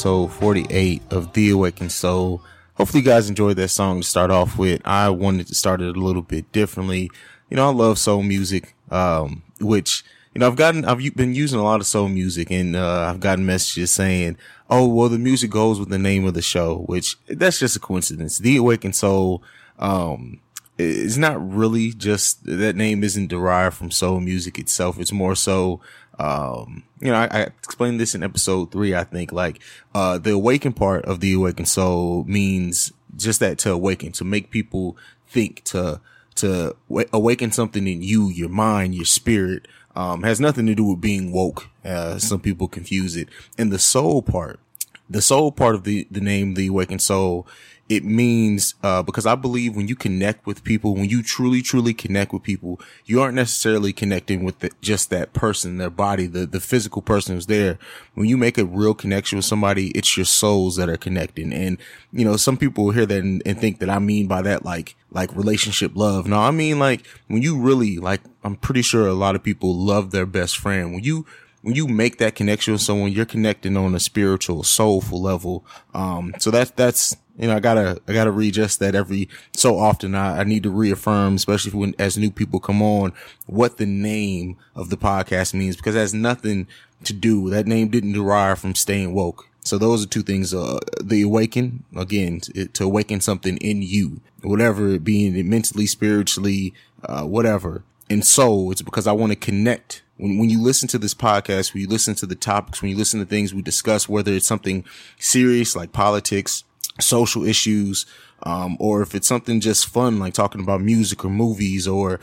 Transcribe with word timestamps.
Episode 0.00 0.32
48 0.32 1.02
of 1.10 1.34
The 1.34 1.50
Awakened 1.50 1.92
Soul. 1.92 2.42
Hopefully, 2.76 3.02
you 3.02 3.10
guys 3.10 3.28
enjoyed 3.28 3.58
that 3.58 3.68
song 3.68 4.00
to 4.00 4.06
start 4.06 4.30
off 4.30 4.56
with. 4.56 4.80
I 4.82 5.10
wanted 5.10 5.46
to 5.48 5.54
start 5.54 5.82
it 5.82 5.94
a 5.94 6.00
little 6.00 6.22
bit 6.22 6.50
differently. 6.52 7.10
You 7.50 7.58
know, 7.58 7.68
I 7.68 7.70
love 7.70 7.98
soul 7.98 8.22
music, 8.22 8.74
um, 8.90 9.42
which, 9.60 10.02
you 10.32 10.38
know, 10.38 10.46
I've 10.46 10.56
gotten, 10.56 10.86
I've 10.86 11.00
been 11.14 11.34
using 11.34 11.60
a 11.60 11.62
lot 11.62 11.80
of 11.80 11.86
soul 11.86 12.08
music 12.08 12.50
and, 12.50 12.76
uh, 12.76 13.10
I've 13.10 13.20
gotten 13.20 13.44
messages 13.44 13.90
saying, 13.90 14.38
oh, 14.70 14.88
well, 14.88 15.10
the 15.10 15.18
music 15.18 15.50
goes 15.50 15.78
with 15.78 15.90
the 15.90 15.98
name 15.98 16.24
of 16.24 16.32
the 16.32 16.40
show, 16.40 16.78
which 16.86 17.18
that's 17.28 17.58
just 17.58 17.76
a 17.76 17.80
coincidence. 17.80 18.38
The 18.38 18.56
Awakened 18.56 18.96
Soul, 18.96 19.42
um, 19.78 20.40
it's 20.78 21.18
not 21.18 21.54
really 21.54 21.92
just 21.92 22.44
that 22.46 22.74
name 22.74 23.04
isn't 23.04 23.28
derived 23.28 23.76
from 23.76 23.90
soul 23.90 24.18
music 24.20 24.58
itself. 24.58 24.98
It's 24.98 25.12
more 25.12 25.34
so, 25.34 25.82
um, 26.20 26.82
you 27.00 27.10
know, 27.10 27.16
I, 27.16 27.28
I 27.30 27.40
explained 27.42 27.98
this 27.98 28.14
in 28.14 28.22
episode 28.22 28.70
three, 28.70 28.94
I 28.94 29.04
think, 29.04 29.32
like, 29.32 29.60
uh, 29.94 30.18
the 30.18 30.32
awaken 30.32 30.74
part 30.74 31.04
of 31.06 31.20
the 31.20 31.32
awakened 31.32 31.68
soul 31.68 32.24
means 32.24 32.92
just 33.16 33.40
that 33.40 33.58
to 33.60 33.72
awaken, 33.72 34.12
to 34.12 34.24
make 34.24 34.50
people 34.50 34.98
think, 35.26 35.64
to, 35.64 36.00
to 36.34 36.76
wa- 36.88 37.04
awaken 37.12 37.52
something 37.52 37.86
in 37.86 38.02
you, 38.02 38.28
your 38.28 38.50
mind, 38.50 38.94
your 38.94 39.06
spirit, 39.06 39.66
um, 39.96 40.22
has 40.22 40.40
nothing 40.40 40.66
to 40.66 40.74
do 40.74 40.84
with 40.84 41.00
being 41.00 41.32
woke. 41.32 41.70
Uh, 41.84 42.18
some 42.18 42.40
people 42.40 42.68
confuse 42.68 43.16
it. 43.16 43.28
And 43.56 43.72
the 43.72 43.78
soul 43.78 44.20
part, 44.20 44.60
the 45.08 45.22
soul 45.22 45.50
part 45.50 45.74
of 45.74 45.84
the, 45.84 46.06
the 46.10 46.20
name, 46.20 46.54
the 46.54 46.66
awakened 46.66 47.02
soul, 47.02 47.46
it 47.90 48.04
means, 48.04 48.76
uh, 48.84 49.02
because 49.02 49.26
I 49.26 49.34
believe 49.34 49.74
when 49.74 49.88
you 49.88 49.96
connect 49.96 50.46
with 50.46 50.62
people, 50.62 50.94
when 50.94 51.08
you 51.08 51.24
truly, 51.24 51.60
truly 51.60 51.92
connect 51.92 52.32
with 52.32 52.44
people, 52.44 52.80
you 53.04 53.20
aren't 53.20 53.34
necessarily 53.34 53.92
connecting 53.92 54.44
with 54.44 54.60
the, 54.60 54.70
just 54.80 55.10
that 55.10 55.32
person, 55.32 55.78
their 55.78 55.90
body, 55.90 56.28
the, 56.28 56.46
the 56.46 56.60
physical 56.60 57.02
person 57.02 57.34
who's 57.34 57.46
there. 57.48 57.80
When 58.14 58.28
you 58.28 58.36
make 58.36 58.58
a 58.58 58.64
real 58.64 58.94
connection 58.94 59.38
with 59.38 59.44
somebody, 59.44 59.88
it's 59.88 60.16
your 60.16 60.24
souls 60.24 60.76
that 60.76 60.88
are 60.88 60.96
connecting. 60.96 61.52
And, 61.52 61.78
you 62.12 62.24
know, 62.24 62.36
some 62.36 62.56
people 62.56 62.92
hear 62.92 63.06
that 63.06 63.24
and, 63.24 63.42
and 63.44 63.58
think 63.58 63.80
that 63.80 63.90
I 63.90 63.98
mean 63.98 64.28
by 64.28 64.42
that, 64.42 64.64
like, 64.64 64.94
like 65.10 65.34
relationship 65.34 65.90
love. 65.96 66.28
No, 66.28 66.38
I 66.38 66.52
mean 66.52 66.78
like 66.78 67.04
when 67.26 67.42
you 67.42 67.60
really, 67.60 67.98
like, 67.98 68.20
I'm 68.44 68.54
pretty 68.54 68.82
sure 68.82 69.08
a 69.08 69.14
lot 69.14 69.34
of 69.34 69.42
people 69.42 69.74
love 69.74 70.12
their 70.12 70.26
best 70.26 70.58
friend. 70.58 70.92
When 70.92 71.02
you, 71.02 71.26
when 71.62 71.74
you 71.74 71.88
make 71.88 72.18
that 72.18 72.36
connection 72.36 72.72
with 72.72 72.82
someone, 72.82 73.10
you're 73.10 73.26
connecting 73.26 73.76
on 73.76 73.96
a 73.96 74.00
spiritual, 74.00 74.62
soulful 74.62 75.20
level. 75.20 75.64
Um, 75.92 76.34
so 76.38 76.52
that's, 76.52 76.70
that's, 76.70 77.16
you 77.40 77.48
know, 77.48 77.56
I 77.56 77.60
gotta, 77.60 78.00
I 78.06 78.12
gotta 78.12 78.30
readjust 78.30 78.80
that 78.80 78.94
every 78.94 79.28
so 79.56 79.78
often. 79.78 80.14
I, 80.14 80.40
I 80.40 80.44
need 80.44 80.62
to 80.64 80.70
reaffirm, 80.70 81.36
especially 81.36 81.72
when, 81.72 81.94
as 81.98 82.18
new 82.18 82.30
people 82.30 82.60
come 82.60 82.82
on, 82.82 83.12
what 83.46 83.78
the 83.78 83.86
name 83.86 84.58
of 84.74 84.90
the 84.90 84.98
podcast 84.98 85.54
means, 85.54 85.76
because 85.76 85.94
it 85.94 86.00
has 86.00 86.14
nothing 86.14 86.68
to 87.04 87.14
do, 87.14 87.48
that 87.48 87.66
name 87.66 87.88
didn't 87.88 88.12
derive 88.12 88.58
from 88.58 88.74
staying 88.74 89.14
woke. 89.14 89.48
So 89.62 89.78
those 89.78 90.04
are 90.04 90.08
two 90.08 90.22
things, 90.22 90.52
uh, 90.52 90.78
the 91.02 91.22
awaken, 91.22 91.84
again, 91.96 92.40
to, 92.40 92.66
to 92.66 92.84
awaken 92.84 93.20
something 93.20 93.56
in 93.58 93.82
you, 93.82 94.20
whatever 94.42 94.90
it 94.90 95.04
being 95.04 95.36
it 95.36 95.46
mentally, 95.46 95.86
spiritually, 95.86 96.74
uh, 97.04 97.24
whatever. 97.24 97.84
And 98.10 98.24
so 98.24 98.70
it's 98.70 98.82
because 98.82 99.06
I 99.06 99.12
want 99.12 99.32
to 99.32 99.36
connect 99.36 100.02
when, 100.16 100.38
when 100.38 100.50
you 100.50 100.62
listen 100.62 100.88
to 100.88 100.98
this 100.98 101.14
podcast, 101.14 101.72
when 101.72 101.82
you 101.82 101.88
listen 101.88 102.14
to 102.16 102.26
the 102.26 102.34
topics, 102.34 102.82
when 102.82 102.90
you 102.90 102.96
listen 102.96 103.20
to 103.20 103.26
things 103.26 103.54
we 103.54 103.62
discuss, 103.62 104.08
whether 104.08 104.32
it's 104.32 104.46
something 104.46 104.84
serious 105.18 105.74
like 105.74 105.92
politics, 105.92 106.64
social 107.02 107.44
issues, 107.44 108.06
um, 108.42 108.76
or 108.80 109.02
if 109.02 109.14
it's 109.14 109.28
something 109.28 109.60
just 109.60 109.86
fun, 109.86 110.18
like 110.18 110.34
talking 110.34 110.60
about 110.60 110.80
music 110.80 111.24
or 111.24 111.30
movies 111.30 111.86
or 111.86 112.20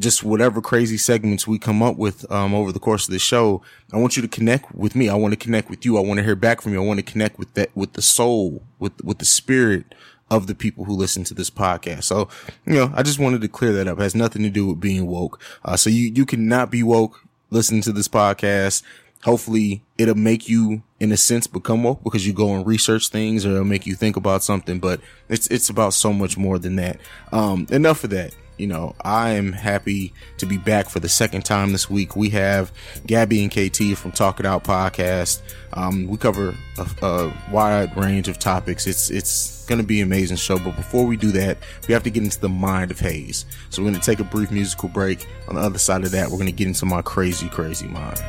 just 0.00 0.24
whatever 0.24 0.60
crazy 0.60 0.96
segments 0.96 1.46
we 1.46 1.58
come 1.58 1.82
up 1.82 1.96
with, 1.96 2.30
um, 2.32 2.54
over 2.54 2.72
the 2.72 2.80
course 2.80 3.06
of 3.06 3.12
the 3.12 3.18
show, 3.18 3.62
I 3.92 3.98
want 3.98 4.16
you 4.16 4.22
to 4.22 4.28
connect 4.28 4.74
with 4.74 4.96
me. 4.96 5.08
I 5.08 5.14
want 5.14 5.32
to 5.32 5.36
connect 5.38 5.70
with 5.70 5.84
you. 5.84 5.96
I 5.96 6.00
want 6.00 6.18
to 6.18 6.24
hear 6.24 6.34
back 6.34 6.60
from 6.60 6.72
you. 6.72 6.82
I 6.82 6.86
want 6.86 6.98
to 6.98 7.12
connect 7.12 7.38
with 7.38 7.52
that, 7.54 7.70
with 7.76 7.92
the 7.92 8.02
soul, 8.02 8.62
with, 8.78 9.04
with 9.04 9.18
the 9.18 9.24
spirit 9.24 9.94
of 10.30 10.46
the 10.46 10.54
people 10.54 10.86
who 10.86 10.94
listen 10.94 11.24
to 11.24 11.34
this 11.34 11.50
podcast. 11.50 12.04
So, 12.04 12.28
you 12.64 12.72
know, 12.74 12.90
I 12.94 13.02
just 13.02 13.18
wanted 13.18 13.42
to 13.42 13.48
clear 13.48 13.72
that 13.74 13.86
up. 13.86 13.98
It 13.98 14.02
has 14.02 14.14
nothing 14.14 14.42
to 14.42 14.50
do 14.50 14.66
with 14.66 14.80
being 14.80 15.06
woke. 15.06 15.38
Uh, 15.62 15.76
so 15.76 15.90
you, 15.90 16.10
you 16.14 16.24
cannot 16.24 16.70
be 16.70 16.82
woke 16.82 17.22
listening 17.50 17.82
to 17.82 17.92
this 17.92 18.08
podcast. 18.08 18.82
Hopefully 19.24 19.82
it'll 19.98 20.14
make 20.14 20.48
you, 20.48 20.82
in 21.02 21.10
a 21.10 21.16
sense, 21.16 21.48
become 21.48 21.82
woke 21.82 22.04
because 22.04 22.24
you 22.24 22.32
go 22.32 22.54
and 22.54 22.64
research 22.64 23.08
things 23.08 23.44
or 23.44 23.50
it'll 23.50 23.64
make 23.64 23.86
you 23.86 23.96
think 23.96 24.16
about 24.16 24.40
something, 24.40 24.78
but 24.78 25.00
it's, 25.28 25.48
it's 25.48 25.68
about 25.68 25.92
so 25.92 26.12
much 26.12 26.38
more 26.38 26.60
than 26.60 26.76
that. 26.76 27.00
Um, 27.32 27.66
enough 27.72 28.04
of 28.04 28.10
that. 28.10 28.36
You 28.56 28.68
know, 28.68 28.94
I 29.04 29.30
am 29.30 29.52
happy 29.52 30.14
to 30.38 30.46
be 30.46 30.58
back 30.58 30.88
for 30.88 31.00
the 31.00 31.08
second 31.08 31.44
time 31.44 31.72
this 31.72 31.90
week. 31.90 32.14
We 32.14 32.28
have 32.30 32.70
Gabby 33.04 33.42
and 33.42 33.50
KT 33.50 33.98
from 33.98 34.12
Talk 34.12 34.38
It 34.38 34.46
Out 34.46 34.62
podcast. 34.62 35.42
Um, 35.72 36.06
we 36.06 36.18
cover 36.18 36.54
a, 36.78 37.04
a 37.04 37.34
wide 37.50 37.96
range 37.96 38.28
of 38.28 38.38
topics. 38.38 38.86
It's, 38.86 39.10
it's 39.10 39.66
going 39.66 39.80
to 39.80 39.86
be 39.86 40.00
an 40.00 40.06
amazing 40.06 40.36
show. 40.36 40.60
But 40.60 40.76
before 40.76 41.04
we 41.04 41.16
do 41.16 41.32
that, 41.32 41.58
we 41.88 41.94
have 41.94 42.04
to 42.04 42.10
get 42.10 42.22
into 42.22 42.38
the 42.38 42.48
mind 42.48 42.92
of 42.92 43.00
Haize. 43.00 43.44
So 43.70 43.82
we're 43.82 43.88
going 43.90 44.00
to 44.00 44.06
take 44.06 44.20
a 44.20 44.24
brief 44.24 44.52
musical 44.52 44.88
break. 44.88 45.26
On 45.48 45.56
the 45.56 45.62
other 45.62 45.78
side 45.78 46.04
of 46.04 46.12
that, 46.12 46.28
we're 46.30 46.36
going 46.36 46.46
to 46.46 46.52
get 46.52 46.68
into 46.68 46.86
my 46.86 47.02
crazy, 47.02 47.48
crazy 47.48 47.88
mind. 47.88 48.22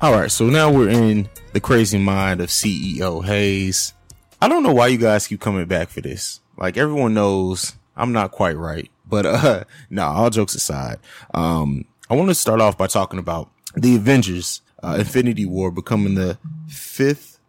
All 0.00 0.12
right, 0.12 0.30
so 0.30 0.46
now 0.48 0.70
we're 0.70 0.90
in 0.90 1.28
the 1.54 1.60
crazy 1.60 1.98
mind 1.98 2.40
of 2.40 2.50
CEO 2.50 3.24
Haize. 3.24 3.94
I 4.40 4.46
don't 4.46 4.62
know 4.62 4.72
why 4.72 4.86
you 4.86 4.96
guys 4.96 5.26
keep 5.26 5.40
coming 5.40 5.66
back 5.66 5.88
for 5.88 6.00
this. 6.00 6.38
Like 6.56 6.76
everyone 6.76 7.14
knows 7.14 7.74
I'm 7.96 8.12
not 8.12 8.30
quite 8.30 8.56
right, 8.56 8.88
but 9.04 9.26
uh 9.26 9.64
no, 9.90 10.04
all 10.04 10.30
jokes 10.30 10.54
aside. 10.54 11.00
Um 11.34 11.84
I 12.08 12.14
want 12.14 12.28
to 12.28 12.36
start 12.36 12.60
off 12.60 12.78
by 12.78 12.86
talking 12.86 13.18
about 13.18 13.50
the 13.74 13.96
Avengers 13.96 14.62
uh, 14.84 14.98
Infinity 15.00 15.44
War 15.44 15.72
becoming 15.72 16.14
the 16.14 16.38
fifth 16.68 17.40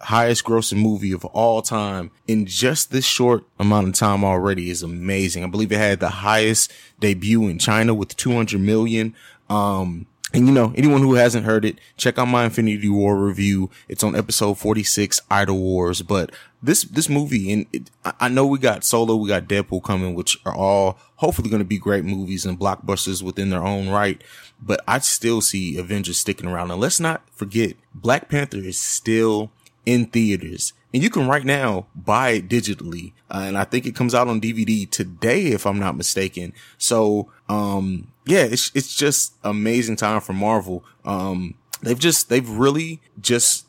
highest 0.00 0.44
grossing 0.44 0.80
movie 0.80 1.10
of 1.10 1.24
all 1.24 1.60
time 1.60 2.12
in 2.28 2.46
just 2.46 2.92
this 2.92 3.04
short 3.04 3.42
amount 3.58 3.88
of 3.88 3.94
time 3.94 4.22
already 4.22 4.70
is 4.70 4.84
amazing. 4.84 5.42
I 5.42 5.48
believe 5.48 5.72
it 5.72 5.78
had 5.78 5.98
the 5.98 6.08
highest 6.08 6.72
debut 7.00 7.48
in 7.48 7.58
China 7.58 7.94
with 7.94 8.16
200 8.16 8.60
million. 8.60 9.16
Um, 9.50 10.06
and 10.34 10.46
you 10.46 10.52
know, 10.52 10.72
anyone 10.76 11.00
who 11.00 11.14
hasn't 11.14 11.46
heard 11.46 11.64
it, 11.64 11.78
check 11.96 12.18
out 12.18 12.26
my 12.28 12.44
Infinity 12.44 12.88
War 12.88 13.16
review. 13.16 13.70
It's 13.88 14.04
on 14.04 14.14
episode 14.14 14.58
46, 14.58 15.20
Idol 15.30 15.58
Wars. 15.58 16.02
But 16.02 16.32
this, 16.62 16.82
this 16.82 17.08
movie, 17.08 17.50
and 17.52 17.66
it, 17.72 17.90
I- 18.04 18.28
know 18.28 18.46
we 18.46 18.58
got 18.58 18.84
Solo, 18.84 19.16
we 19.16 19.28
got 19.28 19.48
Deadpool 19.48 19.82
coming, 19.82 20.14
which 20.14 20.36
are 20.44 20.54
all 20.54 20.98
hopefully 21.16 21.48
going 21.48 21.62
to 21.62 21.64
be 21.64 21.78
great 21.78 22.04
movies 22.04 22.44
and 22.44 22.60
blockbusters 22.60 23.22
within 23.22 23.48
their 23.50 23.64
own 23.64 23.88
right. 23.88 24.22
But 24.60 24.82
I 24.86 24.98
still 24.98 25.40
see 25.40 25.78
Avengers 25.78 26.18
sticking 26.18 26.48
around. 26.48 26.70
And 26.70 26.80
let's 26.80 27.00
not 27.00 27.22
forget, 27.32 27.76
Black 27.94 28.28
Panther 28.28 28.58
is 28.58 28.78
still 28.78 29.50
in 29.86 30.06
theaters. 30.06 30.74
And 30.92 31.02
you 31.02 31.10
can 31.10 31.28
right 31.28 31.44
now 31.44 31.86
buy 31.94 32.30
it 32.30 32.48
digitally. 32.48 33.12
Uh, 33.30 33.44
and 33.46 33.58
I 33.58 33.64
think 33.64 33.86
it 33.86 33.94
comes 33.94 34.14
out 34.14 34.28
on 34.28 34.40
DVD 34.40 34.90
today, 34.90 35.48
if 35.48 35.66
I'm 35.66 35.78
not 35.78 35.96
mistaken. 35.96 36.54
So, 36.78 37.30
um, 37.48 38.08
yeah, 38.28 38.44
it's, 38.44 38.70
it's 38.74 38.94
just 38.94 39.34
amazing 39.42 39.96
time 39.96 40.20
for 40.20 40.32
Marvel. 40.32 40.84
Um, 41.04 41.54
they've 41.82 41.98
just, 41.98 42.28
they've 42.28 42.48
really 42.48 43.00
just 43.20 43.66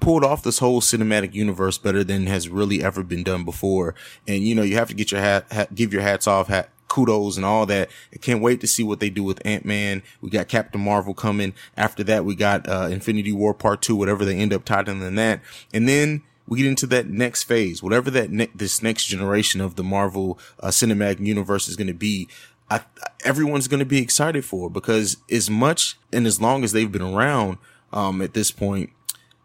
pulled 0.00 0.24
off 0.24 0.42
this 0.42 0.58
whole 0.58 0.80
cinematic 0.80 1.34
universe 1.34 1.78
better 1.78 2.02
than 2.02 2.26
has 2.26 2.48
really 2.48 2.82
ever 2.82 3.02
been 3.02 3.22
done 3.22 3.44
before. 3.44 3.94
And, 4.26 4.42
you 4.42 4.54
know, 4.54 4.62
you 4.62 4.76
have 4.76 4.88
to 4.88 4.94
get 4.94 5.12
your 5.12 5.20
hat, 5.20 5.52
hat 5.52 5.74
give 5.74 5.92
your 5.92 6.02
hats 6.02 6.26
off, 6.26 6.48
hat, 6.48 6.70
kudos 6.88 7.36
and 7.36 7.44
all 7.44 7.66
that. 7.66 7.90
I 8.12 8.16
can't 8.16 8.40
wait 8.40 8.60
to 8.62 8.66
see 8.66 8.82
what 8.82 9.00
they 9.00 9.10
do 9.10 9.22
with 9.22 9.44
Ant-Man. 9.44 10.02
We 10.20 10.30
got 10.30 10.48
Captain 10.48 10.80
Marvel 10.80 11.12
coming. 11.12 11.52
After 11.76 12.04
that, 12.04 12.24
we 12.24 12.34
got, 12.34 12.68
uh, 12.68 12.88
Infinity 12.90 13.32
War 13.32 13.52
Part 13.52 13.82
2, 13.82 13.96
whatever 13.96 14.24
they 14.24 14.36
end 14.36 14.52
up 14.52 14.64
titling 14.64 15.14
that. 15.16 15.40
And 15.72 15.88
then 15.88 16.22
we 16.46 16.58
get 16.58 16.66
into 16.66 16.86
that 16.88 17.08
next 17.08 17.44
phase, 17.44 17.82
whatever 17.82 18.10
that 18.10 18.30
ne- 18.30 18.50
this 18.54 18.82
next 18.82 19.06
generation 19.06 19.60
of 19.60 19.76
the 19.76 19.82
Marvel 19.82 20.38
uh, 20.60 20.68
cinematic 20.68 21.24
universe 21.24 21.68
is 21.68 21.76
going 21.76 21.86
to 21.88 21.94
be. 21.94 22.28
I, 22.70 22.80
everyone's 23.24 23.68
going 23.68 23.80
to 23.80 23.86
be 23.86 24.00
excited 24.00 24.44
for 24.44 24.70
because 24.70 25.16
as 25.30 25.50
much 25.50 25.98
and 26.12 26.26
as 26.26 26.40
long 26.40 26.64
as 26.64 26.72
they've 26.72 26.90
been 26.90 27.02
around 27.02 27.58
um, 27.92 28.22
at 28.22 28.34
this 28.34 28.50
point, 28.50 28.90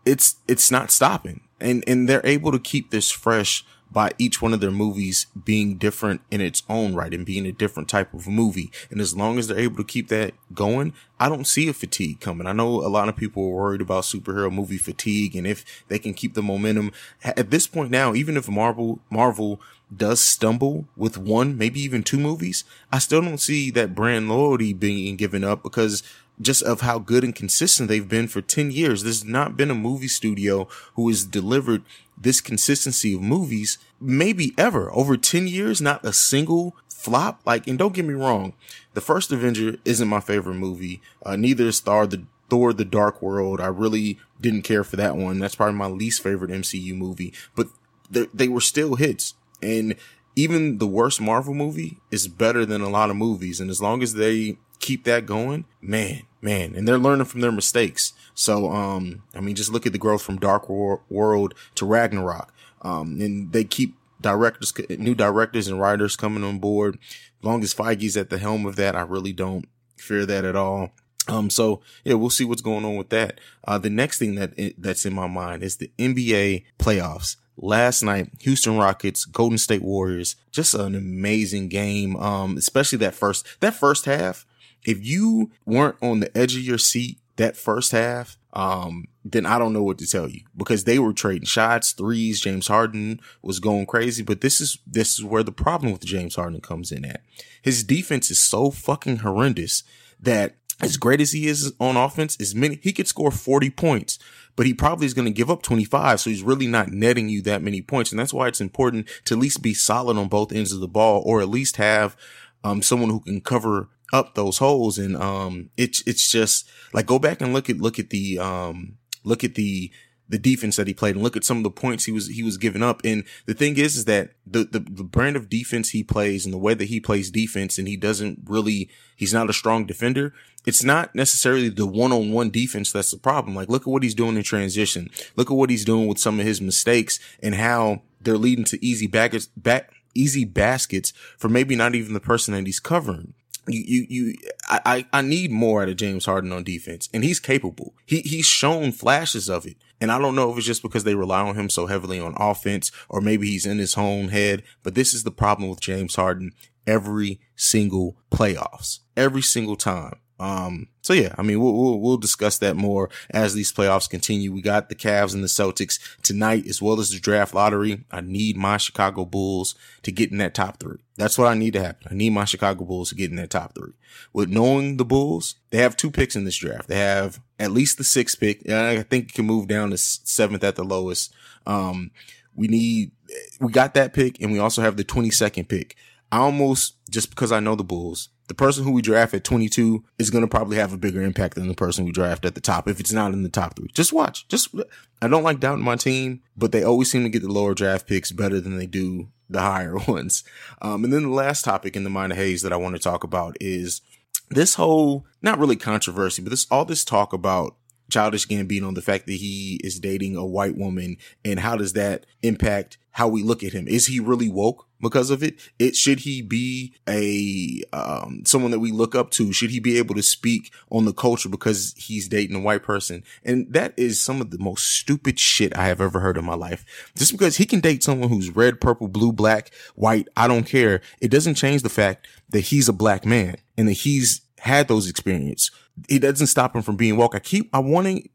it's 0.05 0.35
it's 0.47 0.71
not 0.71 0.91
stopping, 0.91 1.41
and 1.59 1.83
and 1.87 2.07
they're 2.07 2.25
able 2.25 2.51
to 2.51 2.59
keep 2.59 2.89
this 2.89 3.11
fresh 3.11 3.63
by 3.91 4.11
each 4.17 4.41
one 4.41 4.53
of 4.53 4.59
their 4.59 4.71
movies 4.71 5.25
being 5.45 5.75
different 5.75 6.21
in 6.29 6.41
its 6.41 6.63
own 6.69 6.93
right 6.93 7.13
and 7.13 7.25
being 7.25 7.45
a 7.45 7.51
different 7.51 7.89
type 7.89 8.13
of 8.13 8.27
movie. 8.27 8.71
And 8.91 9.01
as 9.01 9.15
long 9.15 9.39
as 9.39 9.47
they're 9.47 9.59
able 9.59 9.77
to 9.77 9.83
keep 9.83 10.09
that 10.09 10.33
going, 10.53 10.93
I 11.19 11.27
don't 11.27 11.47
see 11.47 11.67
a 11.67 11.73
fatigue 11.73 12.19
coming. 12.19 12.47
I 12.47 12.53
know 12.53 12.67
a 12.67 12.87
lot 12.87 13.09
of 13.09 13.15
people 13.15 13.43
are 13.43 13.49
worried 13.49 13.81
about 13.81 14.03
superhero 14.03 14.51
movie 14.51 14.77
fatigue 14.77 15.35
and 15.35 15.47
if 15.47 15.83
they 15.87 15.97
can 15.97 16.13
keep 16.13 16.33
the 16.35 16.43
momentum 16.43 16.91
at 17.23 17.49
this 17.49 17.67
point 17.67 17.91
now, 17.91 18.13
even 18.13 18.37
if 18.37 18.47
Marvel, 18.47 18.99
Marvel 19.09 19.59
does 19.95 20.21
stumble 20.21 20.85
with 20.95 21.17
one, 21.17 21.57
maybe 21.57 21.79
even 21.79 22.03
two 22.03 22.19
movies, 22.19 22.63
I 22.91 22.99
still 22.99 23.21
don't 23.21 23.39
see 23.39 23.71
that 23.71 23.95
brand 23.95 24.29
loyalty 24.29 24.73
being 24.73 25.15
given 25.15 25.43
up 25.43 25.63
because 25.63 26.03
just 26.41 26.63
of 26.63 26.81
how 26.81 26.99
good 26.99 27.23
and 27.23 27.35
consistent 27.35 27.89
they've 27.89 28.07
been 28.07 28.27
for 28.27 28.41
10 28.41 28.71
years. 28.71 29.03
There's 29.03 29.25
not 29.25 29.57
been 29.57 29.71
a 29.71 29.75
movie 29.75 30.07
studio 30.07 30.67
who 30.95 31.07
has 31.09 31.25
delivered 31.25 31.83
this 32.17 32.41
consistency 32.41 33.13
of 33.13 33.21
movies, 33.21 33.77
maybe 33.99 34.53
ever 34.57 34.91
over 34.93 35.17
10 35.17 35.47
years, 35.47 35.81
not 35.81 36.05
a 36.05 36.13
single 36.13 36.75
flop. 36.87 37.41
Like, 37.45 37.67
and 37.67 37.77
don't 37.77 37.93
get 37.93 38.05
me 38.05 38.13
wrong, 38.13 38.53
the 38.93 39.01
first 39.01 39.31
Avenger 39.31 39.77
isn't 39.85 40.07
my 40.07 40.19
favorite 40.19 40.55
movie. 40.55 41.01
Uh, 41.25 41.35
neither 41.35 41.67
is 41.67 41.79
Thor 41.79 42.07
the 42.07 42.23
Thor 42.49 42.73
the 42.73 42.85
Dark 42.85 43.21
World. 43.21 43.61
I 43.61 43.67
really 43.67 44.17
didn't 44.41 44.63
care 44.63 44.83
for 44.83 44.95
that 44.95 45.15
one. 45.15 45.39
That's 45.39 45.55
probably 45.55 45.75
my 45.75 45.87
least 45.87 46.23
favorite 46.23 46.51
MCU 46.51 46.95
movie, 46.95 47.33
but 47.55 47.67
they 48.09 48.47
were 48.47 48.61
still 48.61 48.95
hits. 48.95 49.35
And 49.61 49.95
even 50.35 50.77
the 50.77 50.87
worst 50.87 51.19
Marvel 51.19 51.53
movie 51.53 51.97
is 52.11 52.27
better 52.27 52.65
than 52.65 52.81
a 52.81 52.89
lot 52.89 53.09
of 53.09 53.15
movies. 53.15 53.59
And 53.59 53.69
as 53.69 53.81
long 53.81 54.01
as 54.01 54.13
they 54.13 54.57
keep 54.79 55.03
that 55.03 55.25
going, 55.25 55.65
man, 55.81 56.23
man, 56.41 56.73
and 56.75 56.87
they're 56.87 56.97
learning 56.97 57.25
from 57.25 57.41
their 57.41 57.51
mistakes. 57.51 58.13
So, 58.33 58.71
um, 58.71 59.23
I 59.35 59.41
mean, 59.41 59.55
just 59.55 59.71
look 59.71 59.85
at 59.85 59.91
the 59.91 59.97
growth 59.97 60.21
from 60.21 60.37
Dark 60.37 60.69
World 60.69 61.53
to 61.75 61.85
Ragnarok. 61.85 62.53
Um, 62.81 63.19
and 63.19 63.51
they 63.51 63.65
keep 63.65 63.95
directors, 64.21 64.73
new 64.89 65.15
directors 65.15 65.67
and 65.67 65.79
writers 65.79 66.15
coming 66.15 66.43
on 66.43 66.59
board. 66.59 66.97
As 67.39 67.45
long 67.45 67.63
as 67.63 67.73
Feige's 67.73 68.17
at 68.17 68.29
the 68.29 68.37
helm 68.37 68.65
of 68.65 68.75
that, 68.77 68.95
I 68.95 69.01
really 69.01 69.33
don't 69.33 69.65
fear 69.97 70.25
that 70.25 70.45
at 70.45 70.55
all. 70.55 70.91
Um, 71.27 71.49
so 71.49 71.81
yeah, 72.03 72.15
we'll 72.15 72.29
see 72.29 72.45
what's 72.45 72.61
going 72.61 72.85
on 72.85 72.95
with 72.95 73.09
that. 73.09 73.39
Uh, 73.67 73.77
the 73.77 73.89
next 73.89 74.17
thing 74.17 74.35
that, 74.35 74.53
that's 74.77 75.05
in 75.05 75.13
my 75.13 75.27
mind 75.27 75.63
is 75.63 75.77
the 75.77 75.91
NBA 75.99 76.63
playoffs 76.79 77.35
last 77.61 78.01
night, 78.01 78.29
Houston 78.41 78.77
Rockets, 78.77 79.25
Golden 79.25 79.57
State 79.57 79.81
Warriors, 79.81 80.35
just 80.51 80.73
an 80.73 80.95
amazing 80.95 81.69
game. 81.69 82.15
Um, 82.17 82.57
especially 82.57 82.97
that 82.99 83.15
first, 83.15 83.45
that 83.59 83.73
first 83.73 84.05
half 84.05 84.45
if 84.83 85.05
you 85.05 85.51
weren't 85.65 85.97
on 86.01 86.19
the 86.19 86.37
edge 86.37 86.55
of 86.55 86.61
your 86.61 86.77
seat 86.77 87.19
that 87.35 87.55
first 87.55 87.91
half, 87.91 88.37
um, 88.53 89.07
then 89.23 89.45
I 89.45 89.59
don't 89.59 89.73
know 89.73 89.83
what 89.83 89.97
to 89.99 90.07
tell 90.07 90.27
you 90.27 90.41
because 90.57 90.83
they 90.83 90.99
were 90.99 91.13
trading 91.13 91.45
shots, 91.45 91.91
threes. 91.91 92.41
James 92.41 92.67
Harden 92.67 93.21
was 93.41 93.59
going 93.59 93.85
crazy, 93.85 94.23
but 94.23 94.41
this 94.41 94.59
is, 94.59 94.79
this 94.85 95.17
is 95.17 95.23
where 95.23 95.43
the 95.43 95.51
problem 95.51 95.91
with 95.91 96.03
James 96.03 96.35
Harden 96.35 96.61
comes 96.61 96.91
in 96.91 97.05
at. 97.05 97.21
His 97.61 97.83
defense 97.83 98.31
is 98.31 98.39
so 98.39 98.71
fucking 98.71 99.17
horrendous 99.17 99.83
that 100.19 100.55
as 100.81 100.97
great 100.97 101.21
as 101.21 101.31
he 101.31 101.47
is 101.47 101.73
on 101.79 101.97
offense, 101.97 102.37
as 102.39 102.55
many, 102.55 102.79
he 102.81 102.93
could 102.93 103.07
score 103.07 103.31
40 103.31 103.69
points, 103.71 104.17
but 104.59 104.65
he 104.65 104.73
probably 104.73 105.05
is 105.05 105.13
going 105.13 105.23
to 105.23 105.31
give 105.31 105.49
up 105.49 105.61
25. 105.61 106.19
So 106.19 106.29
he's 106.29 106.43
really 106.43 106.67
not 106.67 106.91
netting 106.91 107.29
you 107.29 107.41
that 107.43 107.61
many 107.61 107.81
points. 107.81 108.11
And 108.11 108.19
that's 108.19 108.33
why 108.33 108.49
it's 108.49 108.59
important 108.59 109.07
to 109.23 109.35
at 109.35 109.39
least 109.39 109.61
be 109.61 109.73
solid 109.73 110.17
on 110.17 110.27
both 110.27 110.51
ends 110.51 110.73
of 110.73 110.81
the 110.81 110.87
ball 110.89 111.23
or 111.25 111.39
at 111.39 111.47
least 111.47 111.77
have, 111.77 112.17
um, 112.65 112.81
someone 112.81 113.09
who 113.09 113.21
can 113.21 113.39
cover 113.39 113.87
up 114.11 114.35
those 114.35 114.57
holes. 114.57 114.97
And, 114.97 115.15
um, 115.15 115.69
it's, 115.77 116.05
it's 116.05 116.29
just 116.29 116.69
like 116.91 117.05
go 117.05 117.19
back 117.19 117.39
and 117.39 117.53
look 117.53 117.69
at, 117.69 117.77
look 117.77 117.99
at 117.99 118.09
the, 118.09 118.37
um, 118.37 118.97
look 119.23 119.45
at 119.45 119.55
the, 119.55 119.93
the 120.29 120.37
defense 120.37 120.75
that 120.75 120.87
he 120.87 120.93
played 120.93 121.15
and 121.15 121.23
look 121.23 121.35
at 121.35 121.43
some 121.43 121.57
of 121.57 121.63
the 121.63 121.71
points 121.71 122.05
he 122.05 122.11
was 122.11 122.27
he 122.27 122.43
was 122.43 122.57
giving 122.57 122.83
up. 122.83 123.01
And 123.03 123.23
the 123.45 123.53
thing 123.53 123.77
is, 123.77 123.97
is 123.97 124.05
that 124.05 124.31
the, 124.45 124.63
the 124.63 124.79
the 124.79 125.03
brand 125.03 125.35
of 125.35 125.49
defense 125.49 125.89
he 125.89 126.03
plays 126.03 126.45
and 126.45 126.53
the 126.53 126.59
way 126.59 126.75
that 126.75 126.85
he 126.85 126.99
plays 126.99 127.31
defense, 127.31 127.77
and 127.77 127.87
he 127.87 127.97
doesn't 127.97 128.41
really 128.45 128.89
he's 129.15 129.33
not 129.33 129.49
a 129.49 129.53
strong 129.53 129.85
defender. 129.85 130.33
It's 130.65 130.83
not 130.83 131.15
necessarily 131.15 131.69
the 131.69 131.87
one 131.87 132.11
on 132.11 132.31
one 132.31 132.51
defense 132.51 132.91
that's 132.91 133.11
the 133.11 133.17
problem. 133.17 133.55
Like 133.55 133.69
look 133.69 133.83
at 133.83 133.87
what 133.87 134.03
he's 134.03 134.15
doing 134.15 134.37
in 134.37 134.43
transition. 134.43 135.09
Look 135.35 135.49
at 135.49 135.57
what 135.57 135.69
he's 135.69 135.85
doing 135.85 136.07
with 136.07 136.19
some 136.19 136.39
of 136.39 136.45
his 136.45 136.61
mistakes 136.61 137.19
and 137.41 137.55
how 137.55 138.03
they're 138.21 138.37
leading 138.37 138.65
to 138.65 138.85
easy 138.85 139.07
baggage 139.07 139.47
back 139.57 139.91
easy 140.15 140.45
baskets 140.45 141.11
for 141.37 141.49
maybe 141.49 141.75
not 141.75 141.95
even 141.95 142.13
the 142.13 142.19
person 142.19 142.53
that 142.53 142.65
he's 142.65 142.79
covering 142.79 143.33
you, 143.69 143.83
you, 143.85 144.05
you, 144.09 144.37
I, 144.67 145.05
I 145.13 145.21
need 145.21 145.51
more 145.51 145.83
out 145.83 145.89
of 145.89 145.95
James 145.95 146.25
Harden 146.25 146.51
on 146.51 146.63
defense 146.63 147.09
and 147.13 147.23
he's 147.23 147.39
capable. 147.39 147.93
He, 148.05 148.21
he's 148.21 148.45
shown 148.45 148.91
flashes 148.91 149.49
of 149.49 149.65
it. 149.65 149.77
And 150.01 150.11
I 150.11 150.19
don't 150.19 150.35
know 150.35 150.51
if 150.51 150.57
it's 150.57 150.65
just 150.65 150.81
because 150.81 151.03
they 151.03 151.15
rely 151.15 151.41
on 151.41 151.55
him 151.55 151.69
so 151.69 151.87
heavily 151.87 152.19
on 152.19 152.33
offense 152.37 152.91
or 153.09 153.21
maybe 153.21 153.47
he's 153.47 153.65
in 153.65 153.79
his 153.79 153.97
own 153.97 154.29
head, 154.29 154.63
but 154.83 154.95
this 154.95 155.13
is 155.13 155.23
the 155.23 155.31
problem 155.31 155.69
with 155.69 155.81
James 155.81 156.15
Harden 156.15 156.51
every 156.87 157.39
single 157.55 158.17
playoffs, 158.31 158.99
every 159.15 159.41
single 159.41 159.75
time. 159.75 160.19
Um, 160.39 160.87
so 161.01 161.11
yeah, 161.11 161.35
I 161.37 161.41
mean, 161.41 161.59
we'll, 161.59 161.73
we'll, 161.73 161.99
we'll, 161.99 162.17
discuss 162.17 162.59
that 162.59 162.77
more 162.77 163.09
as 163.29 163.53
these 163.53 163.73
playoffs 163.73 164.09
continue. 164.09 164.53
We 164.53 164.61
got 164.61 164.87
the 164.87 164.95
Cavs 164.95 165.33
and 165.33 165.43
the 165.43 165.47
Celtics 165.47 165.99
tonight, 166.21 166.65
as 166.65 166.81
well 166.81 166.99
as 167.01 167.09
the 167.09 167.19
draft 167.19 167.53
lottery. 167.53 168.05
I 168.09 168.21
need 168.21 168.55
my 168.55 168.77
Chicago 168.77 169.25
Bulls 169.25 169.75
to 170.03 170.11
get 170.11 170.31
in 170.31 170.37
that 170.37 170.53
top 170.53 170.79
three. 170.79 170.99
That's 171.17 171.37
what 171.37 171.49
I 171.49 171.55
need 171.55 171.73
to 171.73 171.83
happen. 171.83 172.07
I 172.09 172.13
need 172.13 172.29
my 172.29 172.45
Chicago 172.45 172.85
Bulls 172.85 173.09
to 173.09 173.15
get 173.15 173.29
in 173.29 173.35
that 173.35 173.49
top 173.49 173.75
three. 173.75 173.91
With 174.31 174.49
knowing 174.49 174.95
the 174.95 175.05
Bulls, 175.05 175.55
they 175.71 175.79
have 175.79 175.97
two 175.97 176.09
picks 176.11 176.37
in 176.37 176.45
this 176.45 176.57
draft. 176.57 176.87
They 176.87 176.99
have 176.99 177.41
at 177.59 177.71
least 177.71 177.97
the 177.97 178.05
sixth 178.05 178.39
pick. 178.39 178.69
I 178.69 179.01
think 179.03 179.29
it 179.29 179.33
can 179.33 179.45
move 179.45 179.67
down 179.67 179.89
to 179.89 179.97
seventh 179.97 180.63
at 180.63 180.77
the 180.77 180.85
lowest. 180.85 181.33
Um, 181.65 182.11
we 182.55 182.67
need, 182.67 183.11
we 183.59 183.71
got 183.71 183.93
that 183.95 184.13
pick 184.13 184.41
and 184.41 184.53
we 184.53 184.59
also 184.59 184.81
have 184.81 184.95
the 184.95 185.03
22nd 185.03 185.67
pick. 185.67 185.97
I 186.31 186.39
almost, 186.39 186.95
just 187.09 187.29
because 187.29 187.51
I 187.51 187.59
know 187.59 187.75
the 187.75 187.83
Bulls, 187.83 188.29
the 188.47 188.53
person 188.53 188.83
who 188.83 188.91
we 188.91 189.01
draft 189.01 189.33
at 189.33 189.43
22 189.43 190.03
is 190.17 190.29
going 190.29 190.43
to 190.43 190.47
probably 190.47 190.77
have 190.77 190.91
a 190.91 190.97
bigger 190.97 191.21
impact 191.21 191.55
than 191.55 191.67
the 191.67 191.75
person 191.75 192.05
we 192.05 192.11
draft 192.11 192.45
at 192.45 192.55
the 192.55 192.61
top 192.61 192.87
if 192.87 192.99
it's 192.99 193.13
not 193.13 193.31
in 193.31 193.43
the 193.43 193.49
top 193.49 193.75
three. 193.75 193.89
Just 193.93 194.11
watch. 194.11 194.47
Just, 194.47 194.73
I 195.21 195.27
don't 195.27 195.43
like 195.43 195.59
doubting 195.59 195.83
my 195.83 195.95
team, 195.95 196.41
but 196.57 196.71
they 196.71 196.83
always 196.83 197.11
seem 197.11 197.23
to 197.23 197.29
get 197.29 197.43
the 197.43 197.51
lower 197.51 197.73
draft 197.73 198.07
picks 198.07 198.31
better 198.31 198.59
than 198.59 198.77
they 198.77 198.87
do 198.87 199.29
the 199.49 199.61
higher 199.61 199.97
ones. 200.07 200.43
Um, 200.81 201.03
and 201.03 201.13
then 201.13 201.23
the 201.23 201.29
last 201.29 201.63
topic 201.63 201.95
in 201.95 202.03
the 202.03 202.09
mind 202.09 202.31
of 202.31 202.37
Haize 202.37 202.61
that 202.63 202.73
I 202.73 202.77
want 202.77 202.95
to 202.95 203.01
talk 203.01 203.23
about 203.23 203.55
is 203.61 204.01
this 204.49 204.75
whole, 204.75 205.25
not 205.41 205.59
really 205.59 205.75
controversy, 205.75 206.41
but 206.41 206.49
this, 206.49 206.67
all 206.71 206.85
this 206.85 207.05
talk 207.05 207.33
about 207.33 207.75
Childish 208.09 208.47
Gambino, 208.47 208.87
on 208.87 208.93
the 208.93 209.01
fact 209.01 209.27
that 209.27 209.33
he 209.33 209.79
is 209.83 209.99
dating 209.99 210.35
a 210.35 210.45
white 210.45 210.77
woman 210.77 211.17
and 211.45 211.59
how 211.59 211.75
does 211.75 211.93
that 211.93 212.25
impact 212.41 212.97
how 213.11 213.27
we 213.27 213.43
look 213.43 213.63
at 213.63 213.73
him? 213.73 213.87
Is 213.87 214.07
he 214.07 214.19
really 214.19 214.47
woke 214.49 214.87
because 215.01 215.29
of 215.29 215.43
it? 215.43 215.59
It 215.77 215.95
should 215.95 216.19
he 216.19 216.41
be 216.41 216.93
a 217.07 217.83
um, 217.91 218.43
someone 218.45 218.71
that 218.71 218.79
we 218.79 218.91
look 218.91 219.15
up 219.15 219.31
to? 219.31 219.51
Should 219.51 219.71
he 219.71 219.79
be 219.79 219.97
able 219.97 220.15
to 220.15 220.23
speak 220.23 220.71
on 220.89 221.05
the 221.05 221.13
culture 221.13 221.49
because 221.49 221.93
he's 221.97 222.29
dating 222.29 222.55
a 222.55 222.61
white 222.61 222.83
person? 222.83 223.23
And 223.43 223.71
that 223.73 223.93
is 223.97 224.21
some 224.21 224.39
of 224.41 224.51
the 224.51 224.59
most 224.59 224.87
stupid 224.87 225.39
shit 225.39 225.75
I 225.77 225.87
have 225.87 226.01
ever 226.01 226.19
heard 226.19 226.37
in 226.37 226.45
my 226.45 226.55
life. 226.55 226.85
Just 227.17 227.31
because 227.31 227.57
he 227.57 227.65
can 227.65 227.79
date 227.79 228.03
someone 228.03 228.29
who's 228.29 228.55
red, 228.55 228.79
purple, 228.79 229.07
blue, 229.07 229.33
black, 229.33 229.71
white, 229.95 230.27
I 230.37 230.47
don't 230.47 230.65
care. 230.65 231.01
It 231.19 231.29
doesn't 231.29 231.55
change 231.55 231.81
the 231.81 231.89
fact 231.89 232.27
that 232.49 232.61
he's 232.61 232.87
a 232.87 232.93
black 232.93 233.25
man 233.25 233.57
and 233.77 233.87
that 233.87 233.93
he's 233.93 234.41
had 234.59 234.87
those 234.87 235.09
experiences. 235.09 235.71
It 236.07 236.19
doesn't 236.19 236.47
stop 236.47 236.75
him 236.75 236.81
from 236.81 236.95
being 236.95 237.17
woke. 237.17 237.35
I 237.35 237.39
keep, 237.39 237.69
I 237.73 237.79
wanting, 237.79 238.29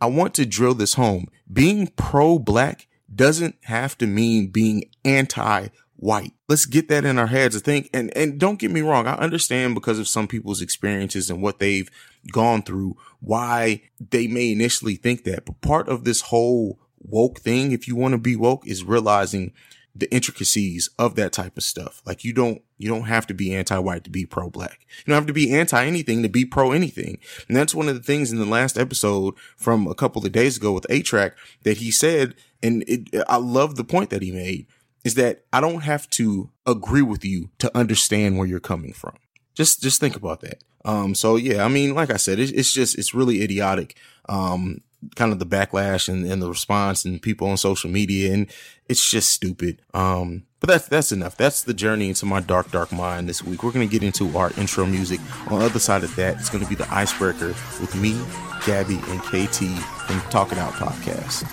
I 0.00 0.06
want 0.06 0.34
to 0.34 0.46
drill 0.46 0.74
this 0.74 0.94
home. 0.94 1.28
Being 1.52 1.88
pro 1.96 2.38
black 2.38 2.86
doesn't 3.14 3.56
have 3.64 3.96
to 3.98 4.06
mean 4.06 4.48
being 4.48 4.84
anti 5.04 5.68
white. 5.96 6.32
Let's 6.48 6.64
get 6.64 6.88
that 6.88 7.04
in 7.04 7.18
our 7.18 7.26
heads 7.26 7.56
I 7.56 7.60
think. 7.60 7.90
And, 7.92 8.14
and 8.16 8.38
don't 8.40 8.58
get 8.58 8.70
me 8.70 8.80
wrong. 8.80 9.06
I 9.06 9.14
understand 9.14 9.74
because 9.74 9.98
of 9.98 10.08
some 10.08 10.26
people's 10.26 10.62
experiences 10.62 11.30
and 11.30 11.42
what 11.42 11.58
they've 11.58 11.90
gone 12.32 12.62
through, 12.62 12.96
why 13.20 13.82
they 14.10 14.26
may 14.26 14.52
initially 14.52 14.96
think 14.96 15.24
that. 15.24 15.44
But 15.44 15.60
part 15.60 15.88
of 15.88 16.04
this 16.04 16.22
whole 16.22 16.78
woke 16.98 17.40
thing, 17.40 17.72
if 17.72 17.86
you 17.86 17.96
want 17.96 18.12
to 18.12 18.18
be 18.18 18.36
woke, 18.36 18.66
is 18.66 18.84
realizing 18.84 19.52
the 19.94 20.12
intricacies 20.14 20.88
of 20.98 21.16
that 21.16 21.32
type 21.32 21.56
of 21.56 21.62
stuff. 21.62 22.00
Like 22.06 22.24
you 22.24 22.32
don't, 22.32 22.62
you 22.78 22.88
don't 22.88 23.06
have 23.06 23.26
to 23.26 23.34
be 23.34 23.54
anti-white 23.54 24.04
to 24.04 24.10
be 24.10 24.24
pro-black. 24.24 24.86
You 24.98 25.10
don't 25.10 25.22
have 25.22 25.26
to 25.26 25.32
be 25.32 25.52
anti 25.52 25.84
anything 25.84 26.22
to 26.22 26.28
be 26.28 26.44
pro 26.44 26.72
anything. 26.72 27.18
And 27.48 27.56
that's 27.56 27.74
one 27.74 27.88
of 27.88 27.94
the 27.94 28.02
things 28.02 28.30
in 28.30 28.38
the 28.38 28.44
last 28.44 28.78
episode 28.78 29.34
from 29.56 29.86
a 29.86 29.94
couple 29.94 30.24
of 30.24 30.32
days 30.32 30.56
ago 30.56 30.72
with 30.72 30.86
A-Trak 30.88 31.32
that 31.64 31.78
he 31.78 31.90
said, 31.90 32.34
and 32.62 32.84
it, 32.86 33.08
I 33.28 33.36
love 33.36 33.76
the 33.76 33.84
point 33.84 34.10
that 34.10 34.22
he 34.22 34.30
made 34.30 34.66
is 35.04 35.14
that 35.14 35.44
I 35.52 35.60
don't 35.60 35.82
have 35.82 36.08
to 36.10 36.50
agree 36.66 37.02
with 37.02 37.24
you 37.24 37.50
to 37.58 37.76
understand 37.76 38.38
where 38.38 38.46
you're 38.46 38.60
coming 38.60 38.92
from. 38.92 39.16
Just, 39.54 39.82
just 39.82 40.00
think 40.00 40.14
about 40.14 40.40
that. 40.40 40.62
Um, 40.84 41.14
so 41.14 41.36
yeah, 41.36 41.64
I 41.64 41.68
mean, 41.68 41.94
like 41.94 42.10
I 42.10 42.16
said, 42.16 42.38
it's, 42.38 42.52
it's 42.52 42.72
just, 42.72 42.98
it's 42.98 43.14
really 43.14 43.42
idiotic. 43.42 43.96
Um, 44.28 44.82
kind 45.16 45.32
of 45.32 45.38
the 45.38 45.46
backlash 45.46 46.08
and, 46.08 46.24
and 46.26 46.42
the 46.42 46.48
response 46.48 47.04
and 47.04 47.22
people 47.22 47.48
on 47.48 47.56
social 47.56 47.90
media 47.90 48.32
and 48.32 48.46
it's 48.88 49.08
just 49.08 49.30
stupid. 49.30 49.80
Um, 49.94 50.44
but 50.58 50.68
that's 50.68 50.88
that's 50.88 51.12
enough. 51.12 51.36
That's 51.36 51.62
the 51.62 51.72
journey 51.72 52.08
into 52.08 52.26
my 52.26 52.40
dark, 52.40 52.70
dark 52.70 52.92
mind 52.92 53.28
this 53.28 53.42
week. 53.42 53.62
We're 53.62 53.72
gonna 53.72 53.86
get 53.86 54.02
into 54.02 54.36
our 54.36 54.50
intro 54.58 54.84
music. 54.84 55.20
On 55.48 55.60
the 55.60 55.64
other 55.64 55.78
side 55.78 56.04
of 56.04 56.14
that, 56.16 56.36
it's 56.38 56.50
gonna 56.50 56.66
be 56.66 56.74
the 56.74 56.92
icebreaker 56.92 57.48
with 57.80 57.94
me, 57.94 58.20
Gabby, 58.66 59.00
and 59.08 59.20
KT 59.22 59.64
from 60.06 60.20
Talk 60.30 60.52
It 60.52 60.58
Out 60.58 60.74
Podcast. 60.74 61.46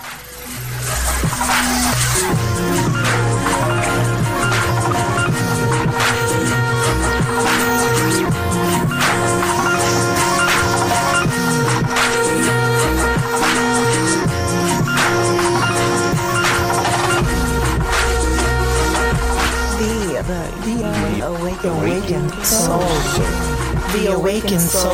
The 24.38 24.44
awakened 24.44 24.62
soul. 24.62 24.92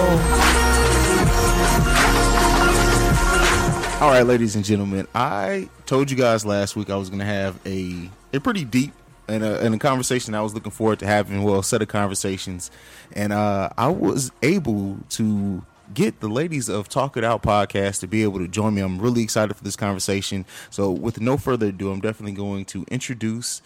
All 4.01 4.09
right, 4.09 4.25
ladies 4.25 4.55
and 4.55 4.63
gentlemen, 4.63 5.05
I 5.13 5.67
told 5.85 6.09
you 6.09 6.15
guys 6.15 6.45
last 6.45 6.77
week 6.77 6.89
I 6.89 6.95
was 6.95 7.09
going 7.09 7.19
to 7.19 7.25
have 7.25 7.59
a 7.65 8.09
a 8.31 8.39
pretty 8.39 8.63
deep 8.63 8.93
and 9.27 9.43
a, 9.43 9.59
and 9.59 9.75
a 9.75 9.79
conversation 9.79 10.33
I 10.33 10.41
was 10.41 10.53
looking 10.53 10.71
forward 10.71 10.99
to 10.99 11.05
having. 11.05 11.43
Well, 11.43 11.59
a 11.59 11.63
set 11.63 11.81
of 11.81 11.89
conversations, 11.89 12.71
and 13.11 13.33
uh, 13.33 13.69
I 13.77 13.89
was 13.89 14.31
able 14.41 14.99
to 15.09 15.65
get 15.93 16.21
the 16.21 16.29
ladies 16.29 16.69
of 16.69 16.87
Talk 16.87 17.17
It 17.17 17.25
Out 17.25 17.43
podcast 17.43 17.99
to 17.99 18.07
be 18.07 18.23
able 18.23 18.39
to 18.39 18.47
join 18.47 18.73
me. 18.73 18.81
I'm 18.81 18.97
really 18.97 19.23
excited 19.23 19.55
for 19.55 19.63
this 19.65 19.75
conversation. 19.75 20.45
So, 20.69 20.89
with 20.89 21.19
no 21.19 21.35
further 21.35 21.67
ado, 21.67 21.91
I'm 21.91 21.99
definitely 21.99 22.31
going 22.31 22.63
to 22.65 22.85
introduce 22.89 23.61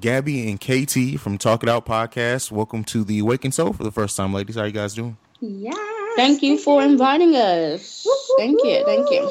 Gabby 0.00 0.48
and 0.48 0.58
KT 0.58 1.20
from 1.20 1.36
Talk 1.36 1.62
It 1.62 1.68
Out 1.68 1.84
podcast. 1.84 2.50
Welcome 2.50 2.84
to 2.84 3.04
the 3.04 3.18
Awakened 3.18 3.52
Soul 3.52 3.74
for 3.74 3.84
the 3.84 3.92
first 3.92 4.16
time, 4.16 4.32
ladies. 4.32 4.56
How 4.56 4.64
you 4.64 4.72
guys 4.72 4.94
doing? 4.94 5.18
Yeah. 5.40 5.72
Thank 6.16 6.42
you 6.42 6.56
for 6.56 6.82
inviting 6.82 7.36
us. 7.36 8.06
Thank 8.38 8.64
you. 8.64 8.82
Thank 8.86 9.10
you. 9.10 9.30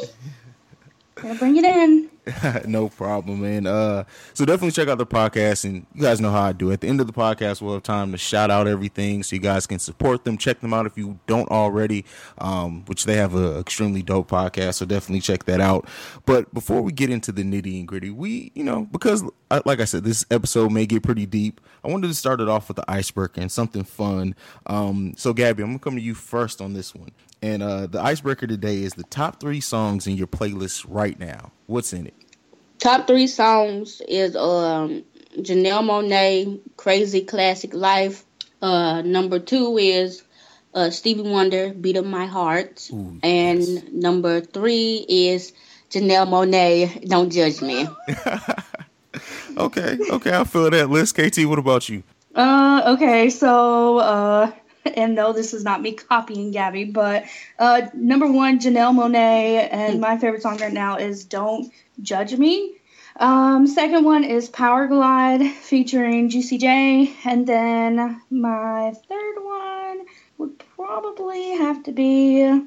Gonna 1.16 1.36
bring 1.36 1.58
it 1.58 1.66
in. 1.66 2.10
no 2.66 2.90
problem, 2.90 3.42
man. 3.42 3.68
Uh, 3.68 4.04
so 4.34 4.46
definitely 4.46 4.72
check 4.72 4.88
out 4.88 4.98
the 4.98 5.06
podcast, 5.06 5.66
and 5.66 5.86
you 5.94 6.02
guys 6.02 6.20
know 6.20 6.32
how 6.32 6.42
I 6.42 6.52
do. 6.52 6.72
At 6.72 6.82
the 6.82 6.88
end 6.88 7.02
of 7.02 7.08
the 7.08 7.14
podcast, 7.14 7.62
we'll 7.62 7.74
have 7.74 7.84
time 7.84 8.12
to 8.12 8.18
shout 8.18 8.52
out 8.52 8.68
everything, 8.68 9.24
so 9.24 9.36
you 9.36 9.42
guys 9.42 9.68
can 9.68 9.80
support 9.80 10.24
them. 10.24 10.38
Check 10.38 10.60
them 10.62 10.74
out 10.74 10.86
if 10.86 10.98
you 10.98 11.20
don't 11.28 11.50
already, 11.50 12.06
um, 12.38 12.84
which 12.86 13.06
they 13.06 13.16
have 13.16 13.36
an 13.36 13.58
extremely 13.58 14.02
dope 14.02 14.30
podcast. 14.30 14.76
So 14.76 14.86
definitely 14.86 15.22
check 15.22 15.46
that 15.46 15.62
out. 15.62 15.88
But 16.26 16.54
before 16.54 16.82
we 16.82 16.92
get 16.92 17.10
into 17.10 17.32
the 17.32 17.44
nitty 17.44 17.80
and 17.80 17.88
gritty, 17.88 18.10
we, 18.10 18.52
you 18.56 18.64
know, 18.64 18.88
because 18.92 19.24
like 19.66 19.80
I 19.80 19.86
said, 19.86 20.04
this 20.04 20.26
episode 20.32 20.72
may 20.72 20.86
get 20.86 21.04
pretty 21.04 21.26
deep. 21.26 21.62
I 21.84 21.88
wanted 21.90 22.08
to 22.08 22.14
start 22.14 22.42
it 22.42 22.50
off 22.50 22.68
with 22.68 22.78
the 22.78 22.86
icebreaker 22.88 23.42
and 23.42 23.52
something 23.52 23.84
fun. 23.84 24.36
Um, 24.68 25.14
so 25.18 25.34
Gabby, 25.34 25.64
I'm 25.64 25.70
gonna 25.70 25.80
come 25.80 25.96
to 25.96 26.02
you 26.02 26.14
first 26.14 26.62
on 26.62 26.74
this 26.74 26.94
one. 26.94 27.12
And 27.42 27.64
uh, 27.64 27.88
the 27.88 28.02
icebreaker 28.02 28.48
today 28.48 28.84
is 28.84 28.94
the 28.94 29.04
top 29.04 29.40
three 29.40 29.62
songs 29.62 30.08
in 30.08 30.16
your 30.16 30.28
playlist 30.28 30.86
right 30.88 31.18
now. 31.18 31.52
What's 31.68 31.94
in 31.94 32.08
it? 32.08 32.14
Top 32.80 33.08
three 33.08 33.28
songs 33.28 34.02
is 34.08 34.36
um, 34.36 35.04
Janelle 35.38 35.84
Monáe, 35.84 36.60
Crazy 36.78 37.22
Classic 37.22 37.74
Life. 37.74 38.26
Uh, 38.62 39.02
number 39.02 39.40
two 39.40 39.78
is 39.78 40.24
uh, 40.74 40.90
Stevie 40.90 41.22
Wonder, 41.22 41.74
Beat 41.74 41.98
of 41.98 42.06
My 42.06 42.26
Heart. 42.26 42.90
Ooh, 42.94 43.20
and 43.24 43.62
yes. 43.62 43.84
number 43.92 44.42
three 44.42 45.06
is 45.08 45.54
Janelle 45.90 46.28
Monáe, 46.28 47.08
Don't 47.08 47.32
Judge 47.32 47.62
Me. 47.62 47.88
okay, 49.58 49.98
okay, 50.12 50.38
I 50.38 50.44
feel 50.44 50.70
that 50.70 50.90
list. 50.90 51.16
KT, 51.16 51.46
what 51.46 51.60
about 51.60 51.90
you? 51.90 52.04
Uh, 52.36 52.94
okay, 52.94 53.30
so 53.30 53.98
uh, 53.98 54.52
and 54.96 55.16
no, 55.16 55.34
this 55.34 55.54
is 55.54 55.64
not 55.64 55.82
me 55.82 55.94
copying 55.94 56.52
Gabby, 56.52 56.86
but 56.86 57.26
uh, 57.58 57.82
number 57.94 58.32
one, 58.32 58.60
Janelle 58.60 58.94
Monáe, 58.94 59.68
and 59.72 60.00
my 60.02 60.18
favorite 60.18 60.42
song 60.42 60.58
right 60.58 60.74
now 60.74 60.98
is 60.98 61.26
"Don't 61.26 61.72
Judge 62.02 62.36
Me." 62.36 62.76
Um, 63.16 63.68
second 63.68 64.06
one 64.06 64.24
is 64.24 64.48
Power 64.48 64.88
Glide 64.88 65.42
featuring 65.46 66.30
Juicy 66.30 66.58
J, 66.58 67.14
and 67.26 67.46
then 67.46 68.22
my 68.30 68.94
third 69.10 69.36
one 69.44 70.06
would 70.38 70.58
probably 70.76 71.58
have 71.58 71.84
to 71.84 71.92
be. 71.92 72.62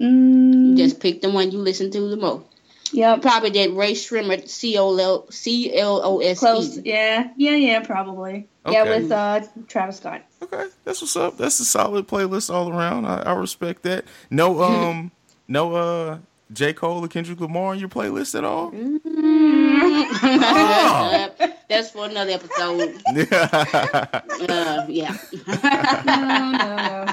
Mm, 0.00 0.76
Just 0.76 0.98
pick 0.98 1.22
the 1.22 1.30
one 1.30 1.52
you 1.52 1.58
listen 1.58 1.90
to 1.92 2.08
the 2.08 2.16
most. 2.16 2.46
Yep. 2.92 3.22
Probably 3.22 3.50
that 3.50 3.72
Rae 3.74 3.92
Sremmurd 3.92 4.48
C 4.48 4.76
O 4.76 4.96
L 4.96 5.30
C 5.30 5.74
L 5.74 6.00
O 6.04 6.18
S 6.20 6.38
E. 6.38 6.40
Close. 6.40 6.78
Yeah. 6.78 7.30
Yeah. 7.36 7.56
Yeah. 7.56 7.80
Probably. 7.80 8.48
Okay. 8.64 8.74
Yeah, 8.74 8.84
with 8.84 9.10
uh, 9.10 9.40
Travis 9.66 9.96
Scott. 9.96 10.22
Okay, 10.40 10.66
that's 10.84 11.00
what's 11.00 11.16
up. 11.16 11.36
That's 11.36 11.58
a 11.58 11.64
solid 11.64 12.06
playlist 12.06 12.52
all 12.52 12.70
around. 12.70 13.06
I, 13.06 13.22
I 13.22 13.32
respect 13.32 13.82
that. 13.82 14.04
No, 14.30 14.62
um, 14.62 15.10
no, 15.48 15.74
uh, 15.74 16.18
J 16.52 16.72
Cole 16.72 17.04
or 17.04 17.08
Kendrick 17.08 17.40
Lamar 17.40 17.72
on 17.72 17.80
your 17.80 17.88
playlist 17.88 18.36
at 18.36 18.44
all? 18.44 18.70
oh. 18.74 19.00
That's 21.68 21.90
for 21.90 22.04
another 22.04 22.32
episode. 22.32 23.00
uh, 24.48 24.84
yeah. 24.88 25.16
no, 26.04 26.52
no, 26.52 26.52
no. 26.52 27.11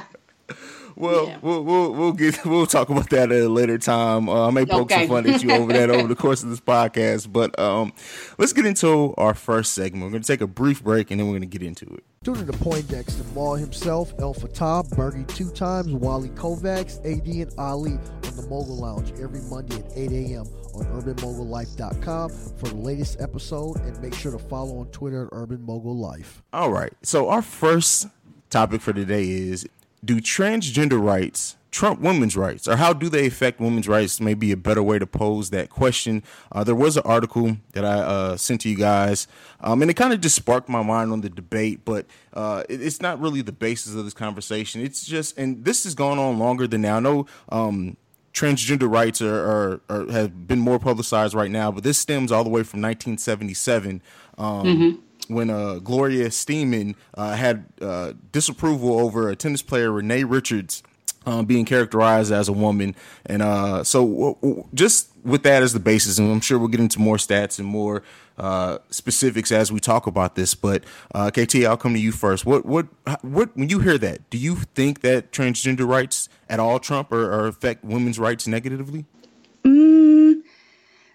Well, 0.99 1.27
yeah. 1.27 1.37
we'll 1.41 1.63
we'll 1.63 1.93
we'll 1.93 2.11
get 2.11 2.45
we'll 2.45 2.67
talk 2.67 2.89
about 2.89 3.09
that 3.11 3.31
at 3.31 3.41
a 3.41 3.47
later 3.47 3.77
time. 3.77 4.27
Uh, 4.27 4.47
I 4.47 4.51
may 4.51 4.65
poke 4.65 4.91
okay. 4.91 5.07
some 5.07 5.23
fun 5.23 5.29
at 5.29 5.41
you 5.41 5.51
over 5.51 5.71
that 5.71 5.89
over 5.89 6.09
the 6.09 6.15
course 6.15 6.43
of 6.43 6.49
this 6.49 6.59
podcast, 6.59 7.31
but 7.31 7.57
um, 7.57 7.93
let's 8.37 8.51
get 8.51 8.65
into 8.65 9.13
our 9.17 9.33
first 9.33 9.71
segment. 9.71 10.03
We're 10.03 10.11
going 10.11 10.23
to 10.23 10.27
take 10.27 10.41
a 10.41 10.47
brief 10.47 10.83
break 10.83 11.09
and 11.09 11.19
then 11.19 11.27
we're 11.27 11.39
going 11.39 11.49
to 11.49 11.57
get 11.57 11.65
into 11.65 11.85
it. 11.85 12.03
Tune 12.25 12.35
in 12.35 12.47
to 12.47 12.53
Poindexter 12.53 13.23
Maul 13.33 13.55
himself, 13.55 14.13
El 14.19 14.33
Fatah, 14.33 14.83
Bergie 14.89 15.25
two 15.33 15.49
times, 15.51 15.93
Wally 15.93 16.27
Kovacs, 16.31 16.97
AD, 17.05 17.25
and 17.25 17.53
Ali 17.57 17.93
on 17.93 18.35
the 18.35 18.45
Mogul 18.49 18.75
Lounge 18.75 19.13
every 19.21 19.39
Monday 19.43 19.77
at 19.77 19.93
8 19.95 20.11
a.m. 20.11 20.45
on 20.75 20.83
UrbanMogulLife.com 21.01 22.29
for 22.29 22.67
the 22.67 22.75
latest 22.75 23.21
episode, 23.21 23.77
and 23.77 23.97
make 24.01 24.13
sure 24.13 24.33
to 24.33 24.37
follow 24.37 24.79
on 24.79 24.87
Twitter 24.87 25.27
at 25.27 25.29
Urban 25.31 25.61
Mogul 25.61 25.97
Life. 25.97 26.43
All 26.51 26.73
right, 26.73 26.91
so 27.03 27.29
our 27.29 27.41
first 27.41 28.07
topic 28.49 28.81
for 28.81 28.91
today 28.91 29.29
is 29.29 29.65
do 30.03 30.19
transgender 30.21 31.01
rights 31.01 31.55
trump 31.71 31.99
women's 31.99 32.35
rights? 32.35 32.67
Or 32.67 32.75
how 32.75 32.93
do 32.93 33.09
they 33.09 33.27
affect 33.27 33.59
women's 33.59 33.87
rights? 33.87 34.19
Maybe 34.19 34.51
a 34.51 34.57
better 34.57 34.83
way 34.83 34.99
to 34.99 35.07
pose 35.07 35.49
that 35.51 35.69
question. 35.69 36.23
Uh, 36.51 36.63
there 36.63 36.75
was 36.75 36.97
an 36.97 37.03
article 37.05 37.57
that 37.73 37.85
i 37.85 37.99
uh, 37.99 38.37
sent 38.37 38.61
to 38.61 38.69
you 38.69 38.75
guys 38.75 39.27
um, 39.61 39.81
and 39.81 39.91
it 39.91 39.93
kind 39.93 40.13
of 40.13 40.21
just 40.21 40.35
sparked 40.35 40.69
my 40.69 40.81
mind 40.81 41.11
on 41.11 41.21
the 41.21 41.29
debate 41.29 41.81
but 41.85 42.05
uh, 42.33 42.63
it, 42.69 42.81
it's 42.81 43.01
not 43.01 43.19
really 43.19 43.41
the 43.41 43.51
basis 43.51 43.95
of 43.95 44.03
this 44.03 44.13
conversation. 44.13 44.81
It's 44.81 45.05
just 45.05 45.37
and 45.37 45.63
this 45.65 45.83
has 45.83 45.95
gone 45.95 46.19
on 46.19 46.39
longer 46.39 46.67
than 46.67 46.81
now. 46.81 46.97
I 46.97 46.99
know 46.99 47.25
um, 47.49 47.97
transgender 48.33 48.91
rights 48.91 49.21
are, 49.21 49.35
are, 49.35 49.81
are, 49.89 50.11
have 50.11 50.47
been 50.47 50.59
more 50.59 50.79
publicized 50.79 51.33
right 51.33 51.51
now 51.51 51.71
but 51.71 51.83
this 51.83 51.97
stems 51.97 52.31
all 52.31 52.43
the 52.43 52.49
way 52.49 52.63
from 52.63 52.81
1977 52.81 54.01
um, 54.37 54.65
mm-hmm 54.65 55.05
when 55.29 55.49
uh, 55.49 55.75
Gloria 55.75 56.29
Steinem 56.29 56.95
uh, 57.13 57.33
had 57.33 57.65
uh, 57.81 58.13
disapproval 58.31 58.99
over 58.99 59.29
a 59.29 59.35
tennis 59.35 59.61
player 59.61 59.91
Renee 59.91 60.23
Richards 60.23 60.83
uh, 61.25 61.43
being 61.43 61.65
characterized 61.65 62.31
as 62.31 62.49
a 62.49 62.53
woman, 62.53 62.95
and 63.25 63.41
uh, 63.41 63.83
so 63.83 64.05
w- 64.07 64.35
w- 64.41 64.63
just 64.73 65.09
with 65.23 65.43
that 65.43 65.61
as 65.61 65.73
the 65.73 65.79
basis, 65.79 66.17
and 66.17 66.31
I'm 66.31 66.41
sure 66.41 66.57
we'll 66.57 66.69
get 66.69 66.79
into 66.79 66.99
more 66.99 67.17
stats 67.17 67.59
and 67.59 67.67
more 67.67 68.03
uh, 68.37 68.79
specifics 68.89 69.51
as 69.51 69.71
we 69.71 69.79
talk 69.79 70.07
about 70.07 70.35
this. 70.35 70.55
But 70.55 70.83
KT, 71.13 71.65
I'll 71.65 71.77
come 71.77 71.93
to 71.93 71.99
you 71.99 72.11
first. 72.11 72.45
What 72.45 72.65
what 72.65 72.87
what 73.21 73.55
when 73.55 73.69
you 73.69 73.79
hear 73.79 73.97
that, 73.99 74.29
do 74.29 74.37
you 74.37 74.55
think 74.55 75.01
that 75.01 75.31
transgender 75.31 75.87
rights 75.87 76.29
at 76.49 76.59
all 76.59 76.79
trump 76.79 77.11
or, 77.11 77.31
or 77.31 77.47
affect 77.47 77.83
women's 77.83 78.17
rights 78.17 78.47
negatively? 78.47 79.05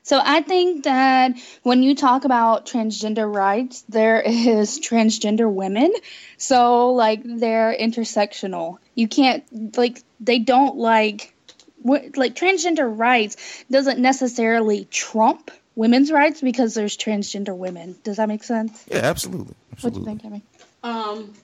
So 0.04 0.20
I 0.22 0.42
think 0.42 0.84
that 0.84 1.32
when 1.62 1.82
you 1.82 1.94
talk 1.94 2.26
about 2.26 2.66
transgender 2.66 3.32
rights, 3.34 3.82
there 3.88 4.20
is 4.20 4.78
transgender 4.88 5.50
women. 5.50 5.92
So 6.36 6.92
like 6.92 7.22
they're 7.24 7.74
intersectional. 7.74 8.76
You 8.94 9.08
can't 9.08 9.76
like 9.76 10.02
they 10.20 10.38
don't 10.38 10.76
like 10.76 11.34
like 11.82 12.34
transgender 12.34 12.86
rights 12.86 13.64
doesn't 13.70 13.98
necessarily 13.98 14.86
trump 14.86 15.50
women's 15.74 16.12
rights 16.12 16.40
because 16.40 16.74
there's 16.74 16.96
transgender 16.96 17.56
women. 17.56 17.96
Does 18.04 18.18
that 18.18 18.28
make 18.28 18.44
sense? 18.44 18.84
Yeah, 18.88 18.98
absolutely. 18.98 19.54
absolutely. 19.72 20.00
What 20.00 20.18
do 20.18 20.26
you 20.26 20.30
think, 20.30 20.44
Um, 20.82 21.34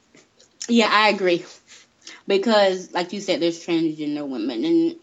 yeah, 0.68 0.88
I 0.90 1.08
agree 1.08 1.44
because, 2.26 2.92
like 2.92 3.12
you 3.12 3.20
said, 3.20 3.40
there's 3.40 3.64
transgender 3.64 4.26
women, 4.26 4.64
and 4.64 4.96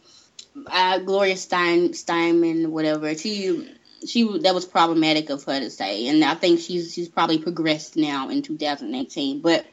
uh, 0.65 0.99
Gloria 0.99 1.37
Stein 1.37 1.93
Steinman, 1.93 2.71
whatever. 2.71 3.15
She 3.15 3.69
she 4.05 4.39
that 4.39 4.53
was 4.55 4.65
problematic 4.65 5.29
of 5.29 5.43
her 5.45 5.59
to 5.59 5.69
say, 5.69 6.07
and 6.07 6.23
I 6.23 6.35
think 6.35 6.59
she's 6.59 6.93
she's 6.93 7.09
probably 7.09 7.39
progressed 7.39 7.95
now 7.95 8.29
in 8.29 8.41
2018. 8.41 9.41
But 9.41 9.65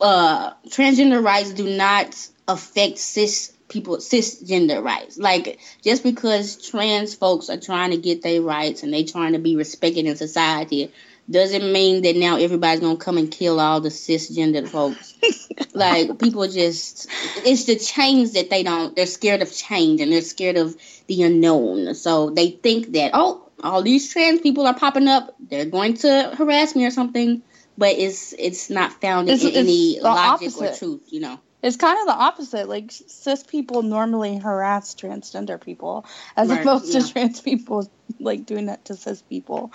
uh, 0.00 0.52
transgender 0.68 1.22
rights 1.22 1.52
do 1.52 1.76
not 1.76 2.16
affect 2.46 2.98
cis 2.98 3.52
people 3.68 3.96
cisgender 3.96 4.82
rights. 4.82 5.18
Like 5.18 5.58
just 5.82 6.02
because 6.02 6.68
trans 6.68 7.14
folks 7.14 7.50
are 7.50 7.58
trying 7.58 7.90
to 7.90 7.96
get 7.96 8.22
their 8.22 8.42
rights 8.42 8.82
and 8.82 8.92
they 8.92 9.04
trying 9.04 9.32
to 9.32 9.38
be 9.38 9.56
respected 9.56 10.06
in 10.06 10.16
society 10.16 10.92
doesn't 11.30 11.72
mean 11.72 12.02
that 12.02 12.16
now 12.16 12.36
everybody's 12.36 12.80
gonna 12.80 12.96
come 12.96 13.16
and 13.18 13.30
kill 13.30 13.58
all 13.60 13.80
the 13.80 13.88
cisgender 13.88 14.68
folks. 14.68 15.14
like 15.74 16.18
people 16.18 16.46
just 16.48 17.08
it's 17.44 17.64
the 17.64 17.76
change 17.76 18.32
that 18.32 18.50
they 18.50 18.62
don't 18.62 18.94
they're 18.94 19.06
scared 19.06 19.40
of 19.42 19.52
change 19.52 20.00
and 20.00 20.12
they're 20.12 20.20
scared 20.20 20.56
of 20.56 20.76
the 21.06 21.22
unknown. 21.22 21.94
So 21.94 22.30
they 22.30 22.50
think 22.50 22.92
that, 22.92 23.12
oh, 23.14 23.48
all 23.62 23.82
these 23.82 24.12
trans 24.12 24.40
people 24.40 24.66
are 24.66 24.74
popping 24.74 25.08
up, 25.08 25.34
they're 25.40 25.64
going 25.64 25.94
to 25.98 26.34
harass 26.36 26.74
me 26.76 26.84
or 26.84 26.90
something. 26.90 27.42
But 27.76 27.96
it's 27.96 28.32
it's 28.38 28.70
not 28.70 29.00
founded 29.00 29.34
It's- 29.34 29.50
in 29.50 29.56
any 29.58 29.92
it's 29.92 30.02
the 30.02 30.08
logic 30.08 30.52
or 30.60 30.74
truth, 30.76 31.02
you 31.08 31.20
know. 31.20 31.40
It's 31.62 31.76
kind 31.78 31.98
of 31.98 32.06
the 32.06 32.12
opposite. 32.22 32.68
Like 32.68 32.92
cis 32.92 33.42
people 33.42 33.82
normally 33.82 34.36
harass 34.36 34.94
transgender 34.94 35.58
people, 35.58 36.04
as 36.36 36.50
Right, 36.50 36.60
opposed 36.60 36.92
yeah. 36.92 37.00
to 37.00 37.12
trans 37.12 37.40
people 37.40 37.90
like 38.20 38.44
doing 38.44 38.66
that 38.66 38.84
to 38.84 38.94
cis 38.94 39.22
people. 39.22 39.72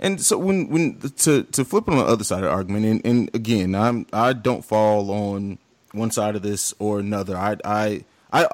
And 0.00 0.20
so 0.20 0.38
when 0.38 0.68
when 0.68 0.98
to 1.00 1.42
to 1.42 1.64
flip 1.64 1.88
on 1.88 1.98
the 1.98 2.04
other 2.04 2.24
side 2.24 2.38
of 2.38 2.44
the 2.44 2.50
argument, 2.50 2.84
and, 2.86 3.04
and 3.04 3.34
again, 3.34 3.74
I'm 3.74 4.06
I 4.12 4.32
don't 4.32 4.64
fall 4.64 5.10
on 5.10 5.58
one 5.92 6.10
side 6.10 6.36
of 6.36 6.42
this 6.42 6.74
or 6.78 7.00
another. 7.00 7.36
I 7.36 7.56
I 7.64 8.04
I 8.32 8.48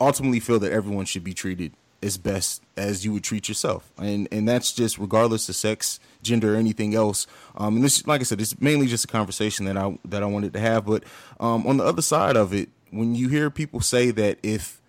ultimately 0.00 0.40
feel 0.40 0.58
that 0.58 0.72
everyone 0.72 1.06
should 1.06 1.24
be 1.24 1.34
treated 1.34 1.72
as 2.02 2.18
best 2.18 2.62
as 2.76 3.02
you 3.04 3.14
would 3.14 3.24
treat 3.24 3.48
yourself, 3.48 3.90
and 3.96 4.28
and 4.30 4.46
that's 4.46 4.72
just 4.72 4.98
regardless 4.98 5.48
of 5.48 5.56
sex, 5.56 6.00
gender, 6.22 6.54
or 6.54 6.56
anything 6.56 6.94
else. 6.94 7.26
Um, 7.56 7.76
and 7.76 7.84
this, 7.84 8.06
like 8.06 8.20
I 8.20 8.24
said, 8.24 8.40
it's 8.40 8.60
mainly 8.60 8.86
just 8.86 9.04
a 9.04 9.08
conversation 9.08 9.64
that 9.66 9.78
I 9.78 9.98
that 10.04 10.22
I 10.22 10.26
wanted 10.26 10.52
to 10.52 10.60
have. 10.60 10.84
But 10.84 11.04
um, 11.40 11.66
on 11.66 11.78
the 11.78 11.84
other 11.84 12.02
side 12.02 12.36
of 12.36 12.52
it, 12.52 12.68
when 12.90 13.14
you 13.14 13.28
hear 13.28 13.48
people 13.50 13.80
say 13.80 14.10
that 14.10 14.38
if 14.42 14.82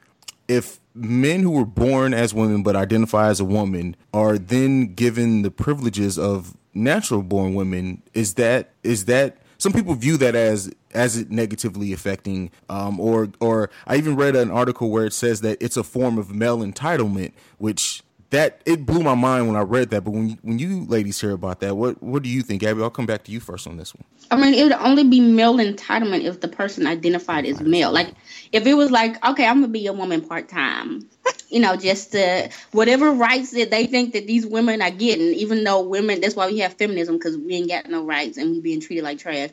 if 0.47 0.79
men 0.95 1.41
who 1.41 1.51
were 1.51 1.65
born 1.65 2.13
as 2.13 2.33
women 2.33 2.63
but 2.63 2.75
identify 2.75 3.27
as 3.27 3.39
a 3.39 3.45
woman 3.45 3.95
are 4.13 4.37
then 4.37 4.93
given 4.95 5.41
the 5.41 5.51
privileges 5.51 6.17
of 6.17 6.55
natural 6.73 7.21
born 7.21 7.53
women. 7.53 8.01
Is 8.13 8.35
that 8.35 8.71
is 8.83 9.05
that 9.05 9.37
some 9.57 9.73
people 9.73 9.93
view 9.93 10.17
that 10.17 10.35
as 10.35 10.71
as 10.93 11.17
it 11.17 11.29
negatively 11.29 11.91
affecting 11.91 12.49
um 12.69 12.99
or 12.99 13.29
or 13.41 13.69
I 13.85 13.97
even 13.97 14.15
read 14.15 14.35
an 14.35 14.49
article 14.49 14.89
where 14.89 15.05
it 15.05 15.13
says 15.13 15.41
that 15.41 15.57
it's 15.61 15.77
a 15.77 15.83
form 15.83 16.17
of 16.17 16.33
male 16.33 16.59
entitlement 16.59 17.33
which 17.57 18.01
that 18.31 18.61
it 18.65 18.85
blew 18.85 19.01
my 19.01 19.15
mind 19.15 19.47
when 19.47 19.55
I 19.55 19.61
read 19.61 19.89
that 19.91 20.03
but 20.03 20.11
when 20.11 20.29
you, 20.29 20.37
when 20.41 20.59
you 20.59 20.85
ladies 20.85 21.19
hear 21.19 21.31
about 21.31 21.59
that 21.61 21.75
what 21.75 22.01
what 22.01 22.23
do 22.23 22.29
you 22.29 22.41
think 22.41 22.61
Gabby 22.61 22.81
I'll 22.81 22.89
come 22.89 23.05
back 23.05 23.23
to 23.25 23.31
you 23.31 23.39
first 23.39 23.67
on 23.67 23.77
this 23.77 23.93
one 23.93 24.05
I 24.31 24.37
mean, 24.37 24.55
it 24.55 24.63
would 24.63 24.73
only 24.73 25.03
be 25.03 25.19
male 25.19 25.57
entitlement 25.57 26.23
if 26.23 26.41
the 26.41 26.47
person 26.47 26.87
identified 26.87 27.45
as 27.45 27.61
male. 27.61 27.91
Like, 27.91 28.13
if 28.51 28.65
it 28.65 28.73
was 28.73 28.89
like, 28.89 29.23
okay, 29.25 29.45
I'm 29.45 29.61
gonna 29.61 29.67
be 29.67 29.87
a 29.87 29.93
woman 29.93 30.21
part 30.21 30.49
time, 30.49 31.07
you 31.49 31.59
know, 31.59 31.75
just 31.75 32.13
to, 32.13 32.49
whatever 32.71 33.11
rights 33.11 33.51
that 33.51 33.69
they 33.69 33.85
think 33.85 34.13
that 34.13 34.25
these 34.25 34.45
women 34.45 34.81
are 34.81 34.91
getting, 34.91 35.33
even 35.35 35.63
though 35.63 35.81
women, 35.81 36.21
that's 36.21 36.35
why 36.35 36.47
we 36.47 36.59
have 36.59 36.73
feminism 36.73 37.17
because 37.17 37.37
we 37.37 37.53
ain't 37.53 37.69
got 37.69 37.87
no 37.87 38.03
rights 38.03 38.37
and 38.37 38.51
we 38.51 38.61
being 38.61 38.81
treated 38.81 39.03
like 39.03 39.19
trash. 39.19 39.51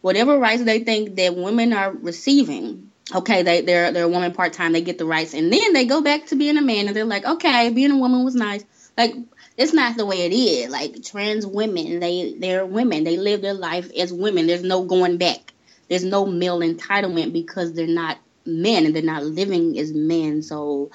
Whatever 0.00 0.38
rights 0.38 0.64
they 0.64 0.80
think 0.80 1.16
that 1.16 1.36
women 1.36 1.72
are 1.72 1.92
receiving, 1.92 2.90
okay, 3.12 3.42
they 3.42 3.62
they're 3.62 3.92
they're 3.92 4.04
a 4.04 4.08
woman 4.08 4.32
part 4.32 4.52
time, 4.52 4.72
they 4.72 4.82
get 4.82 4.98
the 4.98 5.04
rights, 5.04 5.34
and 5.34 5.52
then 5.52 5.72
they 5.72 5.86
go 5.86 6.00
back 6.00 6.26
to 6.26 6.36
being 6.36 6.56
a 6.56 6.62
man, 6.62 6.86
and 6.86 6.96
they're 6.96 7.04
like, 7.04 7.24
okay, 7.24 7.70
being 7.70 7.90
a 7.90 7.98
woman 7.98 8.24
was 8.24 8.34
nice, 8.34 8.64
like 8.96 9.14
it's 9.56 9.72
not 9.72 9.96
the 9.96 10.06
way 10.06 10.22
it 10.22 10.32
is. 10.32 10.70
Like 10.70 11.02
trans 11.02 11.46
women, 11.46 12.00
they 12.00 12.34
they're 12.38 12.66
women. 12.66 13.04
They 13.04 13.16
live 13.16 13.42
their 13.42 13.54
life 13.54 13.90
as 13.96 14.12
women. 14.12 14.46
There's 14.46 14.62
no 14.62 14.84
going 14.84 15.18
back. 15.18 15.52
There's 15.88 16.04
no 16.04 16.26
male 16.26 16.60
entitlement 16.60 17.32
because 17.32 17.72
they're 17.72 17.86
not 17.86 18.18
men 18.46 18.86
and 18.86 18.94
they're 18.94 19.02
not 19.02 19.24
living 19.24 19.78
as 19.78 19.92
men. 19.92 20.42
So 20.42 20.90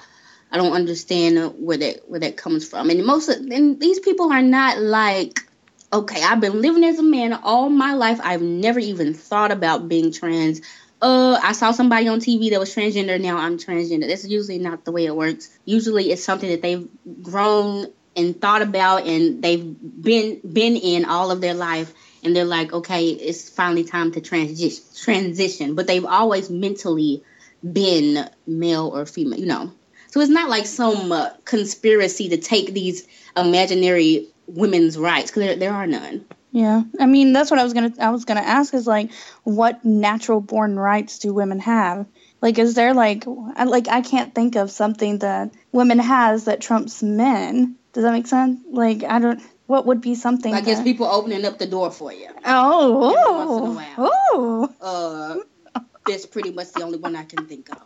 I 0.51 0.57
don't 0.57 0.73
understand 0.73 1.53
where 1.57 1.77
that 1.77 2.09
where 2.09 2.19
that 2.21 2.37
comes 2.37 2.67
from. 2.67 2.89
And 2.89 3.05
most 3.05 3.29
of 3.29 3.37
and 3.37 3.79
these 3.79 3.99
people 3.99 4.31
are 4.31 4.41
not 4.41 4.79
like 4.79 5.39
okay, 5.91 6.21
I've 6.21 6.39
been 6.39 6.61
living 6.61 6.83
as 6.83 6.99
a 6.99 7.03
man 7.03 7.33
all 7.33 7.69
my 7.69 7.93
life. 7.93 8.19
I've 8.23 8.43
never 8.43 8.79
even 8.79 9.13
thought 9.13 9.51
about 9.51 9.89
being 9.89 10.11
trans. 10.11 10.61
Uh, 11.01 11.39
I 11.41 11.53
saw 11.53 11.71
somebody 11.71 12.07
on 12.09 12.19
TV 12.19 12.49
that 12.51 12.59
was 12.59 12.75
transgender. 12.75 13.19
Now 13.19 13.37
I'm 13.37 13.57
transgender. 13.57 14.07
That's 14.07 14.27
usually 14.27 14.59
not 14.59 14.83
the 14.83 14.91
way 14.91 15.05
it 15.05 15.15
works. 15.15 15.49
Usually, 15.65 16.11
it's 16.11 16.23
something 16.23 16.49
that 16.49 16.61
they've 16.61 16.87
grown 17.21 17.87
and 18.15 18.39
thought 18.39 18.61
about, 18.61 19.07
and 19.07 19.41
they've 19.41 19.63
been 19.63 20.41
been 20.41 20.75
in 20.75 21.05
all 21.05 21.31
of 21.31 21.39
their 21.39 21.53
life, 21.53 21.93
and 22.23 22.35
they're 22.35 22.43
like, 22.43 22.73
okay, 22.73 23.07
it's 23.07 23.49
finally 23.49 23.85
time 23.85 24.11
to 24.11 24.21
transition. 24.21 24.83
Transition, 25.01 25.75
but 25.75 25.87
they've 25.87 26.05
always 26.05 26.49
mentally 26.49 27.23
been 27.63 28.29
male 28.45 28.87
or 28.93 29.05
female. 29.05 29.39
You 29.39 29.45
know, 29.45 29.71
so 30.07 30.19
it's 30.19 30.29
not 30.29 30.49
like 30.49 30.65
some 30.65 31.13
uh, 31.13 31.29
conspiracy 31.45 32.29
to 32.29 32.37
take 32.37 32.73
these 32.73 33.07
imaginary 33.37 34.27
women's 34.47 34.97
rights 34.97 35.31
because 35.31 35.43
there, 35.43 35.55
there 35.55 35.73
are 35.73 35.87
none. 35.87 36.25
Yeah, 36.51 36.83
I 36.99 37.05
mean 37.05 37.33
that's 37.33 37.51
what 37.51 37.59
I 37.59 37.63
was 37.63 37.73
gonna 37.73 37.93
I 37.99 38.09
was 38.09 38.25
gonna 38.25 38.41
ask 38.41 38.73
is 38.73 38.87
like 38.87 39.11
what 39.43 39.85
natural 39.85 40.41
born 40.41 40.77
rights 40.77 41.19
do 41.19 41.33
women 41.33 41.59
have? 41.59 42.07
Like, 42.41 42.57
is 42.57 42.73
there 42.73 42.93
like 42.93 43.25
I- 43.55 43.65
like 43.65 43.87
I 43.87 44.01
can't 44.01 44.33
think 44.33 44.55
of 44.55 44.71
something 44.71 45.19
that 45.19 45.51
women 45.71 45.99
has 45.99 46.45
that 46.45 46.61
trumps 46.61 47.03
men. 47.03 47.75
Does 47.93 48.03
that 48.03 48.11
make 48.13 48.27
sense? 48.27 48.61
Like 48.71 49.03
I 49.03 49.19
don't. 49.19 49.41
What 49.67 49.85
would 49.85 50.01
be 50.01 50.15
something? 50.15 50.51
I 50.53 50.61
guess 50.61 50.79
that- 50.79 50.83
people 50.83 51.05
opening 51.05 51.45
up 51.45 51.59
the 51.59 51.67
door 51.67 51.91
for 51.91 52.11
you. 52.11 52.29
Oh, 52.45 53.77
Every 53.77 54.09
oh, 54.31 54.73
Uh, 54.81 55.35
that's 56.07 56.25
pretty 56.25 56.51
much 56.51 56.71
the 56.71 56.81
only 56.81 56.97
one 56.97 57.15
I 57.15 57.23
can 57.23 57.45
think 57.45 57.69
of. 57.71 57.83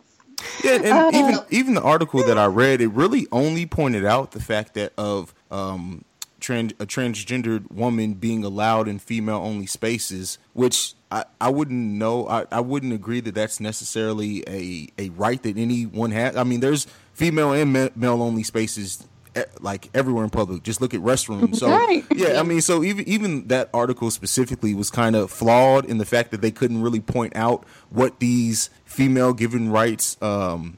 Yeah, 0.62 0.80
and 0.82 1.14
even 1.14 1.38
even 1.50 1.74
the 1.74 1.82
article 1.82 2.22
that 2.24 2.38
I 2.38 2.46
read, 2.46 2.80
it 2.80 2.88
really 2.88 3.26
only 3.30 3.66
pointed 3.66 4.04
out 4.06 4.30
the 4.30 4.40
fact 4.40 4.74
that 4.74 4.92
of 4.96 5.34
um, 5.50 6.04
trans 6.44 6.72
a 6.78 6.86
transgendered 6.86 7.70
woman 7.72 8.14
being 8.14 8.44
allowed 8.44 8.86
in 8.88 8.98
female 8.98 9.36
only 9.50 9.66
spaces, 9.66 10.38
which 10.52 10.94
I, 11.10 11.24
I 11.40 11.48
wouldn't 11.48 11.92
know. 12.02 12.28
I, 12.28 12.44
I 12.52 12.60
wouldn't 12.60 12.92
agree 12.92 13.20
that 13.20 13.34
that's 13.34 13.58
necessarily 13.60 14.44
a 14.46 14.88
a 14.98 15.08
right 15.10 15.42
that 15.42 15.56
anyone 15.56 16.10
has. 16.10 16.36
I 16.36 16.44
mean, 16.44 16.60
there's 16.60 16.86
female 17.14 17.52
and 17.52 17.72
ma- 17.72 17.88
male 17.96 18.22
only 18.22 18.42
spaces. 18.42 19.06
eh, 19.34 19.44
Like 19.60 19.88
everywhere 19.94 20.24
in 20.24 20.30
public, 20.30 20.62
just 20.62 20.80
look 20.80 20.92
at 20.94 21.00
restrooms. 21.00 21.56
So 21.56 21.68
Right. 21.68 22.04
yeah, 22.14 22.38
I 22.40 22.42
mean, 22.42 22.60
so 22.60 22.84
even 22.84 23.08
even 23.08 23.48
that 23.48 23.70
article 23.72 24.10
specifically 24.10 24.74
was 24.74 24.90
kind 24.90 25.16
of 25.16 25.30
flawed 25.30 25.84
in 25.86 25.98
the 25.98 26.04
fact 26.14 26.30
that 26.32 26.40
they 26.42 26.50
couldn't 26.50 26.82
really 26.82 27.00
point 27.00 27.34
out 27.36 27.64
what 27.90 28.18
these 28.20 28.70
female 28.84 29.32
given 29.32 29.70
rights 29.70 30.16
um, 30.22 30.76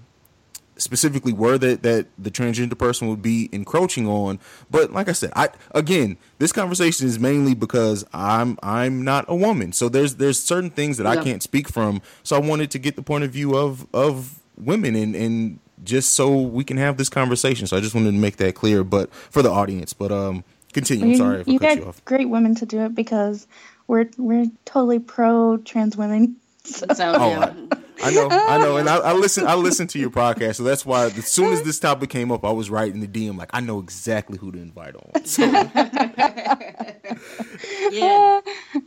specifically 0.78 1.32
were 1.32 1.58
that 1.58 1.82
that 1.82 2.06
the 2.18 2.30
transgender 2.30 2.76
person 2.76 3.08
would 3.08 3.22
be 3.22 3.48
encroaching 3.52 4.06
on. 4.06 4.38
But 4.70 4.92
like 4.92 5.08
I 5.08 5.12
said, 5.12 5.32
I 5.36 5.48
again, 5.74 6.16
this 6.38 6.52
conversation 6.52 7.06
is 7.06 7.18
mainly 7.18 7.54
because 7.54 8.04
I'm 8.12 8.58
I'm 8.62 9.04
not 9.04 9.24
a 9.28 9.34
woman, 9.34 9.72
so 9.72 9.88
there's 9.88 10.16
there's 10.16 10.38
certain 10.38 10.70
things 10.70 10.96
that 10.98 11.06
I 11.06 11.22
can't 11.22 11.42
speak 11.42 11.68
from. 11.68 12.02
So 12.22 12.36
I 12.36 12.40
wanted 12.40 12.70
to 12.72 12.78
get 12.78 12.96
the 12.96 13.02
point 13.02 13.24
of 13.24 13.30
view 13.30 13.56
of 13.56 13.86
of 13.92 14.40
women 14.56 14.94
and 14.94 15.14
and 15.14 15.58
just 15.84 16.12
so 16.12 16.40
we 16.40 16.64
can 16.64 16.76
have 16.76 16.96
this 16.96 17.08
conversation. 17.08 17.66
So 17.66 17.76
I 17.76 17.80
just 17.80 17.94
wanted 17.94 18.12
to 18.12 18.18
make 18.18 18.36
that 18.36 18.54
clear, 18.54 18.84
but 18.84 19.12
for 19.14 19.42
the 19.42 19.50
audience. 19.50 19.92
But 19.92 20.12
um, 20.12 20.44
continue. 20.72 21.04
I'm 21.04 21.10
you, 21.12 21.16
sorry 21.16 21.40
if 21.40 21.48
I 21.48 21.52
you 21.52 21.58
cut 21.58 21.68
got 21.68 21.78
you 21.78 21.84
off. 21.86 22.04
great 22.04 22.28
women 22.28 22.54
to 22.56 22.66
do 22.66 22.80
it 22.80 22.94
because 22.94 23.46
we're 23.86 24.08
we're 24.16 24.46
totally 24.64 24.98
pro 24.98 25.58
trans 25.58 25.96
women. 25.96 26.36
So, 26.66 26.84
So 26.94 27.14
Oh, 27.16 27.28
yeah. 27.28 27.54
I 28.02 28.10
know, 28.10 28.28
I 28.30 28.58
know, 28.58 28.76
and 28.76 28.88
I, 28.88 28.96
I 28.96 29.12
listen. 29.14 29.46
I 29.46 29.54
listen 29.54 29.86
to 29.88 29.98
your 29.98 30.10
podcast, 30.10 30.56
so 30.56 30.62
that's 30.62 30.84
why. 30.84 31.06
As 31.06 31.28
soon 31.28 31.52
as 31.52 31.62
this 31.62 31.78
topic 31.78 32.10
came 32.10 32.32
up, 32.32 32.44
I 32.44 32.50
was 32.50 32.70
writing 32.70 33.00
the 33.00 33.08
DM 33.08 33.36
like 33.36 33.50
I 33.52 33.60
know 33.60 33.78
exactly 33.78 34.38
who 34.38 34.52
to 34.52 34.58
invite 34.58 34.94
on. 34.96 35.24
So, 35.24 35.44
yeah. 37.90 38.40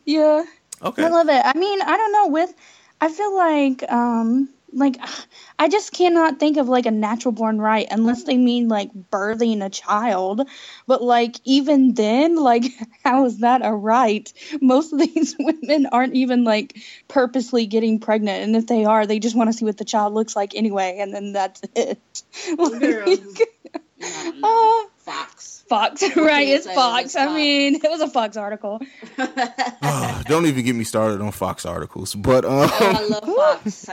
yeah. 0.06 0.44
okay, 0.82 1.06
I 1.06 1.10
love 1.10 1.30
it. 1.30 1.42
I 1.44 1.58
mean, 1.58 1.82
I 1.82 1.98
don't 1.98 2.12
know. 2.12 2.28
With, 2.28 2.54
I 3.02 3.10
feel 3.10 3.36
like, 3.36 3.84
um, 3.92 4.50
like, 4.74 4.98
I 5.60 5.68
just 5.68 5.92
cannot 5.92 6.40
think 6.40 6.58
of 6.58 6.70
like 6.70 6.86
a 6.86 6.92
natural 6.92 7.32
born 7.32 7.60
right 7.60 7.88
unless 7.90 8.24
they 8.24 8.38
mean 8.38 8.68
like 8.68 8.92
birthing 8.94 9.64
a 9.64 9.70
child. 9.70 10.48
But 10.88 11.04
like, 11.04 11.36
even 11.44 11.94
then, 11.94 12.36
like, 12.36 12.64
how 13.04 13.26
is 13.26 13.40
that 13.40 13.62
a 13.64 13.74
right? 13.74 14.32
Most 14.62 14.94
of 14.94 15.00
these 15.00 15.36
women 15.40 15.88
aren't 15.88 16.16
even 16.16 16.44
like 16.44 16.78
purposely 17.08 17.66
getting 17.66 18.00
pregnant, 18.00 18.44
and 18.44 18.56
if 18.56 18.68
they 18.68 18.86
are, 18.86 19.06
they 19.06 19.20
just 19.20 19.36
want 19.36 19.50
to 19.50 19.58
see 19.58 19.66
what 19.66 19.78
the 19.78 19.86
child 19.86 20.14
looks 20.14 20.36
like 20.36 20.56
anyway, 20.56 20.98
and 21.00 21.14
then 21.14 21.34
that's 21.34 21.62
it. 21.76 22.00
Like, 22.58 23.30
oh, 24.44 24.90
Fox. 25.70 26.02
Fox, 26.04 26.18
right? 26.18 26.48
you 26.48 26.56
It's 26.56 26.66
say? 26.66 26.76
Fox. 26.76 27.16
I 27.16 27.34
mean, 27.36 27.76
it 27.84 27.84
was 27.90 28.02
a 28.02 28.10
Fox 28.10 28.36
article. 28.38 28.82
Ah, 29.82 30.22
don't 30.28 30.46
even 30.46 30.66
get 30.66 30.76
me 30.76 30.84
started 30.84 31.22
on 31.22 31.32
Fox 31.32 31.66
articles. 31.66 32.14
But 32.16 32.44
um, 32.46 32.70
Oh, 32.72 32.94
I 32.96 33.06
love 33.08 33.64
Fox. 33.64 33.90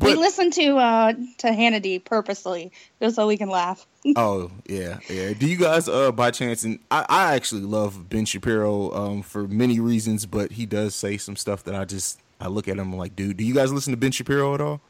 we 0.00 0.14
listen 0.14 0.50
to 0.52 0.76
uh 0.76 1.12
to 1.38 1.48
Hannity 1.48 2.04
purposely 2.04 2.72
just 3.00 3.16
so 3.16 3.26
we 3.26 3.36
can 3.36 3.48
laugh. 3.48 3.86
oh 4.16 4.50
yeah, 4.68 4.98
yeah. 5.08 5.32
Do 5.32 5.46
you 5.48 5.56
guys 5.56 5.88
uh 5.88 6.12
by 6.12 6.30
chance? 6.30 6.64
And 6.64 6.78
I, 6.90 7.06
I 7.08 7.34
actually 7.34 7.62
love 7.62 8.08
Ben 8.08 8.24
Shapiro 8.24 8.92
um 8.92 9.22
for 9.22 9.46
many 9.48 9.80
reasons, 9.80 10.26
but 10.26 10.52
he 10.52 10.66
does 10.66 10.94
say 10.94 11.16
some 11.16 11.36
stuff 11.36 11.64
that 11.64 11.74
I 11.74 11.84
just 11.84 12.20
I 12.40 12.48
look 12.48 12.68
at 12.68 12.74
him 12.78 12.92
I'm 12.92 12.98
like, 12.98 13.16
dude, 13.16 13.36
do 13.38 13.44
you 13.44 13.54
guys 13.54 13.72
listen 13.72 13.92
to 13.92 13.96
Ben 13.96 14.12
Shapiro 14.12 14.54
at 14.54 14.60
all? 14.60 14.80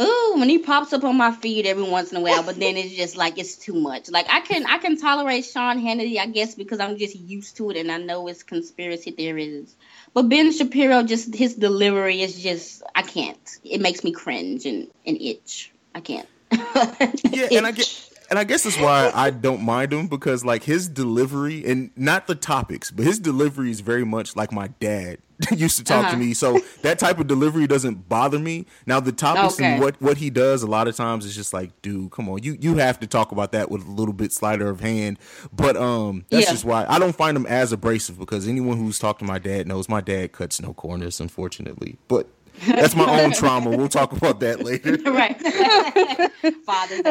Ooh, 0.00 0.34
when 0.36 0.48
he 0.48 0.58
pops 0.58 0.92
up 0.92 1.04
on 1.04 1.16
my 1.16 1.30
feed 1.30 1.66
every 1.66 1.88
once 1.88 2.10
in 2.10 2.18
a 2.18 2.20
while, 2.20 2.42
but 2.42 2.56
then 2.56 2.76
it's 2.76 2.94
just 2.94 3.16
like 3.16 3.38
it's 3.38 3.56
too 3.56 3.74
much. 3.74 4.10
Like 4.10 4.26
I 4.28 4.40
can 4.40 4.66
I 4.66 4.78
can 4.78 4.98
tolerate 4.98 5.44
Sean 5.44 5.80
Hannity, 5.80 6.18
I 6.18 6.26
guess, 6.26 6.56
because 6.56 6.80
I'm 6.80 6.98
just 6.98 7.14
used 7.14 7.56
to 7.58 7.70
it 7.70 7.76
and 7.76 7.92
I 7.92 7.98
know 7.98 8.26
it's 8.26 8.42
conspiracy 8.42 9.12
theories. 9.12 9.76
But 10.12 10.28
Ben 10.28 10.52
Shapiro, 10.52 11.04
just 11.04 11.32
his 11.32 11.54
delivery 11.54 12.22
is 12.22 12.42
just 12.42 12.82
I 12.94 13.02
can't. 13.02 13.58
It 13.62 13.80
makes 13.80 14.02
me 14.02 14.10
cringe 14.10 14.66
and, 14.66 14.88
and 15.06 15.20
itch. 15.20 15.70
I 15.94 16.00
can't. 16.00 16.28
yeah, 16.50 17.48
and 17.52 17.66
I 17.66 17.70
get 17.70 18.10
and 18.30 18.38
I 18.38 18.42
guess 18.42 18.64
that's 18.64 18.80
why 18.80 19.12
I 19.14 19.30
don't 19.30 19.62
mind 19.62 19.92
him 19.92 20.08
because 20.08 20.44
like 20.44 20.64
his 20.64 20.88
delivery 20.88 21.64
and 21.64 21.90
not 21.94 22.26
the 22.26 22.34
topics, 22.34 22.90
but 22.90 23.04
his 23.04 23.20
delivery 23.20 23.70
is 23.70 23.78
very 23.78 24.04
much 24.04 24.34
like 24.34 24.50
my 24.50 24.68
dad 24.80 25.18
used 25.56 25.78
to 25.78 25.84
talk 25.84 26.04
uh-huh. 26.04 26.12
to 26.12 26.16
me. 26.16 26.34
So 26.34 26.60
that 26.82 26.98
type 26.98 27.18
of 27.18 27.26
delivery 27.26 27.66
doesn't 27.66 28.08
bother 28.08 28.38
me. 28.38 28.66
Now 28.86 29.00
the 29.00 29.12
topics 29.12 29.54
okay. 29.54 29.74
and 29.74 29.82
what 29.82 30.00
what 30.00 30.18
he 30.18 30.30
does 30.30 30.62
a 30.62 30.66
lot 30.66 30.88
of 30.88 30.96
times 30.96 31.24
is 31.24 31.34
just 31.34 31.52
like, 31.52 31.70
dude, 31.82 32.10
come 32.10 32.28
on, 32.28 32.42
you 32.42 32.56
you 32.60 32.76
have 32.76 33.00
to 33.00 33.06
talk 33.06 33.32
about 33.32 33.52
that 33.52 33.70
with 33.70 33.86
a 33.86 33.90
little 33.90 34.14
bit 34.14 34.32
slider 34.32 34.68
of 34.68 34.80
hand. 34.80 35.18
But 35.52 35.76
um, 35.76 36.24
that's 36.30 36.46
yeah. 36.46 36.52
just 36.52 36.64
why 36.64 36.86
I 36.88 36.98
don't 36.98 37.16
find 37.16 37.36
him 37.36 37.46
as 37.46 37.72
abrasive 37.72 38.18
because 38.18 38.48
anyone 38.48 38.78
who's 38.78 38.98
talked 38.98 39.20
to 39.20 39.24
my 39.24 39.38
dad 39.38 39.66
knows 39.66 39.88
my 39.88 40.00
dad 40.00 40.32
cuts 40.32 40.60
no 40.60 40.74
corners, 40.74 41.20
unfortunately. 41.20 41.98
But 42.08 42.28
that's 42.66 42.94
my 42.94 43.22
own 43.22 43.32
trauma. 43.34 43.70
We'll 43.70 43.88
talk 43.88 44.12
about 44.12 44.40
that 44.40 44.62
later. 44.62 44.96
right. 45.10 45.40
father. 46.64 47.02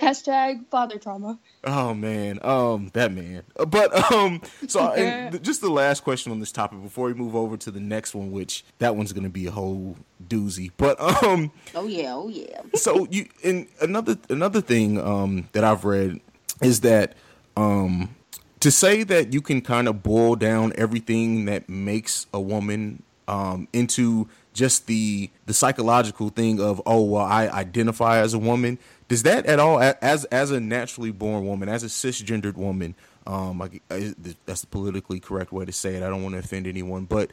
Hashtag 0.00 0.66
father 0.70 0.98
trauma. 0.98 1.38
Oh 1.64 1.94
man, 1.94 2.38
um, 2.42 2.90
that 2.94 3.12
man. 3.12 3.42
But 3.66 4.12
um, 4.12 4.42
so 4.66 4.92
and 4.92 5.42
just 5.42 5.60
the 5.60 5.70
last 5.70 6.04
question 6.04 6.32
on 6.32 6.40
this 6.40 6.52
topic 6.52 6.82
before 6.82 7.06
we 7.06 7.14
move 7.14 7.36
over 7.36 7.56
to 7.56 7.70
the 7.70 7.80
next 7.80 8.14
one, 8.14 8.30
which 8.32 8.64
that 8.78 8.96
one's 8.96 9.12
gonna 9.12 9.28
be 9.28 9.46
a 9.46 9.50
whole 9.50 9.96
doozy. 10.26 10.70
But 10.76 11.00
um, 11.00 11.52
oh 11.74 11.86
yeah, 11.86 12.14
oh 12.14 12.28
yeah. 12.28 12.60
so 12.74 13.06
you 13.10 13.28
and 13.42 13.66
another 13.80 14.18
another 14.28 14.60
thing 14.60 15.00
um 15.00 15.48
that 15.52 15.64
I've 15.64 15.84
read 15.84 16.20
is 16.62 16.80
that 16.80 17.14
um 17.56 18.14
to 18.64 18.70
say 18.70 19.02
that 19.02 19.34
you 19.34 19.42
can 19.42 19.60
kind 19.60 19.86
of 19.86 20.02
boil 20.02 20.36
down 20.36 20.72
everything 20.76 21.44
that 21.44 21.68
makes 21.68 22.26
a 22.32 22.40
woman 22.40 23.02
um, 23.28 23.68
into 23.74 24.26
just 24.54 24.86
the 24.86 25.28
the 25.44 25.52
psychological 25.52 26.30
thing 26.30 26.58
of 26.62 26.80
oh 26.86 27.02
well 27.02 27.26
I 27.26 27.46
identify 27.48 28.20
as 28.20 28.32
a 28.32 28.38
woman 28.38 28.78
does 29.08 29.22
that 29.24 29.44
at 29.44 29.60
all 29.60 29.82
as 30.00 30.24
as 30.26 30.50
a 30.50 30.60
naturally 30.60 31.10
born 31.10 31.44
woman 31.44 31.68
as 31.68 31.82
a 31.82 31.88
cisgendered 31.88 32.54
woman 32.54 32.94
um 33.26 33.58
that's 34.46 34.62
the 34.62 34.66
politically 34.68 35.20
correct 35.20 35.52
way 35.52 35.66
to 35.66 35.72
say 35.72 35.96
it 35.96 36.02
I 36.02 36.08
don't 36.08 36.22
want 36.22 36.32
to 36.32 36.38
offend 36.38 36.66
anyone 36.66 37.04
but 37.04 37.32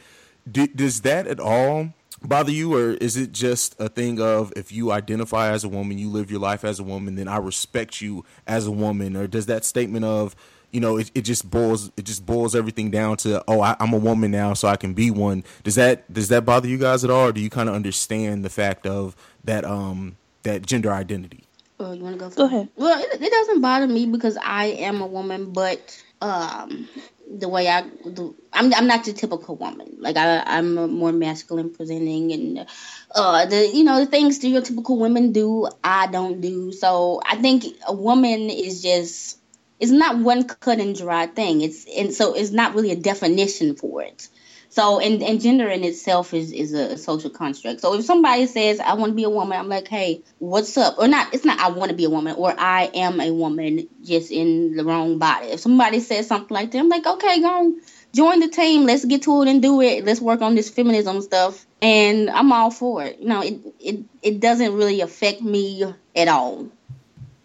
do, 0.51 0.67
does 0.67 0.99
that 1.01 1.27
at 1.27 1.39
all 1.39 1.93
bother 2.21 2.51
you 2.51 2.75
or 2.75 2.91
is 2.95 3.15
it 3.15 3.31
just 3.31 3.79
a 3.79 3.87
thing 3.87 4.19
of 4.19 4.51
if 4.57 4.73
you 4.73 4.91
identify 4.91 5.51
as 5.51 5.63
a 5.63 5.69
woman 5.69 5.97
you 5.97 6.09
live 6.09 6.29
your 6.29 6.41
life 6.41 6.65
as 6.65 6.79
a 6.79 6.83
woman 6.83 7.15
then 7.15 7.29
I 7.29 7.37
respect 7.37 8.01
you 8.01 8.25
as 8.45 8.67
a 8.67 8.71
woman 8.71 9.15
or 9.15 9.27
does 9.27 9.45
that 9.45 9.63
statement 9.63 10.03
of 10.03 10.35
you 10.71 10.79
know, 10.79 10.97
it, 10.97 11.11
it 11.13 11.21
just 11.21 11.49
boils 11.49 11.91
it 11.97 12.05
just 12.05 12.25
boils 12.25 12.55
everything 12.55 12.91
down 12.91 13.17
to 13.17 13.43
oh, 13.47 13.61
I, 13.61 13.75
am 13.79 13.93
a 13.93 13.97
woman 13.97 14.31
now, 14.31 14.53
so 14.53 14.67
I 14.67 14.75
can 14.75 14.93
be 14.93 15.11
one. 15.11 15.43
Does 15.63 15.75
that 15.75 16.11
does 16.11 16.29
that 16.29 16.45
bother 16.45 16.67
you 16.67 16.77
guys 16.77 17.03
at 17.03 17.09
all, 17.09 17.27
or 17.27 17.31
do 17.31 17.41
you 17.41 17.49
kind 17.49 17.69
of 17.69 17.75
understand 17.75 18.43
the 18.45 18.49
fact 18.49 18.85
of 18.87 19.15
that 19.43 19.65
um 19.65 20.17
that 20.43 20.65
gender 20.65 20.91
identity? 20.91 21.43
Oh, 21.79 21.93
you 21.93 22.03
want 22.03 22.19
to 22.19 22.19
go? 22.19 22.29
Go 22.29 22.45
ahead. 22.45 22.69
Well, 22.75 22.99
it, 23.01 23.21
it, 23.21 23.31
doesn't 23.31 23.59
bother 23.59 23.87
me 23.87 24.05
because 24.05 24.37
I 24.37 24.65
am 24.65 25.01
a 25.01 25.07
woman, 25.07 25.51
but 25.51 25.99
um, 26.21 26.87
the 27.27 27.49
way 27.49 27.67
I 27.67 27.81
do, 27.81 28.35
I'm 28.53 28.71
I'm 28.71 28.85
not 28.85 29.03
the 29.03 29.13
typical 29.13 29.55
woman. 29.55 29.97
Like 29.97 30.15
I 30.15 30.43
I'm 30.45 30.75
more 30.75 31.11
masculine 31.11 31.73
presenting, 31.73 32.31
and 32.31 32.67
uh, 33.15 33.47
the 33.47 33.67
you 33.73 33.83
know 33.83 33.99
the 33.99 34.05
things 34.05 34.39
stereotypical 34.39 34.99
women 34.99 35.31
do, 35.31 35.67
I 35.83 36.05
don't 36.05 36.39
do. 36.39 36.71
So 36.71 37.19
I 37.25 37.37
think 37.37 37.65
a 37.87 37.93
woman 37.93 38.51
is 38.51 38.83
just 38.83 39.39
it's 39.81 39.91
not 39.91 40.19
one 40.19 40.43
cut 40.43 40.79
and 40.79 40.95
dry 40.95 41.25
thing. 41.25 41.61
It's 41.61 41.85
and 41.97 42.13
so 42.13 42.35
it's 42.35 42.51
not 42.51 42.75
really 42.75 42.91
a 42.91 42.95
definition 42.95 43.75
for 43.75 44.03
it. 44.03 44.29
So 44.69 44.99
and, 44.99 45.21
and 45.23 45.41
gender 45.41 45.67
in 45.67 45.83
itself 45.83 46.35
is 46.35 46.53
is 46.53 46.71
a 46.73 46.97
social 46.97 47.31
construct. 47.31 47.81
So 47.81 47.95
if 47.95 48.05
somebody 48.05 48.45
says 48.45 48.79
I 48.79 48.93
want 48.93 49.09
to 49.09 49.15
be 49.15 49.23
a 49.23 49.29
woman, 49.29 49.59
I'm 49.59 49.67
like, 49.67 49.87
hey, 49.87 50.21
what's 50.37 50.77
up? 50.77 50.99
Or 50.99 51.07
not? 51.07 51.33
It's 51.33 51.43
not 51.43 51.59
I 51.59 51.71
want 51.71 51.89
to 51.89 51.97
be 51.97 52.05
a 52.05 52.11
woman 52.11 52.35
or 52.37 52.53
I 52.57 52.91
am 52.93 53.19
a 53.19 53.31
woman 53.31 53.89
just 54.03 54.31
in 54.31 54.77
the 54.77 54.85
wrong 54.85 55.17
body. 55.17 55.47
If 55.47 55.61
somebody 55.61 55.99
says 55.99 56.27
something 56.27 56.53
like 56.53 56.71
that, 56.71 56.77
I'm 56.77 56.87
like, 56.87 57.07
okay, 57.07 57.41
go 57.41 57.49
on, 57.49 57.81
join 58.13 58.39
the 58.39 58.49
team. 58.49 58.85
Let's 58.85 59.03
get 59.03 59.23
to 59.23 59.41
it 59.41 59.47
and 59.47 59.63
do 59.63 59.81
it. 59.81 60.05
Let's 60.05 60.21
work 60.21 60.41
on 60.41 60.53
this 60.53 60.69
feminism 60.69 61.21
stuff. 61.21 61.65
And 61.81 62.29
I'm 62.29 62.51
all 62.53 62.69
for 62.69 63.03
it. 63.03 63.19
You 63.19 63.27
know, 63.29 63.41
it 63.41 63.59
it 63.79 63.99
it 64.21 64.39
doesn't 64.39 64.75
really 64.75 65.01
affect 65.01 65.41
me 65.41 65.91
at 66.15 66.27
all, 66.27 66.69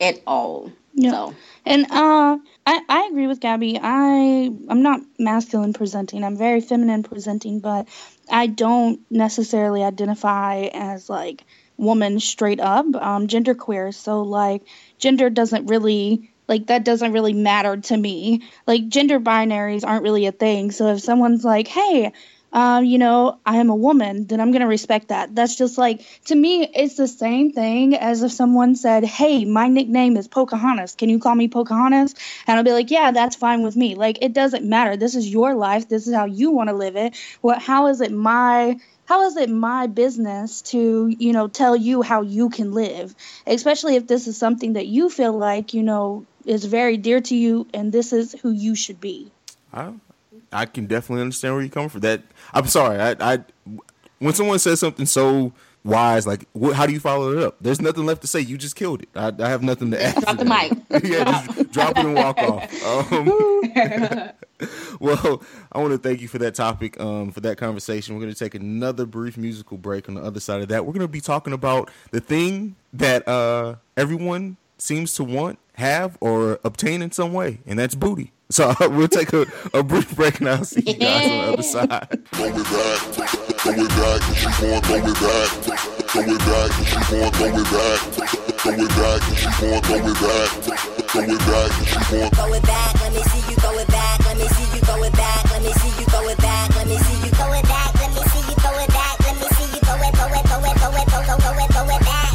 at 0.02 0.20
all. 0.26 0.70
Yeah. 0.96 1.10
So. 1.10 1.34
And 1.66 1.84
uh, 1.90 2.38
I, 2.66 2.80
I 2.88 3.08
agree 3.10 3.26
with 3.26 3.40
Gabby. 3.40 3.78
I 3.82 4.50
I'm 4.68 4.82
not 4.82 5.00
masculine 5.18 5.74
presenting. 5.74 6.24
I'm 6.24 6.36
very 6.38 6.60
feminine 6.60 7.02
presenting, 7.02 7.60
but 7.60 7.88
I 8.30 8.46
don't 8.46 9.00
necessarily 9.10 9.82
identify 9.84 10.68
as 10.72 11.10
like 11.10 11.44
woman 11.76 12.20
straight 12.20 12.60
up. 12.60 12.86
Um, 12.96 13.26
gender 13.28 13.54
queer. 13.54 13.92
So 13.92 14.22
like 14.22 14.62
gender 14.98 15.28
doesn't 15.30 15.66
really 15.66 16.30
like 16.48 16.68
that 16.68 16.84
doesn't 16.84 17.12
really 17.12 17.34
matter 17.34 17.76
to 17.76 17.96
me. 17.96 18.42
Like 18.66 18.88
gender 18.88 19.20
binaries 19.20 19.84
aren't 19.86 20.04
really 20.04 20.26
a 20.26 20.32
thing. 20.32 20.70
So 20.70 20.88
if 20.94 21.00
someone's 21.00 21.44
like, 21.44 21.68
"Hey, 21.68 22.12
uh, 22.56 22.80
you 22.80 22.96
know, 22.96 23.38
I 23.44 23.58
am 23.58 23.68
a 23.68 23.76
woman, 23.76 24.26
then 24.26 24.40
I'm 24.40 24.50
going 24.50 24.62
to 24.62 24.66
respect 24.66 25.08
that. 25.08 25.34
That's 25.34 25.56
just 25.56 25.76
like, 25.76 26.00
to 26.24 26.34
me, 26.34 26.66
it's 26.66 26.96
the 26.96 27.06
same 27.06 27.52
thing 27.52 27.94
as 27.94 28.22
if 28.22 28.32
someone 28.32 28.76
said, 28.76 29.04
Hey, 29.04 29.44
my 29.44 29.68
nickname 29.68 30.16
is 30.16 30.26
Pocahontas. 30.26 30.94
Can 30.94 31.10
you 31.10 31.18
call 31.18 31.34
me 31.34 31.48
Pocahontas? 31.48 32.14
And 32.46 32.56
I'll 32.56 32.64
be 32.64 32.72
like, 32.72 32.90
Yeah, 32.90 33.10
that's 33.10 33.36
fine 33.36 33.62
with 33.62 33.76
me. 33.76 33.94
Like, 33.94 34.22
it 34.22 34.32
doesn't 34.32 34.64
matter. 34.64 34.96
This 34.96 35.14
is 35.14 35.30
your 35.30 35.54
life. 35.54 35.90
This 35.90 36.06
is 36.06 36.14
how 36.14 36.24
you 36.24 36.50
want 36.50 36.70
to 36.70 36.74
live 36.74 36.96
it. 36.96 37.14
What, 37.42 37.60
how 37.60 37.88
is 37.88 38.00
it 38.00 38.10
my 38.10 38.80
how 39.04 39.26
is 39.26 39.36
it 39.36 39.50
my 39.50 39.86
business 39.86 40.62
to 40.62 41.08
you 41.08 41.32
know 41.34 41.48
tell 41.48 41.76
you 41.76 42.00
how 42.02 42.22
you 42.22 42.48
can 42.48 42.72
live 42.72 43.14
especially 43.46 43.94
if 43.94 44.08
this 44.08 44.26
is 44.26 44.36
something 44.36 44.72
that 44.72 44.86
you 44.86 45.08
feel 45.08 45.32
like 45.32 45.74
you 45.74 45.84
know 45.84 46.26
is 46.44 46.64
very 46.64 46.96
dear 46.96 47.20
to 47.20 47.36
you 47.36 47.68
and 47.72 47.92
this 47.92 48.12
is 48.12 48.32
who 48.42 48.50
you 48.50 48.74
should 48.74 49.00
be 49.00 49.30
I, 49.72 49.92
I 50.56 50.66
can 50.66 50.86
definitely 50.86 51.22
understand 51.22 51.54
where 51.54 51.62
you're 51.62 51.70
coming 51.70 51.88
from 51.88 52.00
that 52.00 52.22
I'm 52.52 52.66
sorry. 52.66 52.98
I, 52.98 53.16
I 53.20 53.38
when 54.18 54.34
someone 54.34 54.58
says 54.58 54.80
something 54.80 55.06
so 55.06 55.52
wise, 55.84 56.26
like 56.26 56.46
what, 56.52 56.74
how 56.74 56.86
do 56.86 56.92
you 56.92 57.00
follow 57.00 57.32
it 57.32 57.42
up? 57.42 57.56
There's 57.60 57.80
nothing 57.80 58.04
left 58.04 58.22
to 58.22 58.26
say. 58.26 58.40
You 58.40 58.58
just 58.58 58.76
killed 58.76 59.02
it. 59.02 59.08
I, 59.14 59.32
I 59.38 59.48
have 59.48 59.62
nothing 59.62 59.90
to 59.92 60.02
add. 60.02 60.16
Drop 60.22 60.36
the 60.38 60.44
mic. 60.44 60.72
yeah, 61.04 61.24
just 61.24 61.72
drop 61.72 61.90
it 61.96 62.04
and 62.04 62.14
walk 62.14 62.38
off. 62.38 63.12
Um, 63.12 63.26
well, 65.00 65.42
I 65.72 65.78
want 65.78 65.92
to 65.92 65.98
thank 65.98 66.20
you 66.20 66.28
for 66.28 66.38
that 66.38 66.54
topic, 66.54 66.98
um, 67.00 67.30
for 67.30 67.40
that 67.40 67.56
conversation. 67.58 68.14
We're 68.14 68.22
going 68.22 68.34
to 68.34 68.38
take 68.38 68.54
another 68.54 69.06
brief 69.06 69.36
musical 69.36 69.78
break. 69.78 70.08
On 70.08 70.14
the 70.14 70.22
other 70.22 70.40
side 70.40 70.60
of 70.60 70.68
that, 70.68 70.84
we're 70.84 70.92
going 70.92 71.06
to 71.06 71.08
be 71.08 71.20
talking 71.20 71.52
about 71.52 71.90
the 72.10 72.20
thing 72.20 72.76
that 72.92 73.26
uh, 73.28 73.76
everyone 73.96 74.56
seems 74.78 75.14
to 75.14 75.24
want, 75.24 75.58
have, 75.74 76.18
or 76.20 76.58
obtain 76.64 77.02
in 77.02 77.12
some 77.12 77.32
way, 77.32 77.60
and 77.66 77.78
that's 77.78 77.94
booty. 77.94 78.32
So 78.48 78.72
we'll 78.80 79.08
take 79.08 79.32
a, 79.32 79.44
a 79.74 79.82
brief 79.82 80.14
break 80.14 80.38
and 80.38 80.48
I'll 80.48 80.64
see 80.64 80.82
you 80.86 80.94
guys 80.94 81.30
on 81.30 81.38
the 81.38 81.52
other 81.52 81.62
side. 81.62 82.26
Throw 82.30 82.46
it 82.46 82.54
back, 82.54 82.98
throw 83.58 83.72
it 83.74 83.88
back, 83.90 84.22
she 84.38 84.46
going 84.62 84.82
throw 84.82 85.02
it 85.02 85.18
back, 85.18 85.50
throw 86.06 86.22
it 86.22 86.38
back, 86.38 86.70
she 86.86 86.94
going 87.10 87.32
throw 87.32 87.50
it 87.50 87.66
back, 87.74 87.98
throw 88.62 88.72
it 88.72 88.88
back, 88.94 89.20
she 89.34 89.50
going 89.58 89.82
throw 89.82 89.98
it 89.98 90.14
back, 90.22 90.48
throw 91.10 91.26
it 91.26 91.38
back, 91.42 91.70
she 91.86 91.98
going 92.10 92.30
throw 92.30 92.52
it 92.54 92.62
back. 92.62 92.94
Let 93.02 93.12
me 93.12 93.22
see 93.24 93.50
you 93.50 93.56
throw 93.56 93.78
it 93.78 93.88
back. 93.88 94.18
Let 94.26 94.36
me 94.38 94.46
see 94.46 94.76
you 94.76 94.80
throw 94.80 95.02
it 95.02 95.12
back. 95.12 95.50
Let 95.50 95.62
me 95.62 95.72
see 95.74 95.98
you 95.98 96.06
throw 96.06 96.28
it 96.28 96.38
back. 96.38 96.70
Let 96.76 96.86
me 96.86 96.96
see 96.98 97.26
you 97.26 97.30
throw 97.34 97.52
it 97.52 97.62
back. 97.66 97.94
Let 97.94 98.10
me 98.14 98.22
see 98.30 98.46
you 98.46 98.54
throw 98.54 98.78
it 98.78 98.88
back. 98.88 99.18
Let 99.26 99.34
me 99.36 99.48
see 99.58 99.68
you 99.74 99.80
throw 99.82 99.98
it, 100.06 100.14
throw 100.14 100.30
it, 100.30 100.46
throw 100.46 100.62
it, 100.62 100.78
throw 100.78 100.94
it, 100.94 101.06
throw 101.10 101.20
it, 101.20 101.42
throw 101.42 101.58
it, 101.58 101.70
throw 101.74 101.96
it 101.96 102.02
back. 102.06 102.30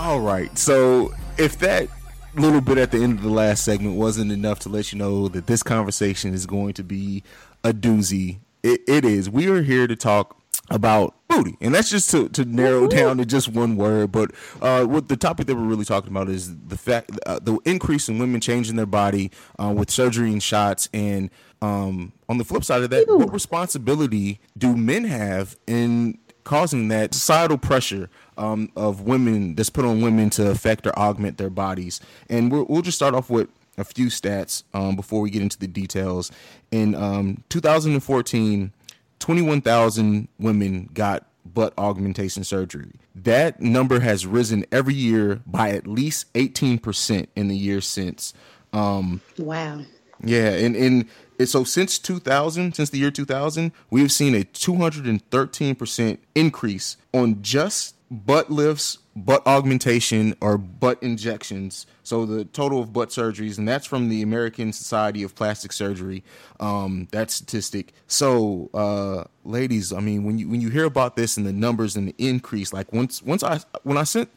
All 0.00 0.20
right, 0.20 0.58
so 0.58 1.14
if 1.38 1.58
that 1.60 1.88
little 2.34 2.60
bit 2.60 2.78
at 2.78 2.90
the 2.90 2.98
end 2.98 3.18
of 3.18 3.22
the 3.22 3.30
last 3.30 3.64
segment 3.64 3.96
wasn't 3.96 4.32
enough 4.32 4.58
to 4.60 4.68
let 4.68 4.92
you 4.92 4.98
know 4.98 5.28
that 5.28 5.46
this 5.46 5.62
conversation 5.62 6.32
is 6.32 6.46
going 6.46 6.74
to 6.74 6.82
be 6.82 7.22
a 7.64 7.72
doozy. 7.72 8.38
it, 8.62 8.80
it 8.88 9.04
is. 9.04 9.28
We 9.28 9.48
are 9.48 9.62
here 9.62 9.86
to 9.86 9.96
talk 9.96 10.38
about 10.70 11.14
booty, 11.28 11.56
and 11.60 11.74
that's 11.74 11.90
just 11.90 12.10
to, 12.10 12.28
to 12.30 12.44
narrow 12.44 12.86
down 12.88 13.18
to 13.18 13.26
just 13.26 13.48
one 13.48 13.76
word. 13.76 14.12
But 14.12 14.32
uh, 14.60 14.84
what 14.84 15.08
the 15.08 15.16
topic 15.16 15.46
that 15.46 15.54
we're 15.54 15.62
really 15.62 15.84
talking 15.84 16.10
about 16.10 16.28
is 16.28 16.56
the 16.58 16.76
fact 16.76 17.10
uh, 17.26 17.38
the 17.42 17.58
increase 17.64 18.08
in 18.08 18.18
women 18.18 18.40
changing 18.40 18.76
their 18.76 18.86
body 18.86 19.30
uh, 19.62 19.72
with 19.76 19.90
surgery 19.90 20.32
and 20.32 20.42
shots, 20.42 20.88
and 20.94 21.30
um, 21.60 22.12
on 22.28 22.38
the 22.38 22.44
flip 22.44 22.64
side 22.64 22.82
of 22.82 22.90
that, 22.90 23.06
what 23.08 23.32
responsibility 23.32 24.40
do 24.56 24.76
men 24.76 25.04
have 25.04 25.56
in 25.66 26.18
causing 26.44 26.88
that 26.88 27.14
societal 27.14 27.58
pressure 27.58 28.08
um, 28.36 28.70
of 28.76 29.02
women 29.02 29.54
that's 29.54 29.70
put 29.70 29.84
on 29.84 30.00
women 30.00 30.30
to 30.30 30.50
affect 30.50 30.86
or 30.86 30.98
augment 30.98 31.38
their 31.38 31.50
bodies. 31.50 32.00
And 32.28 32.50
we 32.50 32.62
will 32.62 32.82
just 32.82 32.96
start 32.96 33.14
off 33.14 33.30
with 33.30 33.48
a 33.78 33.84
few 33.84 34.06
stats 34.06 34.64
um, 34.74 34.96
before 34.96 35.20
we 35.20 35.30
get 35.30 35.42
into 35.42 35.58
the 35.58 35.66
details. 35.66 36.30
In 36.70 36.94
um, 36.94 37.42
2014, 37.48 38.72
21,000 39.18 40.28
women 40.38 40.90
got 40.92 41.26
butt 41.44 41.72
augmentation 41.78 42.44
surgery. 42.44 42.92
That 43.14 43.60
number 43.60 44.00
has 44.00 44.26
risen 44.26 44.64
every 44.72 44.94
year 44.94 45.40
by 45.46 45.70
at 45.70 45.86
least 45.86 46.32
18% 46.34 47.26
in 47.36 47.48
the 47.48 47.56
years 47.56 47.86
since. 47.86 48.32
Um, 48.72 49.20
wow. 49.38 49.82
Yeah, 50.24 50.50
and, 50.50 50.76
and 50.76 51.08
so 51.44 51.64
since 51.64 51.98
2000, 51.98 52.74
since 52.74 52.90
the 52.90 52.98
year 52.98 53.10
2000, 53.10 53.72
we 53.90 54.00
have 54.00 54.12
seen 54.12 54.34
a 54.34 54.44
213% 54.44 56.18
increase 56.34 56.96
on 57.12 57.42
just 57.42 57.94
butt 58.12 58.50
lifts, 58.50 58.98
butt 59.16 59.46
augmentation, 59.46 60.36
or 60.40 60.58
butt 60.58 61.02
injections. 61.02 61.86
So 62.02 62.26
the 62.26 62.44
total 62.44 62.80
of 62.80 62.92
butt 62.92 63.08
surgeries, 63.08 63.58
and 63.58 63.66
that's 63.66 63.86
from 63.86 64.08
the 64.08 64.22
American 64.22 64.72
Society 64.72 65.22
of 65.22 65.34
Plastic 65.34 65.72
Surgery. 65.72 66.22
Um, 66.60 67.08
that 67.12 67.30
statistic. 67.30 67.92
So, 68.06 68.70
uh, 68.74 69.24
ladies, 69.44 69.92
I 69.92 70.00
mean, 70.00 70.24
when 70.24 70.38
you 70.38 70.48
when 70.48 70.60
you 70.60 70.68
hear 70.68 70.84
about 70.84 71.16
this 71.16 71.36
and 71.36 71.46
the 71.46 71.52
numbers 71.52 71.96
and 71.96 72.08
the 72.08 72.14
increase, 72.18 72.72
like 72.72 72.92
once 72.92 73.22
once 73.22 73.42
I 73.42 73.60
when 73.82 73.96
I 73.96 74.04
sent 74.04 74.28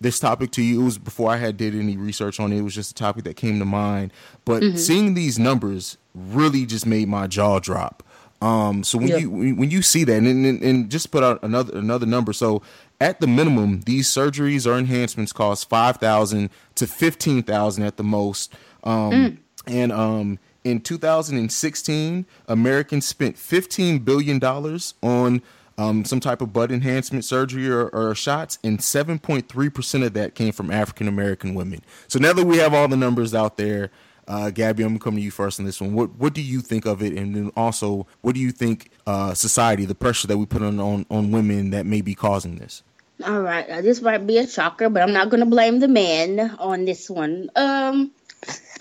this 0.00 0.18
topic 0.18 0.50
to 0.52 0.62
you. 0.62 0.80
It 0.80 0.84
was 0.84 0.98
before 0.98 1.30
I 1.30 1.36
had 1.36 1.56
did 1.56 1.74
any 1.74 1.96
research 1.96 2.40
on 2.40 2.52
it. 2.52 2.58
It 2.58 2.62
was 2.62 2.74
just 2.74 2.92
a 2.92 2.94
topic 2.94 3.24
that 3.24 3.36
came 3.36 3.58
to 3.58 3.64
mind. 3.64 4.12
But 4.44 4.62
mm-hmm. 4.62 4.76
seeing 4.76 5.14
these 5.14 5.38
numbers 5.38 5.98
really 6.14 6.66
just 6.66 6.86
made 6.86 7.08
my 7.08 7.26
jaw 7.26 7.58
drop. 7.58 8.02
Um, 8.42 8.82
so 8.84 8.96
when 8.96 9.08
yeah. 9.08 9.16
you 9.18 9.30
when 9.30 9.70
you 9.70 9.82
see 9.82 10.04
that, 10.04 10.16
and, 10.16 10.26
and, 10.46 10.62
and 10.62 10.90
just 10.90 11.10
put 11.10 11.22
out 11.22 11.42
another 11.42 11.76
another 11.76 12.06
number. 12.06 12.32
So 12.32 12.62
at 12.98 13.20
the 13.20 13.26
minimum, 13.26 13.82
these 13.82 14.08
surgeries 14.08 14.66
or 14.66 14.78
enhancements 14.78 15.32
cost 15.32 15.68
five 15.68 15.98
thousand 15.98 16.48
to 16.76 16.86
fifteen 16.86 17.42
thousand 17.42 17.84
at 17.84 17.98
the 17.98 18.04
most. 18.04 18.54
Um, 18.82 19.10
mm. 19.12 19.38
And 19.66 19.92
um, 19.92 20.38
in 20.64 20.80
2016, 20.80 22.26
Americans 22.48 23.06
spent 23.06 23.36
fifteen 23.36 23.98
billion 23.98 24.38
dollars 24.38 24.94
on 25.02 25.42
um, 25.80 26.04
some 26.04 26.20
type 26.20 26.42
of 26.42 26.52
butt 26.52 26.70
enhancement 26.70 27.24
surgery 27.24 27.66
or, 27.70 27.88
or 27.88 28.14
shots, 28.14 28.58
and 28.62 28.80
7.3% 28.80 30.06
of 30.06 30.12
that 30.12 30.34
came 30.34 30.52
from 30.52 30.70
African 30.70 31.08
American 31.08 31.54
women. 31.54 31.80
So 32.06 32.18
now 32.18 32.34
that 32.34 32.44
we 32.44 32.58
have 32.58 32.74
all 32.74 32.86
the 32.86 32.98
numbers 32.98 33.34
out 33.34 33.56
there, 33.56 33.90
uh, 34.28 34.50
Gabby, 34.50 34.82
I'm 34.82 34.98
coming 34.98 35.20
to 35.20 35.24
you 35.24 35.30
first 35.30 35.58
on 35.58 35.64
this 35.64 35.80
one. 35.80 35.94
What 35.94 36.14
what 36.16 36.34
do 36.34 36.42
you 36.42 36.60
think 36.60 36.84
of 36.84 37.02
it, 37.02 37.14
and 37.14 37.34
then 37.34 37.50
also 37.56 38.06
what 38.20 38.34
do 38.34 38.40
you 38.40 38.52
think 38.52 38.90
uh, 39.06 39.32
society, 39.32 39.86
the 39.86 39.94
pressure 39.94 40.26
that 40.28 40.36
we 40.36 40.44
put 40.44 40.62
on, 40.62 40.78
on 40.78 41.06
on 41.10 41.30
women 41.30 41.70
that 41.70 41.86
may 41.86 42.02
be 42.02 42.14
causing 42.14 42.56
this? 42.56 42.82
All 43.24 43.40
right, 43.40 43.68
uh, 43.68 43.80
this 43.80 44.02
might 44.02 44.26
be 44.26 44.36
a 44.36 44.46
shocker, 44.46 44.90
but 44.90 45.02
I'm 45.02 45.12
not 45.14 45.30
going 45.30 45.40
to 45.40 45.46
blame 45.46 45.80
the 45.80 45.88
men 45.88 46.40
on 46.58 46.84
this 46.84 47.08
one. 47.08 47.50
Um, 47.56 48.12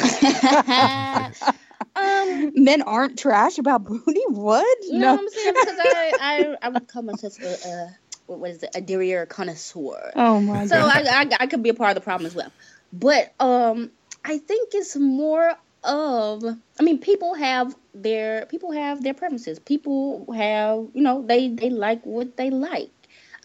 Um, 1.95 2.52
men 2.63 2.82
aren't 2.82 3.17
trash 3.17 3.58
about 3.58 3.84
booty. 3.84 4.21
What? 4.28 4.78
You 4.84 4.99
know 4.99 5.13
what 5.13 5.19
I'm 5.19 5.30
saying? 5.30 5.54
Because 5.54 5.80
I, 5.80 6.13
I, 6.19 6.56
I 6.62 6.69
would 6.69 6.88
come 6.88 7.10
into 7.10 7.28
a, 7.28 7.69
a 7.69 7.97
what 8.28 8.49
is 8.49 8.63
it, 8.63 8.71
a 8.75 8.82
derriere 8.82 9.25
connoisseur. 9.25 10.12
Oh 10.15 10.39
my 10.41 10.67
so 10.67 10.75
god. 10.75 11.06
So 11.06 11.12
I, 11.12 11.21
I, 11.21 11.28
I 11.41 11.47
could 11.47 11.63
be 11.63 11.69
a 11.69 11.73
part 11.73 11.91
of 11.91 11.95
the 11.95 12.02
problem 12.02 12.28
as 12.28 12.36
well. 12.36 12.52
But 12.93 13.34
um, 13.39 13.91
I 14.23 14.38
think 14.38 14.69
it's 14.73 14.95
more 14.95 15.56
of. 15.84 16.43
I 16.43 16.84
mean, 16.84 16.99
people 16.99 17.34
have 17.34 17.75
their 17.93 18.45
people 18.45 18.71
have 18.71 19.04
their 19.04 19.13
preferences. 19.13 19.60
People 19.60 20.32
have 20.34 20.88
you 20.93 21.02
know 21.02 21.23
they 21.25 21.49
they 21.49 21.69
like 21.69 22.06
what 22.06 22.38
they 22.38 22.49
like. 22.49 22.91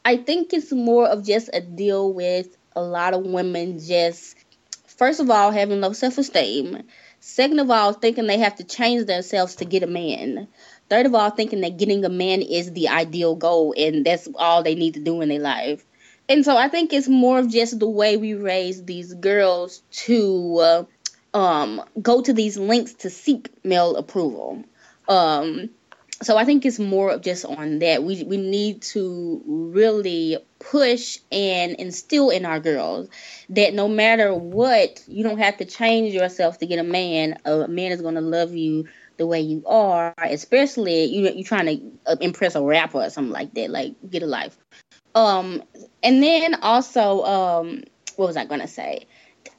I 0.04 0.18
think 0.18 0.52
it's 0.52 0.70
more 0.70 1.08
of 1.08 1.24
just 1.24 1.48
a 1.52 1.60
deal 1.60 2.12
with 2.12 2.56
a 2.76 2.82
lot 2.82 3.14
of 3.14 3.24
women 3.24 3.78
just 3.78 4.36
first 4.86 5.20
of 5.20 5.30
all 5.30 5.50
having 5.50 5.80
low 5.80 5.92
self 5.92 6.18
esteem 6.18 6.82
Second 7.26 7.58
of 7.58 7.70
all, 7.70 7.94
thinking 7.94 8.26
they 8.26 8.36
have 8.36 8.56
to 8.56 8.64
change 8.64 9.06
themselves 9.06 9.56
to 9.56 9.64
get 9.64 9.82
a 9.82 9.86
man. 9.86 10.46
Third 10.90 11.06
of 11.06 11.14
all, 11.14 11.30
thinking 11.30 11.62
that 11.62 11.78
getting 11.78 12.04
a 12.04 12.10
man 12.10 12.42
is 12.42 12.70
the 12.70 12.88
ideal 12.88 13.34
goal 13.34 13.74
and 13.78 14.04
that's 14.04 14.28
all 14.34 14.62
they 14.62 14.74
need 14.74 14.92
to 14.92 15.00
do 15.00 15.22
in 15.22 15.30
their 15.30 15.40
life. 15.40 15.82
And 16.28 16.44
so 16.44 16.54
I 16.54 16.68
think 16.68 16.92
it's 16.92 17.08
more 17.08 17.38
of 17.38 17.50
just 17.50 17.80
the 17.80 17.88
way 17.88 18.18
we 18.18 18.34
raise 18.34 18.84
these 18.84 19.14
girls 19.14 19.82
to 20.04 20.58
uh, 20.58 20.84
um, 21.32 21.82
go 22.00 22.20
to 22.20 22.34
these 22.34 22.58
lengths 22.58 22.92
to 23.04 23.10
seek 23.10 23.48
male 23.64 23.96
approval. 23.96 24.62
Um, 25.08 25.70
so 26.22 26.36
I 26.36 26.44
think 26.44 26.66
it's 26.66 26.78
more 26.78 27.10
of 27.10 27.22
just 27.22 27.46
on 27.46 27.78
that. 27.78 28.04
We 28.04 28.22
we 28.22 28.36
need 28.36 28.82
to 28.92 29.42
really 29.46 30.36
push 30.70 31.18
and 31.30 31.72
instill 31.76 32.30
in 32.30 32.44
our 32.44 32.60
girls 32.60 33.08
that 33.50 33.74
no 33.74 33.88
matter 33.88 34.34
what, 34.34 35.02
you 35.06 35.22
don't 35.22 35.38
have 35.38 35.56
to 35.58 35.64
change 35.64 36.14
yourself 36.14 36.58
to 36.58 36.66
get 36.66 36.78
a 36.78 36.84
man. 36.84 37.38
A 37.44 37.68
man 37.68 37.92
is 37.92 38.00
going 38.00 38.14
to 38.14 38.20
love 38.20 38.54
you 38.54 38.86
the 39.16 39.26
way 39.26 39.40
you 39.40 39.62
are, 39.66 40.14
especially 40.18 41.04
you 41.04 41.30
you're 41.30 41.44
trying 41.44 41.66
to 41.66 42.12
uh, 42.12 42.16
impress 42.20 42.54
a 42.54 42.62
rapper 42.62 42.98
or 42.98 43.10
something 43.10 43.32
like 43.32 43.54
that. 43.54 43.70
Like 43.70 43.94
get 44.10 44.22
a 44.22 44.26
life. 44.26 44.56
Um, 45.14 45.62
and 46.02 46.22
then 46.22 46.56
also, 46.56 47.22
um, 47.22 47.84
what 48.16 48.26
was 48.26 48.36
I 48.36 48.44
gonna 48.44 48.66
say? 48.66 49.06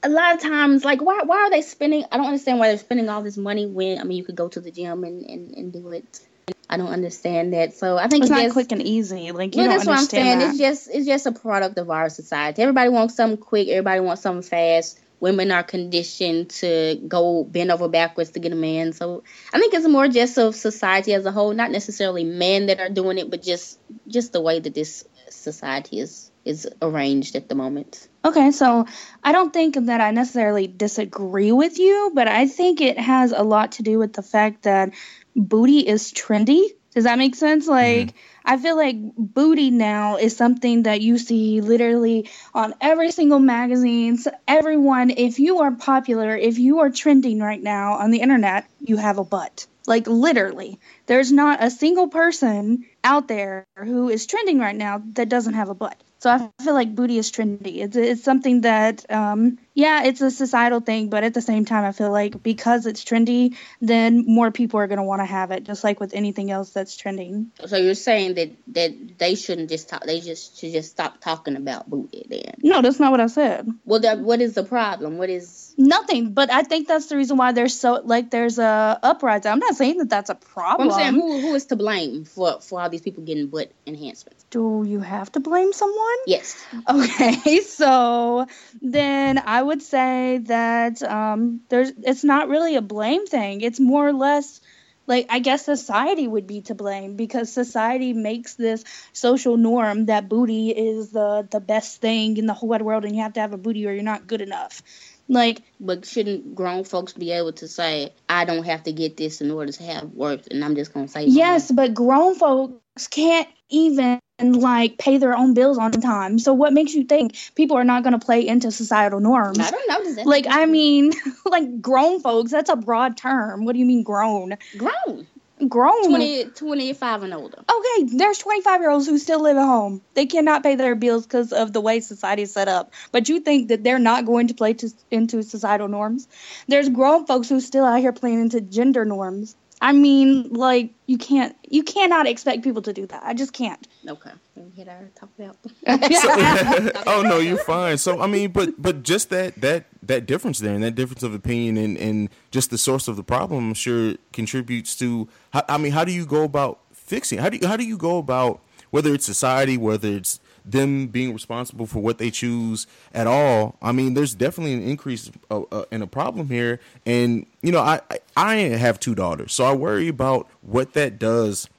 A 0.03 0.09
lot 0.09 0.35
of 0.35 0.41
times, 0.41 0.83
like 0.83 1.01
why 1.01 1.21
why 1.23 1.37
are 1.37 1.49
they 1.49 1.61
spending? 1.61 2.03
I 2.11 2.17
don't 2.17 2.25
understand 2.25 2.59
why 2.59 2.67
they're 2.67 2.77
spending 2.77 3.07
all 3.07 3.23
this 3.23 3.37
money 3.37 3.65
when 3.65 3.99
I 3.99 4.03
mean 4.03 4.17
you 4.17 4.25
could 4.25 4.35
go 4.35 4.49
to 4.49 4.59
the 4.59 4.71
gym 4.71 5.05
and 5.05 5.23
and, 5.23 5.51
and 5.51 5.71
do 5.71 5.89
it 5.89 6.19
I 6.69 6.77
don't 6.77 6.89
understand 6.89 7.53
that. 7.53 7.73
So 7.75 7.97
I 7.97 8.07
think 8.07 8.23
it's, 8.23 8.31
it's 8.31 8.37
not 8.37 8.43
just, 8.43 8.53
quick 8.53 8.71
and 8.71 8.81
easy. 8.81 9.31
Like 9.31 9.55
you 9.55 9.61
well, 9.61 9.69
that's 9.69 9.85
what 9.85 9.99
I'm 9.99 10.05
saying. 10.05 10.39
That. 10.39 10.49
It's 10.49 10.57
just 10.57 10.89
it's 10.91 11.05
just 11.05 11.25
a 11.25 11.31
product 11.31 11.77
of 11.77 11.89
our 11.89 12.09
society. 12.09 12.61
Everybody 12.61 12.89
wants 12.89 13.15
something 13.15 13.37
quick. 13.37 13.67
Everybody 13.67 13.99
wants 13.99 14.21
something 14.21 14.47
fast. 14.47 14.99
Women 15.19 15.51
are 15.51 15.63
conditioned 15.63 16.49
to 16.51 17.01
go 17.07 17.43
bend 17.43 17.71
over 17.71 17.87
backwards 17.87 18.31
to 18.31 18.39
get 18.39 18.51
a 18.51 18.55
man. 18.55 18.93
So 18.93 19.23
I 19.53 19.59
think 19.59 19.73
it's 19.73 19.87
more 19.87 20.07
just 20.07 20.37
of 20.37 20.55
society 20.55 21.13
as 21.13 21.25
a 21.25 21.31
whole, 21.31 21.53
not 21.53 21.71
necessarily 21.71 22.23
men 22.23 22.65
that 22.65 22.79
are 22.79 22.89
doing 22.89 23.17
it, 23.17 23.29
but 23.29 23.41
just 23.41 23.79
just 24.07 24.33
the 24.33 24.41
way 24.41 24.59
that 24.59 24.73
this 24.73 25.05
society 25.29 25.99
is 25.99 26.31
is 26.45 26.67
arranged 26.81 27.35
at 27.35 27.49
the 27.49 27.55
moment. 27.55 28.07
Okay, 28.23 28.51
so 28.51 28.85
I 29.23 29.31
don't 29.31 29.51
think 29.51 29.75
that 29.75 29.99
I 29.99 30.11
necessarily 30.11 30.67
disagree 30.67 31.51
with 31.51 31.79
you, 31.79 32.11
but 32.13 32.27
I 32.27 32.47
think 32.47 32.81
it 32.81 32.97
has 32.99 33.31
a 33.31 33.43
lot 33.43 33.73
to 33.73 33.83
do 33.83 33.99
with 33.99 34.13
the 34.13 34.23
fact 34.23 34.63
that 34.63 34.93
booty 35.35 35.79
is 35.79 36.13
trendy. 36.13 36.69
Does 36.93 37.03
that 37.03 37.17
make 37.17 37.35
sense? 37.35 37.67
Like, 37.67 38.07
mm-hmm. 38.07 38.17
I 38.45 38.57
feel 38.57 38.77
like 38.77 38.95
booty 39.17 39.69
now 39.69 40.15
is 40.15 40.37
something 40.37 40.83
that 40.83 41.01
you 41.01 41.17
see 41.17 41.59
literally 41.59 42.29
on 42.53 42.73
every 42.79 43.11
single 43.11 43.39
magazine. 43.39 44.17
So 44.17 44.31
everyone, 44.47 45.09
if 45.09 45.39
you 45.39 45.59
are 45.59 45.71
popular, 45.71 46.37
if 46.37 46.57
you 46.57 46.79
are 46.79 46.89
trending 46.89 47.39
right 47.39 47.61
now 47.61 47.95
on 47.95 48.11
the 48.11 48.21
internet, 48.21 48.69
you 48.79 48.95
have 48.95 49.17
a 49.17 49.25
butt. 49.25 49.67
Like, 49.87 50.07
literally. 50.07 50.79
There's 51.05 51.31
not 51.31 51.61
a 51.61 51.69
single 51.69 52.07
person 52.07 52.85
out 53.03 53.27
there 53.27 53.67
who 53.77 54.09
is 54.09 54.25
trending 54.25 54.59
right 54.59 54.75
now 54.75 55.03
that 55.13 55.29
doesn't 55.29 55.53
have 55.55 55.69
a 55.69 55.75
butt. 55.75 56.01
So 56.19 56.29
I 56.29 56.63
feel 56.63 56.73
like 56.73 56.95
booty 56.95 57.17
is 57.17 57.31
trendy. 57.31 57.77
It's 57.77 57.95
it's 57.95 58.23
something 58.23 58.61
that 58.61 59.09
um 59.11 59.57
yeah, 59.75 60.05
it's 60.05 60.21
a 60.21 60.31
societal 60.31 60.79
thing, 60.79 61.09
but 61.09 61.25
at 61.25 61.33
the 61.33 61.41
same 61.41 61.65
time 61.65 61.83
I 61.83 61.91
feel 61.91 62.09
like 62.09 62.41
because 62.41 62.85
it's 62.85 63.03
trendy, 63.03 63.57
then 63.81 64.23
more 64.25 64.49
people 64.49 64.79
are 64.79 64.87
going 64.87 64.97
to 64.97 65.03
want 65.03 65.19
to 65.19 65.25
have 65.25 65.51
it 65.51 65.65
just 65.65 65.83
like 65.83 65.99
with 65.99 66.13
anything 66.13 66.49
else 66.49 66.69
that's 66.69 66.95
trending. 66.95 67.51
So 67.65 67.75
you're 67.75 67.93
saying 67.93 68.35
that 68.35 68.51
that 68.69 69.17
they 69.19 69.35
shouldn't 69.35 69.69
just 69.69 69.89
talk 69.89 70.05
they 70.05 70.21
just 70.21 70.57
should 70.57 70.71
just 70.71 70.91
stop 70.91 71.19
talking 71.19 71.57
about 71.57 71.89
booty 71.89 72.25
then. 72.29 72.55
No, 72.63 72.81
that's 72.81 72.99
not 72.99 73.11
what 73.11 73.19
I 73.19 73.27
said. 73.27 73.67
Well, 73.83 73.99
that, 73.99 74.19
what 74.19 74.39
is 74.39 74.53
the 74.53 74.63
problem? 74.63 75.17
What 75.17 75.29
is 75.29 75.73
nothing, 75.77 76.33
but 76.33 76.49
I 76.51 76.63
think 76.63 76.87
that's 76.87 77.07
the 77.07 77.17
reason 77.17 77.35
why 77.35 77.51
there's 77.51 77.77
so 77.77 78.01
like 78.03 78.31
there's 78.31 78.57
a 78.57 78.97
uprising. 79.03 79.51
I'm 79.51 79.59
not 79.59 79.75
saying 79.75 79.97
that 79.97 80.09
that's 80.09 80.29
a 80.29 80.35
problem. 80.35 80.87
Well, 80.87 80.97
I'm 80.97 81.03
saying 81.03 81.15
who 81.15 81.41
who 81.41 81.53
is 81.53 81.65
to 81.65 81.75
blame 81.75 82.23
for 82.23 82.61
for 82.61 82.81
all 82.81 82.89
these 82.89 83.01
people 83.01 83.23
getting 83.23 83.47
butt 83.47 83.71
enhancements? 83.85 84.45
Do 84.49 84.85
you 84.87 85.01
have 85.01 85.31
to 85.33 85.41
blame 85.41 85.73
someone? 85.73 86.17
Yes. 86.27 86.63
Okay, 86.89 87.59
so 87.61 88.47
then 88.81 89.41
I 89.45 89.64
would 89.65 89.81
say 89.81 90.39
that 90.45 91.01
um, 91.03 91.61
there's 91.69 91.91
it's 92.03 92.23
not 92.23 92.49
really 92.49 92.75
a 92.75 92.81
blame 92.81 93.25
thing. 93.25 93.61
It's 93.61 93.79
more 93.79 94.07
or 94.07 94.13
less 94.13 94.61
like 95.07 95.27
I 95.29 95.39
guess 95.39 95.65
society 95.65 96.27
would 96.27 96.47
be 96.47 96.61
to 96.63 96.75
blame 96.75 97.15
because 97.15 97.51
society 97.51 98.13
makes 98.13 98.55
this 98.55 98.83
social 99.13 99.57
norm 99.57 100.05
that 100.07 100.29
booty 100.29 100.69
is 100.71 101.11
the 101.11 101.47
the 101.51 101.59
best 101.59 102.01
thing 102.01 102.37
in 102.37 102.45
the 102.47 102.53
whole 102.53 102.69
wide 102.69 102.81
world 102.81 103.05
and 103.05 103.15
you 103.15 103.21
have 103.23 103.33
to 103.33 103.41
have 103.41 103.53
a 103.53 103.57
booty 103.57 103.87
or 103.87 103.93
you're 103.93 104.03
not 104.03 104.27
good 104.27 104.41
enough. 104.41 104.81
Like, 105.27 105.61
but 105.79 106.05
shouldn't 106.05 106.53
grown 106.55 106.83
folks 106.83 107.13
be 107.13 107.31
able 107.31 107.53
to 107.53 107.67
say, 107.67 108.13
"I 108.29 108.45
don't 108.45 108.63
have 108.63 108.83
to 108.83 108.91
get 108.91 109.17
this 109.17 109.41
in 109.41 109.49
order 109.51 109.71
to 109.71 109.83
have 109.83 110.11
worth," 110.11 110.47
and 110.51 110.63
I'm 110.63 110.75
just 110.75 110.93
gonna 110.93 111.07
say, 111.07 111.25
yes, 111.25 111.71
but 111.71 111.93
grown 111.93 112.35
folks 112.35 113.07
can't 113.07 113.47
even 113.69 114.19
like 114.39 114.97
pay 114.97 115.17
their 115.17 115.35
own 115.35 115.53
bills 115.53 115.77
on 115.77 115.91
time. 115.91 116.39
So 116.39 116.53
what 116.53 116.73
makes 116.73 116.93
you 116.93 117.03
think 117.03 117.35
people 117.55 117.77
are 117.77 117.83
not 117.83 118.03
going 118.03 118.17
to 118.17 118.23
play 118.23 118.45
into 118.45 118.71
societal 118.71 119.19
norms? 119.19 119.59
I 119.59 119.71
don't 119.71 120.17
know. 120.17 120.23
Like 120.23 120.45
I 120.49 120.65
mean, 120.65 121.11
like 121.45 121.81
grown 121.81 122.19
folks. 122.21 122.51
That's 122.51 122.69
a 122.69 122.75
broad 122.75 123.17
term. 123.17 123.65
What 123.65 123.73
do 123.73 123.79
you 123.79 123.85
mean 123.85 124.03
grown? 124.03 124.57
Grown. 124.77 125.27
Grown. 125.67 126.09
20, 126.09 126.45
25 126.45 127.23
and 127.23 127.33
older. 127.33 127.57
Okay, 127.59 128.03
there's 128.15 128.37
25 128.39 128.81
year 128.81 128.89
olds 128.89 129.07
who 129.07 129.17
still 129.17 129.41
live 129.41 129.57
at 129.57 129.65
home. 129.65 130.01
They 130.13 130.25
cannot 130.25 130.63
pay 130.63 130.75
their 130.75 130.95
bills 130.95 131.25
because 131.25 131.53
of 131.53 131.73
the 131.73 131.81
way 131.81 131.99
society 131.99 132.43
is 132.43 132.53
set 132.53 132.67
up. 132.67 132.93
But 133.11 133.29
you 133.29 133.39
think 133.39 133.69
that 133.69 133.83
they're 133.83 133.99
not 133.99 134.25
going 134.25 134.47
to 134.47 134.53
play 134.53 134.73
to, 134.73 134.89
into 135.11 135.43
societal 135.43 135.87
norms? 135.87 136.27
There's 136.67 136.89
grown 136.89 137.25
folks 137.25 137.49
who 137.49 137.59
still 137.59 137.85
out 137.85 137.99
here 137.99 138.13
playing 138.13 138.41
into 138.41 138.61
gender 138.61 139.05
norms. 139.05 139.55
I 139.81 139.91
mean, 139.91 140.53
like 140.53 140.91
you 141.05 141.17
can't, 141.17 141.55
you 141.69 141.83
cannot 141.83 142.27
expect 142.27 142.63
people 142.63 142.81
to 142.83 142.93
do 142.93 143.05
that. 143.07 143.23
I 143.23 143.33
just 143.33 143.53
can't. 143.53 143.87
Okay. 144.07 144.31
We 144.55 144.69
hit 144.71 144.87
our 144.87 145.09
talk 145.15 145.29
about. 145.37 145.57
oh 147.07 147.21
no, 147.21 147.39
you're 147.39 147.57
fine. 147.57 147.97
So 147.97 148.21
I 148.21 148.27
mean, 148.27 148.51
but 148.51 148.81
but 148.81 149.03
just 149.03 149.29
that 149.29 149.59
that 149.61 149.85
that 150.03 150.25
difference 150.25 150.59
there 150.59 150.73
and 150.73 150.83
that 150.83 150.95
difference 150.95 151.23
of 151.23 151.33
opinion 151.33 151.77
and 151.77 151.97
and 151.97 152.29
just 152.51 152.69
the 152.69 152.77
source 152.77 153.07
of 153.07 153.17
the 153.17 153.23
problem, 153.23 153.69
I'm 153.69 153.73
sure 153.73 154.15
contributes 154.31 154.95
to. 154.97 155.27
How, 155.51 155.63
I 155.67 155.77
mean, 155.77 155.91
how 155.91 156.05
do 156.05 156.11
you 156.11 156.25
go 156.25 156.43
about 156.43 156.79
fixing? 156.93 157.39
How 157.39 157.49
do 157.49 157.57
you, 157.57 157.67
how 157.67 157.77
do 157.77 157.85
you 157.85 157.97
go 157.97 158.17
about 158.17 158.61
whether 158.91 159.13
it's 159.13 159.25
society, 159.25 159.77
whether 159.77 160.09
it's 160.09 160.39
them 160.65 161.07
being 161.07 161.33
responsible 161.33 161.85
for 161.85 161.99
what 161.99 162.17
they 162.17 162.31
choose 162.31 162.87
at 163.13 163.27
all. 163.27 163.77
I 163.81 163.91
mean, 163.91 164.15
there's 164.15 164.33
definitely 164.33 164.73
an 164.73 164.83
increase 164.83 165.31
uh, 165.51 165.61
uh, 165.71 165.85
in 165.91 166.01
a 166.01 166.07
problem 166.07 166.47
here, 166.47 166.79
and 167.05 167.45
you 167.61 167.71
know, 167.71 167.81
I, 167.81 168.01
I 168.09 168.19
I 168.35 168.55
have 168.55 168.99
two 168.99 169.15
daughters, 169.15 169.53
so 169.53 169.65
I 169.65 169.73
worry 169.73 170.07
about 170.07 170.47
what 170.61 170.93
that 170.93 171.19
does. 171.19 171.69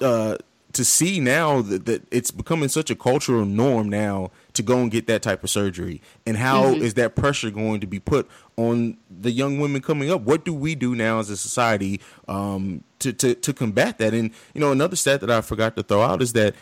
Uh, 0.00 0.36
to 0.72 0.84
see 0.84 1.20
now 1.20 1.60
that, 1.62 1.84
that 1.86 2.02
it's 2.10 2.30
becoming 2.30 2.68
such 2.68 2.90
a 2.90 2.94
cultural 2.94 3.44
norm 3.44 3.88
now 3.88 4.30
to 4.54 4.62
go 4.62 4.78
and 4.78 4.90
get 4.90 5.06
that 5.06 5.22
type 5.22 5.44
of 5.44 5.50
surgery 5.50 6.00
and 6.26 6.36
how 6.36 6.64
mm-hmm. 6.64 6.82
is 6.82 6.94
that 6.94 7.14
pressure 7.14 7.50
going 7.50 7.80
to 7.80 7.86
be 7.86 7.98
put 7.98 8.28
on 8.56 8.96
the 9.10 9.30
young 9.30 9.58
women 9.58 9.82
coming 9.82 10.10
up 10.10 10.22
what 10.22 10.44
do 10.44 10.54
we 10.54 10.74
do 10.74 10.94
now 10.94 11.18
as 11.18 11.30
a 11.30 11.36
society 11.36 12.00
um, 12.28 12.82
to, 12.98 13.12
to, 13.12 13.34
to 13.34 13.52
combat 13.52 13.98
that 13.98 14.14
and 14.14 14.30
you 14.54 14.60
know 14.60 14.72
another 14.72 14.96
stat 14.96 15.20
that 15.20 15.30
i 15.30 15.40
forgot 15.40 15.76
to 15.76 15.82
throw 15.82 16.02
out 16.02 16.22
is 16.22 16.32
that 16.32 16.54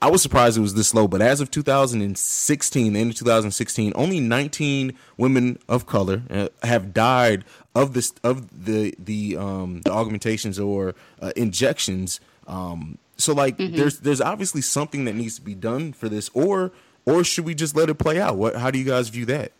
I 0.00 0.10
was 0.10 0.22
surprised 0.22 0.56
it 0.56 0.60
was 0.60 0.74
this 0.74 0.94
low, 0.94 1.08
but 1.08 1.20
as 1.20 1.40
of 1.40 1.50
2016, 1.50 2.92
the 2.92 3.00
end 3.00 3.10
of 3.10 3.16
2016, 3.16 3.92
only 3.94 4.20
19 4.20 4.96
women 5.16 5.58
of 5.68 5.86
color 5.86 6.22
uh, 6.30 6.48
have 6.62 6.94
died 6.94 7.44
of 7.74 7.92
this 7.92 8.14
of 8.22 8.64
the 8.64 8.94
the 8.98 9.36
um, 9.36 9.80
the 9.82 9.90
augmentations 9.90 10.58
or 10.58 10.94
uh, 11.20 11.32
injections. 11.36 12.20
Um, 12.46 12.98
so 13.16 13.32
like, 13.32 13.58
mm-hmm. 13.58 13.76
there's 13.76 14.00
there's 14.00 14.20
obviously 14.20 14.60
something 14.60 15.04
that 15.06 15.14
needs 15.14 15.36
to 15.36 15.42
be 15.42 15.54
done 15.54 15.92
for 15.92 16.08
this, 16.08 16.30
or 16.34 16.72
or 17.04 17.24
should 17.24 17.44
we 17.44 17.54
just 17.54 17.76
let 17.76 17.88
it 17.88 17.94
play 17.94 18.20
out? 18.20 18.36
What 18.36 18.56
how 18.56 18.70
do 18.70 18.78
you 18.78 18.84
guys 18.84 19.08
view 19.08 19.26
that? 19.26 19.52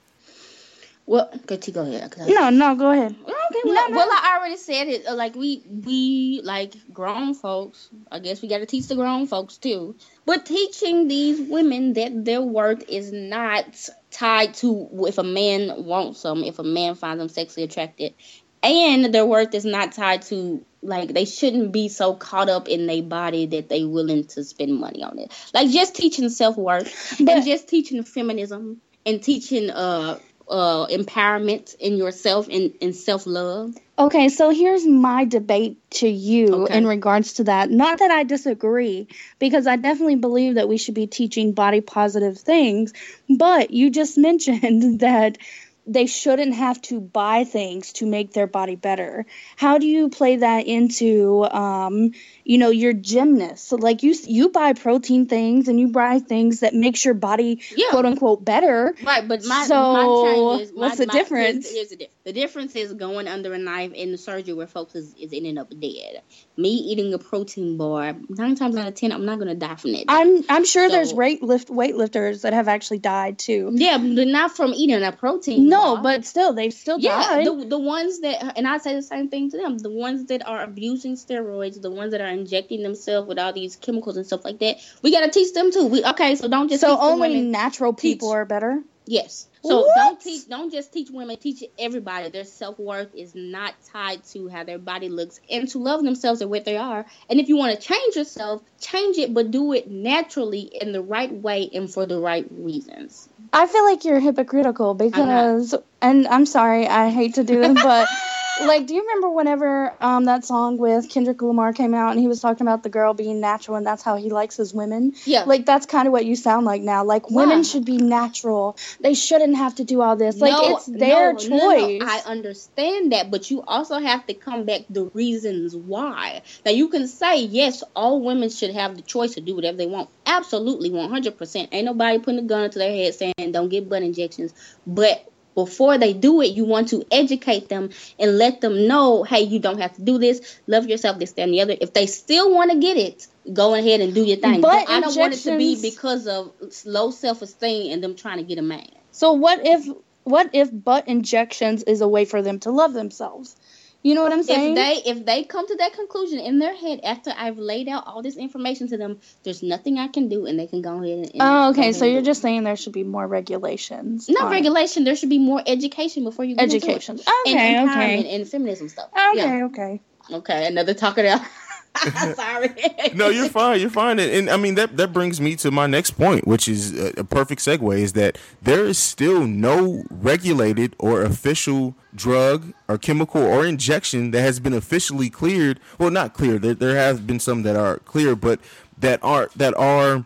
Well, 1.07 1.29
go 1.47 1.57
to 1.57 1.71
go 1.71 1.83
ahead. 1.83 2.15
No, 2.27 2.49
no, 2.51 2.75
go 2.75 2.91
ahead. 2.93 3.15
Okay, 3.55 3.69
well, 3.69 3.91
no, 3.91 3.97
well, 3.97 4.09
I 4.11 4.39
already 4.39 4.57
said 4.57 4.89
it. 4.89 5.07
Uh, 5.07 5.15
like 5.15 5.35
we, 5.35 5.63
we 5.69 6.41
like 6.43 6.75
grown 6.93 7.35
folks. 7.35 7.89
I 8.11 8.19
guess 8.19 8.43
we 8.43 8.49
got 8.49 8.59
to 8.59 8.67
teach 8.67 8.89
the 8.89 8.97
grown 8.97 9.27
folks 9.27 9.57
too. 9.59 9.97
But 10.27 10.47
teaching 10.47 11.09
these 11.09 11.41
women 11.41 11.93
that 11.95 12.25
their 12.25 12.43
worth 12.43 12.85
is 12.89 13.13
not 13.13 13.67
tied 14.11 14.55
to 14.55 14.89
if 15.07 15.19
a 15.19 15.23
man 15.23 15.85
wants 15.85 16.23
them, 16.23 16.43
if 16.43 16.59
a 16.59 16.65
man 16.65 16.95
finds 16.95 17.21
them 17.21 17.29
sexually 17.29 17.65
attracted, 17.65 18.15
and 18.63 19.13
their 19.15 19.27
worth 19.27 19.55
is 19.55 19.65
not 19.65 19.93
tied 19.93 20.23
to 20.23 20.65
like 20.83 21.13
they 21.13 21.25
shouldn't 21.25 21.73
be 21.73 21.89
so 21.89 22.15
caught 22.15 22.49
up 22.49 22.69
in 22.69 22.87
their 22.87 23.03
body 23.03 23.47
that 23.47 23.69
they 23.69 23.85
willing 23.85 24.25
to 24.25 24.45
spend 24.45 24.79
money 24.79 25.03
on 25.03 25.19
it. 25.19 25.33
Like 25.53 25.71
just 25.71 25.95
teaching 25.95 26.29
self 26.31 26.57
worth 26.57 27.21
and 27.21 27.29
just 27.45 27.69
teaching 27.69 28.03
feminism 28.03 28.81
and 29.07 29.23
teaching 29.23 29.71
uh 29.71 30.19
uh, 30.49 30.87
empowerment 30.87 31.75
in 31.77 31.97
yourself 31.97 32.49
and, 32.51 32.75
and 32.81 32.95
self 32.95 33.27
love? 33.27 33.75
Okay, 33.97 34.29
so 34.29 34.51
here's 34.51 34.85
my 34.85 35.25
debate 35.25 35.79
to 35.91 36.09
you 36.09 36.65
okay. 36.65 36.77
in 36.77 36.87
regards 36.87 37.35
to 37.35 37.45
that. 37.45 37.71
Not 37.71 38.01
that 38.01 38.11
I 38.11 38.25
disagree, 38.25 39.07
because 39.39 39.69
I 39.69 39.77
definitely 39.77 40.17
believe 40.17 40.57
that 40.57 40.69
we 40.69 40.79
should 40.79 40.95
be 40.95 41.07
teaching 41.07 41.53
body 41.53 41.81
positive 41.81 42.37
things, 42.37 42.93
but 43.29 43.71
you 43.71 43.91
just 43.91 44.19
mentioned 44.19 45.01
that 45.01 45.39
they 45.87 46.07
shouldn't 46.07 46.55
have 46.55 46.81
to 46.83 47.01
buy 47.01 47.45
things 47.45 47.93
to 47.95 48.07
make 48.07 48.33
their 48.33 48.47
body 48.47 48.77
better. 48.77 49.27
How 49.57 49.79
do 49.79 49.87
you 49.87 50.09
play 50.09 50.37
that 50.37 50.67
into, 50.67 51.45
um, 51.45 52.13
you 52.45 52.59
know, 52.59 52.71
your 52.71 52.93
gymnast? 52.93 53.69
So 53.69 53.77
like 53.77 54.03
you, 54.03 54.15
you 54.25 54.49
buy 54.49 54.73
protein 54.73 55.27
things 55.27 55.69
and 55.69 55.79
you 55.79 55.89
buy 55.89 56.21
things 56.21 56.61
that 56.61 56.75
makes 56.75 57.05
your 57.05 57.15
body 57.15 57.63
yeah. 57.77 57.91
quote 57.91 58.07
unquote 58.07 58.45
better. 58.45 58.95
Right, 59.03 59.27
but 59.27 59.45
my 59.45 59.65
so 59.65 59.75
my 59.75 60.63
is, 60.63 60.73
what's 60.73 60.99
my, 60.99 61.05
the 61.05 61.13
difference? 61.13 61.71
Here's, 61.71 61.91
here's 61.91 61.99
the, 61.99 62.09
the 62.25 62.33
difference 62.33 62.75
is 62.75 62.95
going 62.95 63.29
under 63.29 63.53
a 63.53 63.59
knife 63.59 63.93
in 63.93 64.11
the 64.11 64.17
surgery 64.19 64.55
where 64.55 64.67
folks 64.67 64.95
is, 64.95 65.15
is 65.15 65.33
ending 65.35 65.59
up 65.59 65.69
dead. 65.79 66.23
Me 66.57 66.71
eating 66.71 67.13
a 67.13 67.19
protein 67.19 67.77
bar, 67.77 68.17
nine 68.31 68.55
times 68.55 68.77
out 68.77 68.89
of 68.89 68.95
ten, 68.95 69.13
I'm 69.13 69.27
not 69.27 69.39
gonna 69.39 69.55
die 69.55 69.77
from 69.77 69.91
it. 69.95 70.07
I'm 70.09 70.43
I'm 70.49 70.65
sure 70.65 70.89
so, 70.89 70.95
there's 70.95 71.13
weight 71.13 71.43
lift 71.43 71.69
weightlifters 71.69 72.43
that 72.43 72.55
have 72.55 72.67
actually 72.67 72.99
died 72.99 73.39
too. 73.39 73.71
Yeah, 73.75 73.99
but 73.99 74.27
not 74.27 74.57
from 74.57 74.73
eating 74.73 75.03
a 75.03 75.13
protein. 75.13 75.69
No, 75.69 75.97
bar. 75.97 76.03
but 76.03 76.25
still, 76.25 76.55
they've 76.55 76.73
still 76.73 76.99
yeah, 76.99 77.23
died. 77.23 77.47
The, 77.47 77.67
the 77.67 77.79
ones 77.79 78.21
that, 78.21 78.57
and 78.57 78.67
I 78.67 78.79
say 78.79 78.95
the 78.95 79.03
same 79.03 79.29
thing 79.29 79.51
to 79.51 79.59
them. 79.59 79.77
The 79.77 79.91
ones 79.91 80.27
that 80.27 80.47
are 80.49 80.63
abusing 80.63 81.17
steroids, 81.17 81.81
the 81.81 81.91
ones 81.91 82.13
that 82.13 82.23
are 82.23 82.29
injecting 82.29 82.83
themselves 82.83 83.29
with 83.29 83.39
all 83.39 83.53
these 83.53 83.77
chemicals 83.77 84.17
and 84.17 84.27
stuff 84.27 84.45
like 84.45 84.61
that, 84.61 84.79
we 85.03 85.13
gotta 85.13 85.31
teach 85.31 85.53
them 85.53 85.71
too. 85.71 85.87
We 85.87 86.03
okay, 86.03 86.37
so 86.37 86.49
don't 86.49 86.69
just 86.69 86.81
so 86.81 86.99
only 86.99 87.43
natural 87.43 87.93
people 87.93 88.29
teach. 88.29 88.35
are 88.35 88.45
better. 88.47 88.83
Yes. 89.07 89.47
So 89.65 89.81
what? 89.83 89.95
don't 89.95 90.21
teach 90.21 90.49
don't 90.49 90.73
just 90.73 90.93
teach 90.93 91.09
women, 91.11 91.37
teach 91.39 91.65
everybody. 91.79 92.31
Their 92.31 92.45
self 92.45 92.79
worth 92.79 93.15
is 93.15 93.35
not 93.35 93.75
tied 93.93 94.25
to 94.33 94.49
how 94.49 94.65
their 94.65 94.79
body 94.79 95.09
looks 95.09 95.41
and 95.51 95.69
to 95.71 95.79
love 95.79 96.03
themselves 96.05 96.41
and 96.43 96.51
what 96.51 96.65
they 96.65 96.77
are. 96.77 97.07
And 97.31 97.41
if 97.41 97.49
you 97.49 97.57
want 97.57 97.81
to 97.81 97.87
change 97.87 98.17
yourself, 98.17 98.63
change 98.81 99.19
it 99.19 99.35
but 99.35 99.51
do 99.51 99.73
it 99.73 99.91
naturally 99.91 100.63
in 100.63 100.93
the 100.93 101.03
right 101.03 101.33
way 101.33 101.71
and 101.73 101.93
for 101.93 102.07
the 102.07 102.19
right 102.21 102.47
reasons. 102.51 103.29
I 103.53 103.67
feel 103.67 103.85
like 103.85 104.05
you're 104.05 104.21
hypocritical 104.21 104.95
because 104.95 105.75
I'm 105.75 105.83
and 106.03 106.29
I'm 106.29 106.47
sorry, 106.47 106.87
I 106.87 107.11
hate 107.11 107.35
to 107.35 107.45
do 107.45 107.61
this, 107.61 107.83
but 107.83 108.11
like, 108.61 108.87
do 108.87 108.95
you 108.95 109.01
remember 109.03 109.31
whenever 109.31 109.95
um, 110.01 110.27
that 110.27 110.45
song 110.45 110.79
with 110.79 111.09
Kendrick 111.09 111.43
Lamar 111.43 111.73
came 111.73 111.95
out 111.95 112.13
and 112.13 112.21
he 112.21 112.29
was 112.29 112.41
talking 112.41 112.67
about 112.67 112.83
the 112.83 112.89
girl 112.89 113.15
being 113.15 113.41
natural 113.41 113.77
and 113.77 113.87
that's 113.87 114.03
how 114.03 114.17
he 114.17 114.31
likes 114.31 114.57
his 114.57 114.73
women? 114.73 115.15
Yeah. 115.25 115.45
Like, 115.45 115.67
that's 115.67 115.87
kind 115.87 116.07
of 116.07 116.13
what 116.13 116.25
you 116.25 116.37
sound 116.37 116.65
like 116.65 116.83
now. 116.83 117.05
Like, 117.05 117.31
women 117.31 117.65
should 117.65 117.85
be 117.85 117.97
natural. 117.97 118.77
They 119.01 119.15
shouldn't 119.15 119.57
have 119.57 119.75
to 119.77 119.85
do 119.85 120.01
all 120.01 120.17
this. 120.17 120.39
Like, 120.39 120.53
no, 120.53 120.77
it's 120.77 120.87
their 120.87 121.33
no, 121.33 121.39
choice. 121.39 122.01
No, 122.01 122.07
I 122.07 122.23
understand 122.27 123.13
that, 123.13 123.31
but 123.31 123.51
you 123.51 123.63
also 123.63 123.99
have 123.99 124.27
to 124.27 124.35
come 124.35 124.65
back 124.65 124.83
the 124.89 125.07
reasons 125.07 125.75
why. 125.75 126.43
Now, 126.65 126.73
you 126.73 126.89
can 126.89 127.09
say, 127.09 127.41
yes, 127.41 127.83
all 127.97 128.23
women 128.23 128.51
should 128.51 128.71
have 128.71 128.97
the 128.97 129.03
choice 129.03 129.35
to 129.35 129.41
do 129.41 129.55
whatever 129.55 129.77
they 129.77 129.87
want. 129.87 130.11
Absolutely, 130.27 130.91
100%. 130.91 131.69
Ain't 131.73 131.85
nobody 131.85 132.19
putting 132.19 132.41
a 132.41 132.43
gun 132.43 132.71
to 132.71 132.79
their 132.79 132.93
head 132.93 133.15
saying, 133.15 133.53
don't 133.53 133.69
get 133.69 133.89
butt 133.89 134.03
injections. 134.03 134.55
But 134.87 135.31
before 135.55 135.99
they 135.99 136.13
do 136.13 136.41
it, 136.41 136.53
you 136.53 136.65
want 136.65 136.89
to 136.89 137.05
educate 137.11 137.69
them 137.69 137.91
and 138.19 138.39
let 138.39 138.61
them 138.61 138.87
know, 138.87 139.23
hey, 139.23 139.43
you 139.43 139.59
don't 139.59 139.81
have 139.81 139.95
to 139.97 140.03
do 140.03 140.19
this. 140.19 140.59
Love 140.67 140.87
yourself, 140.87 141.19
this, 141.19 141.33
that, 141.33 141.43
and 141.43 141.55
the 141.55 141.61
other. 141.61 141.77
If 141.81 141.93
they 141.93 142.07
still 142.07 142.53
want 142.53 142.71
to 142.73 142.79
get 142.79 142.97
it, 142.97 143.27
go 143.53 143.75
ahead 143.75 144.01
and 144.01 144.15
do 144.15 144.25
your 144.25 144.39
thing. 144.39 144.61
But, 144.61 144.87
but 144.87 144.91
I 144.91 145.01
don't 145.01 145.17
want 145.17 145.35
it 145.35 145.39
to 145.39 145.57
be 145.57 145.81
because 145.81 146.27
of 146.27 146.53
low 146.85 147.11
self 147.11 147.43
esteem 147.43 147.93
and 147.93 148.03
them 148.03 148.17
trying 148.17 148.39
to 148.39 148.45
get 148.45 148.59
a 148.59 148.63
man. 148.63 148.89
So 149.13 149.33
what 149.33 149.65
if 149.65 149.87
what 150.25 150.51
if 150.55 150.71
butt 150.73 151.07
injections 151.07 151.83
is 151.83 152.01
a 152.01 152.09
way 152.09 152.25
for 152.25 152.43
them 152.43 152.59
to 152.61 152.71
love 152.71 152.93
themselves? 152.95 153.57
You 154.05 154.15
know 154.15 154.23
what 154.23 154.33
I'm 154.33 154.43
saying? 154.43 154.77
If 154.77 154.77
they 154.77 155.11
if 155.11 155.25
they 155.25 155.45
come 155.45 155.67
to 155.67 155.77
that 155.77 155.95
conclusion 155.95 156.39
in 156.39 156.59
their 156.59 156.77
head 156.77 157.01
after 157.03 157.33
I've 157.35 157.57
laid 157.57 157.89
out 157.89 158.07
all 158.07 158.21
this 158.21 158.37
information 158.37 158.87
to 158.89 158.99
them, 158.99 159.19
there's 159.45 159.63
nothing 159.63 159.99
I 159.99 160.09
can 160.09 160.29
do, 160.29 160.45
and 160.45 160.59
they 160.59 160.67
can 160.67 160.83
go 160.83 161.03
ahead 161.03 161.31
and. 161.33 161.41
oh, 161.41 161.71
okay. 161.71 161.93
So 161.93 162.05
you're 162.05 162.21
just 162.21 162.43
saying 162.43 162.65
there 162.65 162.77
should 162.77 162.93
be 162.93 163.03
more 163.03 163.27
regulations. 163.27 164.29
Not 164.29 164.51
regulation. 164.51 165.03
It. 165.03 165.05
There 165.07 165.17
should 165.17 165.31
be 165.31 165.39
more 165.39 165.63
education 165.67 166.23
before 166.25 166.45
you. 166.45 166.57
Education. 166.59 167.19
Okay. 167.47 167.83
Okay. 167.83 168.19
And, 168.19 168.27
and 168.27 168.47
feminism 168.49 168.91
stuff. 168.91 169.09
Okay. 169.09 169.39
Yeah. 169.39 169.65
Okay. 169.73 170.03
Okay. 170.31 170.67
Another 170.67 170.93
talker 170.93 171.23
now. 171.23 171.43
Sorry. 172.35 172.71
no, 173.15 173.29
you're 173.29 173.49
fine. 173.49 173.81
You're 173.81 173.91
fine. 173.91 174.19
And, 174.19 174.31
and, 174.31 174.51
I 174.51 174.57
mean 174.57 174.75
that 174.75 174.97
that 174.97 175.13
brings 175.13 175.41
me 175.41 175.57
to 175.57 175.71
my 175.71 175.87
next 175.87 176.13
point, 176.13 176.47
which 176.47 176.69
is 176.69 176.99
a, 176.99 177.21
a 177.21 177.25
perfect 177.25 177.61
segue. 177.61 177.99
Is 177.99 178.15
that 178.15 178.39
there 178.63 178.85
is 178.85 178.99
still 178.99 179.47
no 179.47 180.05
regulated 180.11 180.97
or 180.99 181.23
official 181.23 181.95
drug 182.15 182.73
or 182.89 182.99
chemical 182.99 183.43
or 183.43 183.65
injection 183.65 184.33
that 184.33 184.41
has 184.41 184.61
been 184.61 184.73
officially 184.73 185.31
cleared. 185.31 185.79
Well, 185.99 186.11
not 186.11 186.35
cleared. 186.35 186.63
There 186.63 186.75
there 186.75 186.97
have 186.97 187.27
been 187.27 187.41
some 187.41 187.63
that 187.63 187.77
are 187.77 187.99
clear, 187.99 188.35
but 188.35 188.61
that 188.99 189.23
are 189.23 189.51
that 189.57 189.75
are 189.77 190.25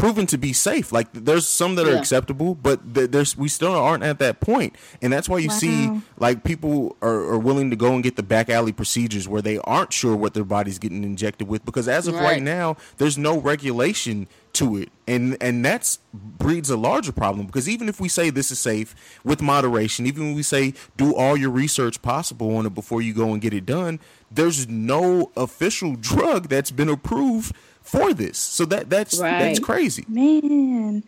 proven 0.00 0.26
to 0.26 0.38
be 0.38 0.52
safe. 0.52 0.92
Like 0.92 1.12
there's 1.12 1.46
some 1.46 1.74
that 1.76 1.86
are 1.86 1.94
acceptable, 1.96 2.54
but 2.54 2.94
th- 2.94 3.10
there's 3.10 3.36
we 3.36 3.48
still 3.48 3.74
aren't 3.74 4.02
at 4.02 4.18
that 4.18 4.40
point, 4.40 4.74
and 5.02 5.12
that's 5.12 5.28
why 5.28 5.38
you 5.38 5.50
see 5.50 6.00
like 6.18 6.42
people 6.42 6.96
are, 7.02 7.20
are 7.34 7.38
willing 7.38 7.70
to 7.70 7.76
go 7.76 7.92
and 7.94 8.02
get 8.02 8.16
the 8.16 8.22
back 8.22 8.48
alley 8.48 8.72
procedures 8.72 9.28
where 9.28 9.42
they 9.42 9.58
aren't 9.58 9.92
sure 9.92 10.16
what 10.16 10.34
their 10.34 10.44
body's 10.44 10.78
getting 10.78 11.04
injected 11.04 11.46
with 11.48 11.64
because 11.64 11.86
as 11.86 12.06
of 12.06 12.14
right, 12.14 12.22
Right. 12.24 12.42
now 12.42 12.76
there's 12.96 13.18
no 13.18 13.38
regulation 13.38 14.26
to 14.52 14.76
it 14.76 14.88
and 15.06 15.36
and 15.40 15.64
that's 15.64 16.00
breeds 16.12 16.70
a 16.70 16.76
larger 16.76 17.12
problem 17.12 17.46
because 17.46 17.68
even 17.68 17.88
if 17.88 18.00
we 18.00 18.08
say 18.08 18.30
this 18.30 18.50
is 18.50 18.58
safe 18.58 18.96
with 19.22 19.40
moderation 19.40 20.06
even 20.06 20.24
when 20.24 20.34
we 20.34 20.42
say 20.42 20.74
do 20.96 21.14
all 21.14 21.36
your 21.36 21.50
research 21.50 22.02
possible 22.02 22.56
on 22.56 22.66
it 22.66 22.74
before 22.74 23.00
you 23.00 23.14
go 23.14 23.32
and 23.32 23.40
get 23.40 23.54
it 23.54 23.64
done 23.64 24.00
there's 24.28 24.66
no 24.68 25.30
official 25.36 25.94
drug 26.00 26.48
that's 26.48 26.72
been 26.72 26.88
approved 26.88 27.54
for 27.82 28.12
this. 28.14 28.38
So 28.38 28.64
that 28.66 28.90
that's 28.90 29.18
that's 29.18 29.58
crazy. 29.58 30.04
Man. 30.08 31.04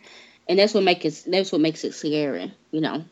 and 0.47 0.59
that's 0.59 0.73
what 0.73 0.83
makes 0.83 1.05
it 1.05 1.31
that's 1.31 1.51
what 1.51 1.61
makes 1.61 1.83
it 1.83 1.93
scary 1.93 2.53
you 2.71 2.81
know? 2.81 3.05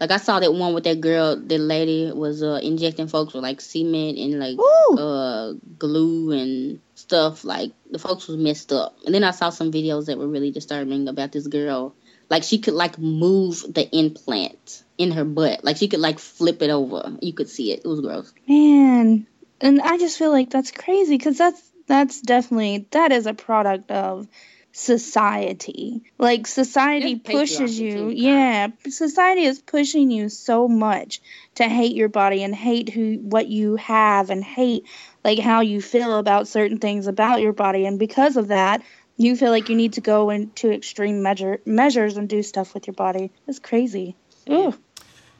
Like 0.00 0.10
i 0.10 0.16
saw 0.18 0.40
that 0.40 0.52
one 0.52 0.74
with 0.74 0.84
that 0.84 1.00
girl 1.00 1.36
the 1.36 1.56
lady 1.56 2.10
was 2.12 2.42
uh, 2.42 2.58
injecting 2.62 3.06
folks 3.06 3.32
with 3.32 3.42
like 3.44 3.60
cement 3.60 4.18
and 4.18 4.38
like 4.38 4.58
uh 4.98 5.52
glue 5.78 6.32
and 6.32 6.80
stuff. 6.94 7.44
Like 7.44 7.72
the 7.90 7.98
folks 7.98 8.26
was 8.26 8.36
messed 8.36 8.72
up. 8.72 8.96
And 9.06 9.14
then 9.14 9.24
i 9.24 9.30
saw 9.30 9.50
some 9.50 9.70
videos 9.72 10.06
that 10.06 10.18
were 10.18 10.28
really 10.28 10.50
disturbing 10.50 11.08
about 11.08 11.32
this 11.32 11.46
girl. 11.46 11.94
Like 12.28 12.42
she 12.42 12.58
could 12.58 12.74
like 12.74 12.98
move 12.98 13.64
the 13.72 13.88
implant 13.96 14.82
in 14.98 15.12
her 15.12 15.24
butt. 15.24 15.62
Like 15.64 15.76
she 15.76 15.88
could 15.88 16.00
like 16.00 16.18
flip 16.18 16.60
it 16.62 16.70
over. 16.70 17.16
You 17.20 17.32
could 17.32 17.48
see 17.48 17.72
it. 17.72 17.82
It 17.84 17.88
was 17.88 18.00
gross. 18.00 18.32
Man. 18.48 19.26
And 19.60 19.80
I 19.80 19.96
just 19.98 20.18
feel 20.18 20.30
like 20.30 20.50
that's 20.50 20.72
crazy 20.72 21.16
because 21.16 21.38
that's 21.38 21.62
that's 21.86 22.20
definitely 22.20 22.86
that 22.90 23.12
is 23.12 23.26
a 23.26 23.34
product 23.34 23.90
of 23.90 24.26
society. 24.72 26.02
Like 26.18 26.46
society 26.46 27.14
Yeah, 27.24 27.32
pushes 27.32 27.78
you. 27.78 28.10
Yeah, 28.10 28.68
society 28.88 29.44
is 29.44 29.60
pushing 29.60 30.10
you 30.10 30.28
so 30.28 30.66
much 30.68 31.20
to 31.56 31.64
hate 31.64 31.94
your 31.94 32.08
body 32.08 32.42
and 32.42 32.54
hate 32.54 32.88
who 32.88 33.14
what 33.14 33.46
you 33.46 33.76
have 33.76 34.30
and 34.30 34.42
hate 34.42 34.86
like 35.24 35.38
how 35.38 35.60
you 35.60 35.80
feel 35.80 36.18
about 36.18 36.48
certain 36.48 36.78
things 36.78 37.06
about 37.06 37.40
your 37.40 37.52
body 37.52 37.86
and 37.86 37.98
because 37.98 38.36
of 38.36 38.48
that 38.48 38.82
you 39.16 39.36
feel 39.36 39.50
like 39.50 39.68
you 39.68 39.76
need 39.76 39.92
to 39.92 40.00
go 40.00 40.30
into 40.30 40.72
extreme 40.72 41.22
measure 41.22 41.60
measures 41.64 42.16
and 42.16 42.28
do 42.28 42.42
stuff 42.42 42.74
with 42.74 42.86
your 42.86 42.94
body. 42.94 43.30
It's 43.46 43.60
crazy. 43.60 44.16
Ooh. 44.50 44.74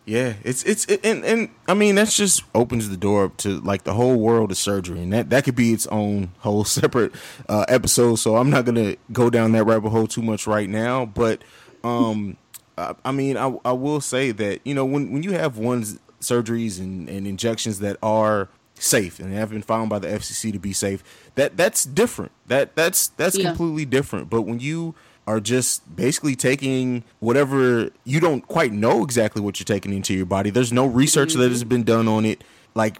Yeah, 0.06 0.34
it's 0.44 0.62
it's 0.64 0.84
it, 0.84 1.00
and 1.04 1.24
and 1.24 1.48
I 1.66 1.72
mean 1.72 1.94
that's 1.94 2.14
just 2.14 2.42
opens 2.54 2.90
the 2.90 2.96
door 2.96 3.24
up 3.24 3.38
to 3.38 3.58
like 3.60 3.84
the 3.84 3.94
whole 3.94 4.16
world 4.16 4.50
of 4.50 4.58
surgery, 4.58 5.00
and 5.02 5.10
that 5.14 5.30
that 5.30 5.44
could 5.44 5.54
be 5.56 5.72
its 5.72 5.86
own 5.86 6.32
whole 6.40 6.64
separate 6.64 7.12
uh, 7.48 7.64
episode. 7.68 8.16
So 8.16 8.36
I'm 8.36 8.50
not 8.50 8.66
gonna 8.66 8.96
go 9.12 9.30
down 9.30 9.52
that 9.52 9.64
rabbit 9.64 9.88
hole 9.90 10.06
too 10.06 10.20
much 10.22 10.46
right 10.46 10.68
now, 10.68 11.06
but 11.06 11.42
um, 11.84 12.36
I, 12.76 12.94
I 13.04 13.12
mean 13.12 13.38
I 13.38 13.56
I 13.64 13.72
will 13.72 14.02
say 14.02 14.30
that 14.32 14.60
you 14.64 14.74
know 14.74 14.84
when 14.84 15.10
when 15.10 15.22
you 15.22 15.32
have 15.32 15.56
one's 15.56 15.98
surgeries 16.20 16.78
and, 16.80 17.08
and 17.08 17.26
injections 17.26 17.78
that 17.78 17.96
are 18.02 18.48
safe 18.74 19.18
and 19.20 19.32
have 19.32 19.50
been 19.50 19.62
found 19.62 19.88
by 19.88 19.98
the 20.00 20.08
FCC 20.08 20.52
to 20.52 20.58
be 20.58 20.74
safe, 20.74 21.02
that 21.36 21.56
that's 21.56 21.84
different. 21.86 22.32
That 22.48 22.76
that's 22.76 23.08
that's 23.08 23.38
Yeah. 23.38 23.48
completely 23.48 23.86
different. 23.86 24.28
But 24.28 24.42
when 24.42 24.60
you 24.60 24.94
are 25.26 25.40
just 25.40 25.96
basically 25.96 26.36
taking 26.36 27.04
whatever 27.20 27.90
you 28.04 28.20
don't 28.20 28.46
quite 28.46 28.72
know 28.72 29.02
exactly 29.02 29.40
what 29.40 29.58
you're 29.58 29.64
taking 29.64 29.92
into 29.92 30.14
your 30.14 30.26
body. 30.26 30.50
There's 30.50 30.72
no 30.72 30.86
research 30.86 31.34
that 31.34 31.50
has 31.50 31.60
mm-hmm. 31.60 31.68
been 31.68 31.82
done 31.84 32.08
on 32.08 32.24
it. 32.24 32.44
Like 32.74 32.98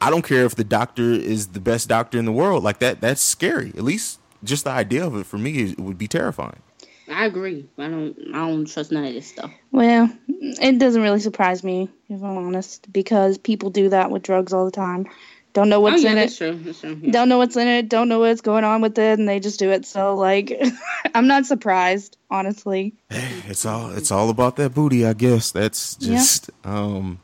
I 0.00 0.10
don't 0.10 0.22
care 0.22 0.44
if 0.44 0.54
the 0.54 0.64
doctor 0.64 1.12
is 1.12 1.48
the 1.48 1.60
best 1.60 1.88
doctor 1.88 2.18
in 2.18 2.24
the 2.24 2.32
world. 2.32 2.64
Like 2.64 2.78
that 2.78 3.00
that's 3.00 3.22
scary. 3.22 3.68
At 3.76 3.84
least 3.84 4.18
just 4.44 4.64
the 4.64 4.70
idea 4.70 5.06
of 5.06 5.16
it 5.16 5.26
for 5.26 5.38
me 5.38 5.58
is, 5.58 5.76
would 5.76 5.98
be 5.98 6.08
terrifying. 6.08 6.60
i 7.08 7.26
agree 7.26 7.68
i 7.78 7.88
don't 7.88 8.16
i 8.34 8.38
don't 8.38 8.66
trust 8.66 8.92
none 8.92 9.04
of 9.04 9.12
this 9.12 9.26
stuff 9.26 9.52
Well, 9.70 10.10
it 10.28 10.78
doesn't 10.78 11.00
really 11.00 11.20
surprise 11.20 11.64
me, 11.64 11.88
if 12.08 12.22
I'm 12.22 12.36
honest, 12.36 12.92
because 12.92 13.38
people 13.38 13.70
do 13.70 13.88
that 13.88 14.10
with 14.10 14.22
drugs 14.22 14.52
all 14.52 14.66
the 14.66 14.70
time. 14.70 15.06
Don't 15.52 15.68
know 15.68 15.76
oh 15.76 15.80
what's 15.80 16.02
yeah 16.02 16.10
in 16.10 16.16
that's 16.16 16.34
it. 16.34 16.38
true 16.38 16.54
that's 16.54 16.80
true 16.80 16.98
yeah. 17.02 17.10
Don't 17.12 17.28
know 17.28 17.38
what's 17.38 17.56
in 17.56 17.68
it. 17.68 17.88
Don't 17.88 18.08
know 18.08 18.20
what's 18.20 18.40
going 18.40 18.64
on 18.64 18.80
with 18.80 18.98
it, 18.98 19.18
and 19.18 19.28
they 19.28 19.38
just 19.38 19.58
do 19.58 19.70
it. 19.70 19.84
So, 19.84 20.14
like, 20.14 20.58
I'm 21.14 21.26
not 21.26 21.44
surprised, 21.46 22.16
honestly. 22.30 22.94
It's 23.10 23.66
all 23.66 23.90
it's 23.90 24.10
all 24.10 24.30
about 24.30 24.56
that 24.56 24.74
booty, 24.74 25.04
I 25.04 25.12
guess. 25.12 25.50
That's 25.50 25.96
just 25.96 26.50
um 26.64 27.20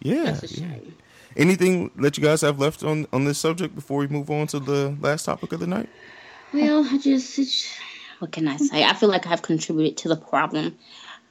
yeah. 0.00 0.24
that's 0.24 0.58
a 0.58 0.60
yeah. 0.60 0.78
Anything 1.36 1.90
that 1.96 2.16
you 2.16 2.24
guys 2.24 2.40
have 2.40 2.58
left 2.58 2.82
on 2.82 3.06
on 3.12 3.24
this 3.24 3.38
subject 3.38 3.74
before 3.74 3.98
we 3.98 4.06
move 4.06 4.30
on 4.30 4.46
to 4.48 4.58
the 4.58 4.96
last 5.00 5.24
topic 5.24 5.52
of 5.52 5.60
the 5.60 5.66
night? 5.66 5.88
Well, 6.54 6.86
I 6.90 6.96
just, 6.96 7.38
it's, 7.38 7.76
what 8.20 8.32
can 8.32 8.48
I 8.48 8.56
say? 8.56 8.84
I 8.84 8.94
feel 8.94 9.10
like 9.10 9.26
I've 9.26 9.42
contributed 9.42 9.98
to 9.98 10.08
the 10.08 10.16
problem. 10.16 10.78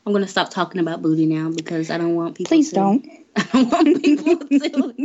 I'm 0.05 0.13
gonna 0.13 0.27
stop 0.27 0.51
talking 0.51 0.79
about 0.79 1.01
booty 1.01 1.25
now 1.25 1.49
because 1.49 1.89
I 1.89 1.97
don't 1.97 2.15
want 2.15 2.35
people. 2.35 2.49
Please 2.49 2.69
to, 2.69 2.75
don't. 2.75 3.24
I 3.35 3.43
don't 3.51 3.69
want 3.69 4.03
people 4.03 4.37
to, 4.39 4.95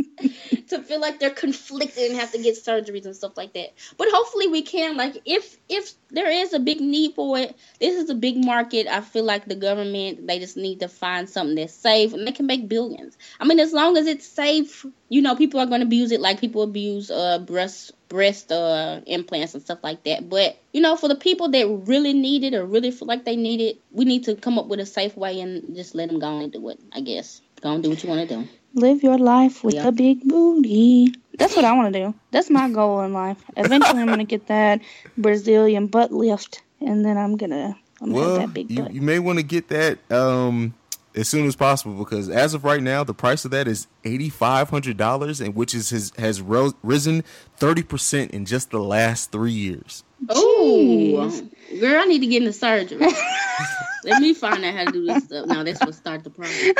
to 0.69 0.79
feel 0.83 1.01
like 1.01 1.19
they're 1.19 1.29
conflicted 1.29 2.11
and 2.11 2.19
have 2.19 2.31
to 2.31 2.41
get 2.41 2.55
surgeries 2.55 3.05
and 3.05 3.15
stuff 3.15 3.35
like 3.35 3.53
that. 3.53 3.73
But 3.97 4.07
hopefully 4.09 4.47
we 4.47 4.61
can. 4.61 4.95
Like, 4.95 5.21
if 5.25 5.57
if 5.67 5.91
there 6.09 6.29
is 6.29 6.53
a 6.53 6.59
big 6.59 6.79
need 6.79 7.15
for 7.15 7.37
it, 7.37 7.55
this 7.79 8.01
is 8.01 8.09
a 8.09 8.15
big 8.15 8.43
market. 8.43 8.87
I 8.87 9.01
feel 9.01 9.25
like 9.25 9.45
the 9.45 9.55
government 9.55 10.27
they 10.27 10.39
just 10.39 10.55
need 10.55 10.79
to 10.79 10.87
find 10.87 11.29
something 11.29 11.55
that's 11.55 11.73
safe 11.73 12.13
and 12.13 12.25
they 12.25 12.31
can 12.31 12.45
make 12.45 12.69
billions. 12.69 13.17
I 13.39 13.45
mean, 13.45 13.59
as 13.59 13.73
long 13.73 13.97
as 13.97 14.07
it's 14.07 14.25
safe, 14.25 14.85
you 15.09 15.21
know, 15.21 15.35
people 15.35 15.59
are 15.59 15.65
gonna 15.65 15.85
abuse 15.85 16.11
it 16.11 16.21
like 16.21 16.39
people 16.39 16.61
abuse 16.61 17.11
uh 17.11 17.39
breast 17.39 17.91
breast 18.07 18.51
uh 18.51 19.01
implants 19.07 19.55
and 19.55 19.63
stuff 19.63 19.79
like 19.83 20.03
that. 20.05 20.29
But 20.29 20.57
you 20.71 20.81
know, 20.81 20.95
for 20.95 21.09
the 21.09 21.15
people 21.15 21.49
that 21.49 21.67
really 21.85 22.13
need 22.13 22.45
it 22.45 22.53
or 22.53 22.65
really 22.65 22.91
feel 22.91 23.07
like 23.07 23.25
they 23.25 23.35
need 23.35 23.59
it, 23.59 23.81
we 23.91 24.05
need 24.05 24.23
to 24.25 24.35
come 24.35 24.57
up 24.57 24.67
with 24.67 24.79
a 24.79 24.85
safe 24.85 25.17
way 25.17 25.41
and 25.41 25.75
just 25.75 25.95
let 25.95 26.09
them 26.09 26.19
go 26.19 26.39
and 26.39 26.51
do 26.51 26.69
it. 26.69 26.79
I 26.93 27.01
guess 27.01 27.41
go 27.61 27.71
and 27.73 27.83
do 27.83 27.89
what 27.89 28.03
you 28.03 28.09
want 28.09 28.27
to 28.27 28.35
do. 28.35 28.47
Live 28.73 29.03
your 29.03 29.17
life 29.17 29.63
with 29.63 29.75
Yeah. 29.75 29.87
a 29.87 29.91
big 29.91 30.21
booty. 30.27 31.13
That's 31.37 31.55
what 31.55 31.65
I 31.65 31.73
want 31.73 31.93
to 31.93 31.99
do. 31.99 32.13
That's 32.31 32.49
my 32.49 32.69
goal 32.69 33.01
in 33.01 33.13
life. 33.13 33.37
Eventually, 33.57 34.01
I'm 34.01 34.07
gonna 34.07 34.23
get 34.23 34.47
that 34.47 34.81
Brazilian 35.17 35.87
butt 35.87 36.11
lift, 36.11 36.61
and 36.79 37.03
then 37.05 37.17
I'm 37.17 37.35
gonna 37.37 37.77
I'm 38.01 38.11
gonna 38.13 38.25
have 38.29 38.39
that 38.39 38.53
big 38.53 38.71
you, 38.71 38.83
butt. 38.83 38.93
you 38.93 39.01
may 39.01 39.19
want 39.19 39.39
to 39.39 39.43
get 39.43 39.67
that 39.69 39.99
um 40.11 40.73
as 41.15 41.27
soon 41.27 41.45
as 41.45 41.55
possible 41.57 41.95
because 41.95 42.29
as 42.29 42.53
of 42.53 42.63
right 42.63 42.81
now, 42.81 43.03
the 43.03 43.13
price 43.13 43.43
of 43.43 43.51
that 43.51 43.67
is 43.67 43.87
eighty 44.05 44.29
five 44.29 44.69
hundred 44.69 44.97
dollars, 44.97 45.41
and 45.41 45.55
which 45.55 45.73
is 45.75 45.89
has 45.89 46.13
has 46.17 46.41
ro- 46.41 46.73
risen 46.83 47.23
thirty 47.57 47.83
percent 47.83 48.31
in 48.31 48.45
just 48.45 48.71
the 48.71 48.79
last 48.79 49.31
three 49.31 49.51
years. 49.51 50.03
Oh, 50.29 51.41
girl, 51.79 52.01
I 52.01 52.05
need 52.05 52.19
to 52.19 52.27
get 52.27 52.41
into 52.41 52.53
surgery. 52.53 52.99
Let 54.03 54.21
me 54.21 54.33
find 54.33 54.63
out 54.65 54.73
how 54.73 54.85
to 54.85 54.91
do 54.91 55.05
this 55.05 55.25
stuff. 55.25 55.47
Now, 55.47 55.63
this 55.63 55.79
will 55.83 55.93
start 55.93 56.23
the 56.23 56.29
problem. 56.29 56.73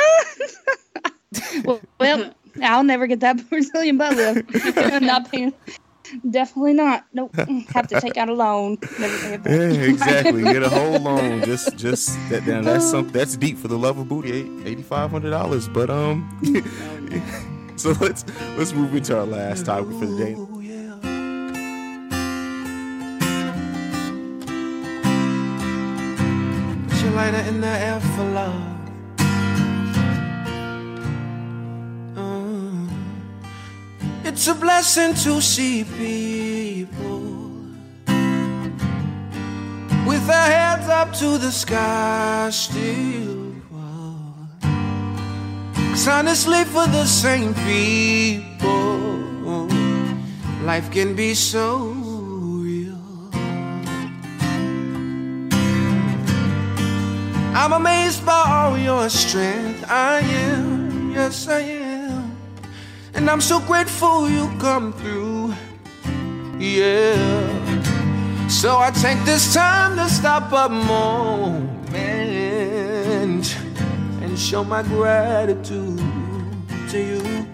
well, 1.64 1.80
well, 2.00 2.34
I'll 2.62 2.84
never 2.84 3.06
get 3.06 3.20
that 3.20 3.48
Brazilian 3.50 3.98
butt 3.98 4.16
lift. 4.16 4.76
I'm 4.76 5.06
not 5.06 5.30
paying. 5.30 5.54
Definitely 6.28 6.74
not. 6.74 7.06
Nope. 7.12 7.34
Have 7.72 7.88
to 7.88 8.00
take 8.00 8.16
out 8.16 8.28
a 8.28 8.34
loan. 8.34 8.76
Never 8.98 9.18
pay 9.18 9.34
it 9.34 9.42
back. 9.42 9.52
Yeah, 9.52 9.82
exactly. 9.82 10.42
Get 10.42 10.62
a 10.62 10.68
whole 10.68 10.98
loan. 10.98 11.42
Just 11.44 11.76
just 11.78 12.18
that. 12.28 12.46
Now 12.46 12.60
that's 12.60 12.90
some 12.90 13.08
that's 13.08 13.36
deep 13.36 13.56
for 13.56 13.68
the 13.68 13.78
love 13.78 13.96
of 13.96 14.08
booty. 14.08 14.46
Eighty 14.66 14.82
five 14.82 15.10
hundred 15.10 15.30
dollars. 15.30 15.68
But 15.68 15.88
um, 15.88 16.28
so 17.76 17.92
let's 17.92 18.26
let's 18.58 18.74
move 18.74 18.94
into 18.94 19.16
our 19.16 19.24
last 19.24 19.64
topic 19.64 19.92
for 19.98 20.04
the 20.04 20.16
day. 20.18 20.51
In 27.30 27.60
the 27.60 27.68
air 27.68 28.00
for 28.00 28.24
love. 28.24 28.52
Uh, 32.16 32.88
it's 34.24 34.48
a 34.48 34.54
blessing 34.54 35.14
to 35.14 35.40
see 35.40 35.84
people 35.84 37.20
with 40.04 40.26
their 40.26 40.50
heads 40.56 40.88
up 40.88 41.12
to 41.12 41.38
the 41.38 41.52
sky 41.52 42.50
still. 42.50 43.54
Cause 45.90 46.08
honestly, 46.08 46.64
for 46.64 46.88
the 46.88 47.06
same 47.06 47.54
people, 47.54 49.68
life 50.64 50.90
can 50.90 51.14
be 51.14 51.34
so 51.34 52.01
I'm 57.62 57.72
amazed 57.74 58.26
by 58.26 58.42
all 58.44 58.76
your 58.76 59.08
strength. 59.08 59.88
I 59.88 60.18
am, 60.18 61.12
yes, 61.12 61.46
I 61.46 61.60
am. 61.60 62.36
And 63.14 63.30
I'm 63.30 63.40
so 63.40 63.60
grateful 63.60 64.28
you 64.28 64.50
come 64.58 64.92
through. 64.92 65.54
Yeah. 66.58 67.14
So 68.48 68.78
I 68.78 68.90
take 68.90 69.24
this 69.24 69.54
time 69.54 69.94
to 69.94 70.08
stop 70.08 70.50
a 70.50 70.68
moment 70.68 71.68
and 74.20 74.36
show 74.36 74.64
my 74.64 74.82
gratitude 74.82 76.02
to 76.90 76.98
you. 76.98 77.46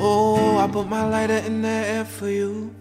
Oh, 0.00 0.56
I 0.56 0.66
put 0.68 0.88
my 0.88 1.06
lighter 1.06 1.36
in 1.46 1.60
the 1.60 1.68
air 1.68 2.06
for 2.06 2.30
you. 2.30 2.74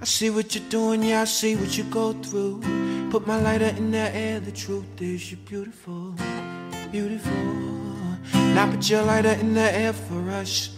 I 0.00 0.06
see 0.06 0.30
what 0.30 0.54
you're 0.54 0.64
doing, 0.70 1.02
yeah, 1.02 1.20
I 1.20 1.24
see 1.24 1.56
what 1.56 1.76
you 1.76 1.84
go 1.84 2.14
through. 2.14 2.62
Put 3.10 3.26
my 3.26 3.40
lighter 3.40 3.74
in 3.78 3.90
the 3.90 4.14
air, 4.14 4.38
the 4.38 4.52
truth 4.52 5.00
is 5.00 5.32
you're 5.32 5.40
beautiful, 5.46 6.14
beautiful. 6.92 7.32
Now 8.34 8.70
put 8.70 8.90
your 8.90 9.02
lighter 9.02 9.30
in 9.30 9.54
the 9.54 9.74
air 9.74 9.94
for 9.94 10.30
us. 10.30 10.76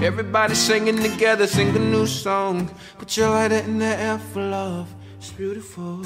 Everybody 0.00 0.54
singing 0.54 0.98
together, 0.98 1.48
sing 1.48 1.74
a 1.74 1.80
new 1.80 2.06
song. 2.06 2.70
Put 2.96 3.16
your 3.16 3.30
lighter 3.30 3.56
in 3.56 3.78
the 3.78 3.86
air 3.86 4.18
for 4.18 4.42
love. 4.42 4.94
It's 5.18 5.30
beautiful, 5.30 6.04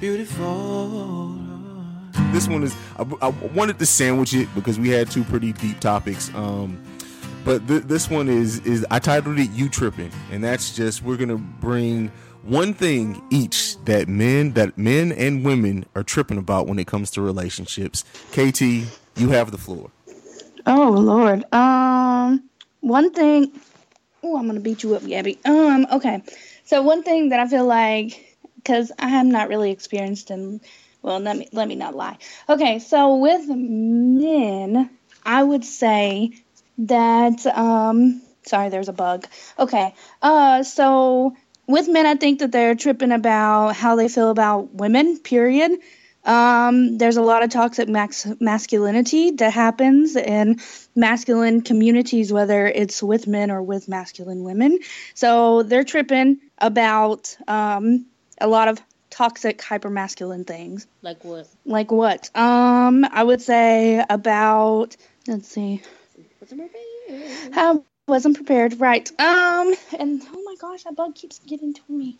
beautiful. 0.00 1.36
This 2.32 2.48
one 2.48 2.64
is 2.64 2.74
I, 2.98 3.06
I 3.22 3.28
wanted 3.54 3.78
to 3.78 3.86
sandwich 3.86 4.34
it 4.34 4.48
because 4.52 4.80
we 4.80 4.88
had 4.88 5.08
two 5.08 5.22
pretty 5.22 5.52
deep 5.52 5.78
topics. 5.78 6.34
Um, 6.34 6.82
but 7.44 7.66
th- 7.68 7.84
this 7.84 8.10
one 8.10 8.28
is 8.28 8.58
is 8.66 8.84
I 8.90 8.98
titled 8.98 9.38
it 9.38 9.50
"You 9.50 9.68
Tripping," 9.68 10.10
and 10.32 10.42
that's 10.42 10.74
just 10.74 11.04
we're 11.04 11.16
gonna 11.16 11.36
bring 11.36 12.10
one 12.48 12.72
thing 12.72 13.22
each 13.30 13.76
that 13.84 14.08
men 14.08 14.52
that 14.52 14.78
men 14.78 15.12
and 15.12 15.44
women 15.44 15.84
are 15.94 16.02
tripping 16.02 16.38
about 16.38 16.66
when 16.66 16.78
it 16.78 16.86
comes 16.86 17.10
to 17.12 17.20
relationships. 17.20 18.04
KT, 18.32 18.62
you 19.16 19.28
have 19.30 19.50
the 19.50 19.58
floor. 19.58 19.90
Oh 20.66 20.90
Lord. 20.90 21.44
Um, 21.52 22.48
one 22.80 23.12
thing. 23.12 23.52
Oh, 24.22 24.38
I'm 24.38 24.46
gonna 24.46 24.60
beat 24.60 24.82
you 24.82 24.94
up, 24.94 25.04
Gabby. 25.06 25.38
Um, 25.44 25.86
okay. 25.92 26.22
So 26.64 26.82
one 26.82 27.02
thing 27.02 27.28
that 27.28 27.40
I 27.40 27.46
feel 27.46 27.66
like, 27.66 28.36
because 28.56 28.92
I 28.98 29.10
am 29.10 29.30
not 29.30 29.48
really 29.48 29.70
experienced 29.70 30.30
in, 30.30 30.60
well, 31.02 31.20
let 31.20 31.36
me 31.36 31.48
let 31.52 31.68
me 31.68 31.74
not 31.74 31.94
lie. 31.94 32.16
Okay, 32.48 32.78
so 32.78 33.16
with 33.16 33.46
men, 33.46 34.90
I 35.24 35.42
would 35.42 35.64
say 35.64 36.32
that. 36.78 37.46
Um, 37.46 38.22
sorry, 38.42 38.70
there's 38.70 38.88
a 38.88 38.94
bug. 38.94 39.26
Okay. 39.58 39.94
Uh, 40.22 40.62
so 40.62 41.36
with 41.68 41.88
men, 41.88 42.06
I 42.06 42.14
think 42.16 42.40
that 42.40 42.50
they're 42.50 42.74
tripping 42.74 43.12
about 43.12 43.76
how 43.76 43.94
they 43.94 44.08
feel 44.08 44.30
about 44.30 44.74
women. 44.74 45.18
Period. 45.18 45.78
Um, 46.24 46.98
there's 46.98 47.16
a 47.16 47.22
lot 47.22 47.42
of 47.42 47.50
toxic 47.50 47.88
max- 47.88 48.26
masculinity 48.40 49.30
that 49.32 49.52
happens 49.52 50.16
in 50.16 50.60
masculine 50.96 51.62
communities, 51.62 52.32
whether 52.32 52.66
it's 52.66 53.02
with 53.02 53.26
men 53.26 53.50
or 53.50 53.62
with 53.62 53.88
masculine 53.88 54.42
women. 54.42 54.78
So 55.14 55.62
they're 55.62 55.84
tripping 55.84 56.40
about 56.58 57.36
um, 57.46 58.06
a 58.40 58.48
lot 58.48 58.68
of 58.68 58.80
toxic 59.10 59.58
hypermasculine 59.58 60.46
things. 60.46 60.86
Like 61.02 61.24
what? 61.24 61.48
Like 61.64 61.90
what? 61.92 62.30
Um, 62.36 63.04
I 63.04 63.22
would 63.22 63.40
say 63.40 64.04
about 64.08 64.96
let's 65.26 65.48
see. 65.48 65.82
I 67.52 67.80
wasn't 68.08 68.36
prepared. 68.36 68.80
Right. 68.80 69.08
Um, 69.20 69.74
and 69.98 70.22
oh 70.32 70.42
my 70.44 70.54
gosh, 70.60 70.84
that 70.84 70.96
bug 70.96 71.14
keeps 71.14 71.38
getting 71.40 71.74
to 71.74 71.82
me. 71.88 72.18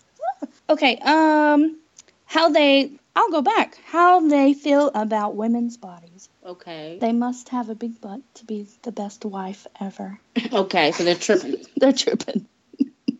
okay. 0.68 0.96
Um, 0.98 1.78
how 2.26 2.50
they? 2.50 2.92
I'll 3.16 3.30
go 3.30 3.42
back. 3.42 3.78
How 3.86 4.20
they 4.28 4.54
feel 4.54 4.90
about 4.94 5.34
women's 5.34 5.76
bodies. 5.76 6.28
Okay. 6.44 6.98
They 7.00 7.12
must 7.12 7.48
have 7.48 7.68
a 7.68 7.74
big 7.74 8.00
butt 8.00 8.20
to 8.34 8.44
be 8.44 8.66
the 8.82 8.92
best 8.92 9.24
wife 9.24 9.66
ever. 9.80 10.20
Okay, 10.52 10.92
so 10.92 11.04
they're 11.04 11.14
tripping. 11.14 11.56
They're 11.76 11.92
tripping. 11.92 12.46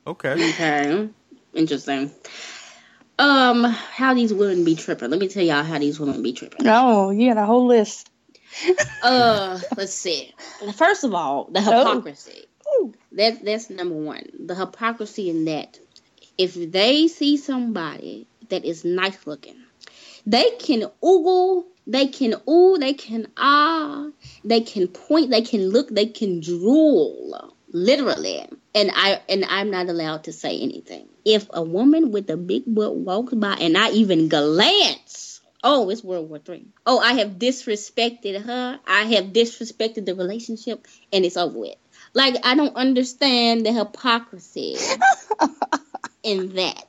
Okay. 0.06 0.32
Okay. 0.50 1.08
Interesting. 1.52 2.10
Um, 3.18 3.64
how 3.64 4.14
these 4.14 4.32
women 4.32 4.64
be 4.64 4.76
tripping. 4.76 5.10
Let 5.10 5.18
me 5.18 5.28
tell 5.28 5.42
y'all 5.42 5.64
how 5.64 5.78
these 5.78 5.98
women 5.98 6.22
be 6.22 6.32
tripping. 6.32 6.60
Oh, 6.66 7.10
you 7.10 7.34
got 7.34 7.42
a 7.42 7.46
whole 7.46 7.66
list. 7.66 8.10
Uh, 9.02 9.58
let's 9.76 9.92
see. 9.92 10.32
First 10.76 11.04
of 11.04 11.14
all, 11.14 11.48
the 11.50 11.60
hypocrisy. 11.60 12.46
Ooh. 13.12 13.16
That 13.16 13.44
that's 13.44 13.70
number 13.70 13.94
one. 13.94 14.24
The 14.38 14.54
hypocrisy 14.54 15.30
in 15.30 15.44
that 15.46 15.78
if 16.38 16.54
they 16.54 17.08
see 17.08 17.36
somebody 17.36 18.26
that 18.48 18.64
is 18.64 18.84
nice 18.84 19.26
looking, 19.26 19.56
they 20.24 20.50
can 20.58 20.84
oogle, 21.02 21.64
they 21.86 22.06
can 22.06 22.34
ooh, 22.48 22.78
they 22.78 22.94
can 22.94 23.26
ah, 23.36 24.06
they 24.44 24.60
can 24.60 24.88
point, 24.88 25.30
they 25.30 25.42
can 25.42 25.68
look, 25.68 25.88
they 25.88 26.06
can 26.06 26.40
drool, 26.40 27.54
literally. 27.72 28.46
And 28.74 28.90
I 28.94 29.20
and 29.28 29.44
I'm 29.44 29.70
not 29.70 29.88
allowed 29.88 30.24
to 30.24 30.32
say 30.32 30.58
anything. 30.60 31.08
If 31.24 31.48
a 31.52 31.62
woman 31.62 32.12
with 32.12 32.30
a 32.30 32.36
big 32.36 32.62
butt 32.66 32.94
walks 32.94 33.34
by 33.34 33.54
and 33.54 33.76
I 33.76 33.90
even 33.90 34.28
glance, 34.28 35.40
oh, 35.64 35.90
it's 35.90 36.04
World 36.04 36.28
War 36.28 36.38
Three. 36.38 36.66
Oh, 36.86 37.00
I 37.00 37.14
have 37.14 37.32
disrespected 37.32 38.44
her. 38.44 38.80
I 38.86 39.04
have 39.14 39.26
disrespected 39.26 40.06
the 40.06 40.14
relationship, 40.14 40.86
and 41.12 41.24
it's 41.24 41.36
over 41.36 41.58
with. 41.58 41.74
Like 42.14 42.36
I 42.44 42.54
don't 42.54 42.76
understand 42.76 43.66
the 43.66 43.72
hypocrisy 43.72 44.76
in 46.22 46.54
that. 46.54 46.86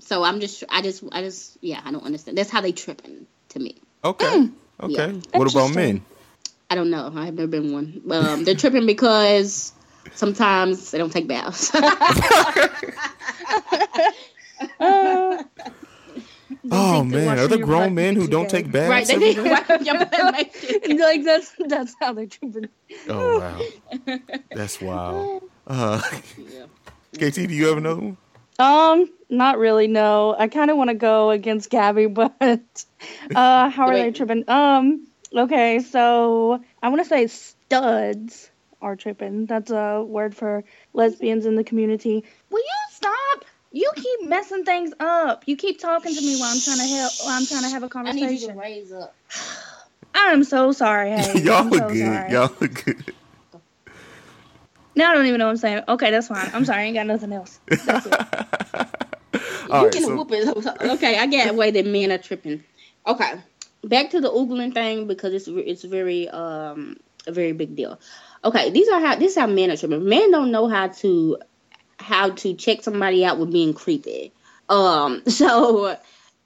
So 0.00 0.22
I'm 0.22 0.40
just, 0.40 0.64
I 0.68 0.82
just, 0.82 1.02
I 1.12 1.22
just, 1.22 1.56
yeah, 1.60 1.80
I 1.84 1.90
don't 1.90 2.04
understand. 2.04 2.36
That's 2.36 2.50
how 2.50 2.60
they 2.60 2.72
tripping 2.72 3.26
to 3.50 3.58
me. 3.58 3.76
Okay. 4.04 4.50
Okay. 4.80 4.92
Yeah. 4.92 5.06
What 5.06 5.50
about 5.50 5.64
Interesting. 5.66 5.74
men? 5.74 6.04
I 6.70 6.74
don't 6.74 6.90
know. 6.90 7.12
I 7.14 7.26
have 7.26 7.34
never 7.34 7.46
been 7.46 7.72
one. 7.72 8.02
Um, 8.10 8.44
they're 8.44 8.54
tripping 8.54 8.86
because 8.86 9.72
sometimes 10.14 10.90
they 10.90 10.98
don't 10.98 11.12
take 11.12 11.28
baths. 11.28 11.70
Uh, 14.80 15.42
Oh 16.70 17.04
man, 17.04 17.38
are 17.38 17.46
the 17.46 17.58
grown 17.58 17.94
men 17.94 18.16
who 18.16 18.26
don't 18.26 18.48
take 18.48 18.66
gay. 18.66 18.72
baths? 18.72 18.90
right? 18.90 19.06
They 19.06 19.14
every 19.14 19.28
need 19.28 19.36
day? 19.36 19.42
to 19.42 20.96
like 20.98 21.24
that's 21.24 21.52
that's 21.66 21.94
how 22.00 22.12
they're 22.12 22.26
tripping. 22.26 22.68
Oh 23.08 23.38
wow, 23.98 24.16
that's 24.52 24.80
wild. 24.80 25.42
Uh, 25.66 26.00
KT, 27.14 27.34
do 27.34 27.54
you 27.54 27.66
have 27.66 27.78
another 27.78 28.00
one? 28.00 28.16
Um, 28.58 29.10
not 29.28 29.58
really. 29.58 29.88
No, 29.88 30.34
I 30.38 30.48
kind 30.48 30.70
of 30.70 30.76
want 30.76 30.88
to 30.88 30.94
go 30.94 31.30
against 31.30 31.70
Gabby, 31.70 32.06
but 32.06 32.84
uh, 33.34 33.68
how 33.68 33.88
are 33.88 33.94
they 33.94 34.12
tripping? 34.12 34.44
Um, 34.48 35.06
okay, 35.34 35.80
so 35.80 36.62
I 36.82 36.88
want 36.88 37.02
to 37.02 37.08
say 37.08 37.26
studs 37.26 38.50
are 38.80 38.96
tripping. 38.96 39.46
That's 39.46 39.70
a 39.70 40.02
word 40.02 40.36
for 40.36 40.64
lesbians 40.92 41.46
in 41.46 41.56
the 41.56 41.64
community. 41.64 42.24
Will 42.50 42.60
you 42.60 42.84
stop? 42.92 43.44
You 43.74 43.90
keep 43.96 44.28
messing 44.28 44.64
things 44.64 44.92
up. 45.00 45.42
You 45.46 45.56
keep 45.56 45.80
talking 45.80 46.14
to 46.14 46.20
me 46.20 46.36
while 46.38 46.52
I'm 46.54 46.60
trying 46.60 46.78
to 46.78 46.84
help. 46.84 47.12
While 47.24 47.36
I'm 47.36 47.44
trying 47.44 47.62
to 47.62 47.68
have 47.70 47.82
a 47.82 47.88
I 47.92 48.12
need 48.12 48.20
you 48.20 48.46
to 48.48 48.54
conversation. 48.54 48.56
raise 48.58 48.92
up. 48.92 49.14
I'm 50.14 50.44
so 50.44 50.70
sorry. 50.70 51.10
Hey, 51.10 51.40
Y'all 51.42 51.64
I'm 51.64 51.70
look 51.70 51.80
so 51.82 51.88
good. 51.88 52.06
sorry. 52.06 52.30
Y'all 52.30 52.52
look 52.60 52.84
good. 52.84 53.14
Now 54.94 55.10
I 55.10 55.14
don't 55.14 55.26
even 55.26 55.40
know 55.40 55.46
what 55.46 55.50
I'm 55.50 55.56
saying. 55.56 55.82
Okay, 55.88 56.12
that's 56.12 56.28
fine. 56.28 56.48
I'm 56.54 56.64
sorry. 56.64 56.82
I 56.82 56.84
ain't 56.84 56.94
got 56.94 57.06
nothing 57.08 57.32
else. 57.32 57.58
That's 57.66 58.06
it. 58.06 58.14
You 59.66 59.70
right, 59.84 59.92
can 59.92 60.02
so- 60.04 60.14
whoop 60.16 60.30
it. 60.30 60.46
Okay, 60.82 61.18
I 61.18 61.26
get 61.26 61.50
away 61.50 61.72
that 61.72 61.84
men 61.86 62.12
are 62.12 62.18
tripping. 62.18 62.62
Okay, 63.08 63.32
back 63.82 64.10
to 64.10 64.20
the 64.20 64.30
oogling 64.30 64.72
thing 64.72 65.08
because 65.08 65.32
it's 65.34 65.48
it's 65.48 65.82
very 65.82 66.28
um 66.28 66.98
a 67.26 67.32
very 67.32 67.50
big 67.52 67.74
deal. 67.74 67.98
Okay, 68.44 68.70
these 68.70 68.88
are 68.88 69.00
how 69.00 69.16
this 69.16 69.32
is 69.32 69.38
how 69.38 69.48
men 69.48 69.72
are 69.72 69.76
tripping. 69.76 70.04
Men 70.08 70.30
don't 70.30 70.52
know 70.52 70.68
how 70.68 70.88
to 70.88 71.38
how 71.98 72.30
to 72.30 72.54
check 72.54 72.82
somebody 72.82 73.24
out 73.24 73.38
with 73.38 73.52
being 73.52 73.74
creepy. 73.74 74.32
Um, 74.68 75.22
so 75.28 75.96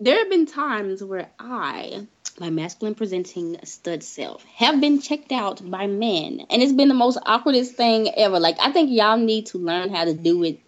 there 0.01 0.18
have 0.18 0.30
been 0.30 0.46
times 0.46 1.03
where 1.03 1.28
I, 1.38 2.07
my 2.38 2.51
masculine 2.51 2.94
presenting 2.94 3.59
stud 3.64 4.03
self, 4.03 4.44
have 4.44 4.80
been 4.80 5.01
checked 5.01 5.32
out 5.32 5.68
by 5.68 5.86
men, 5.86 6.46
and 6.51 6.62
it's 6.62 6.72
been 6.72 6.88
the 6.88 6.94
most 6.94 7.18
awkwardest 7.26 7.72
thing 7.72 8.09
ever. 8.16 8.38
Like 8.38 8.57
I 8.61 8.72
think 8.72 8.90
y'all 8.90 9.16
need 9.16 9.46
to 9.46 9.59
learn 9.59 9.92
how 9.92 10.05
to 10.05 10.14
do 10.14 10.42
it 10.44 10.61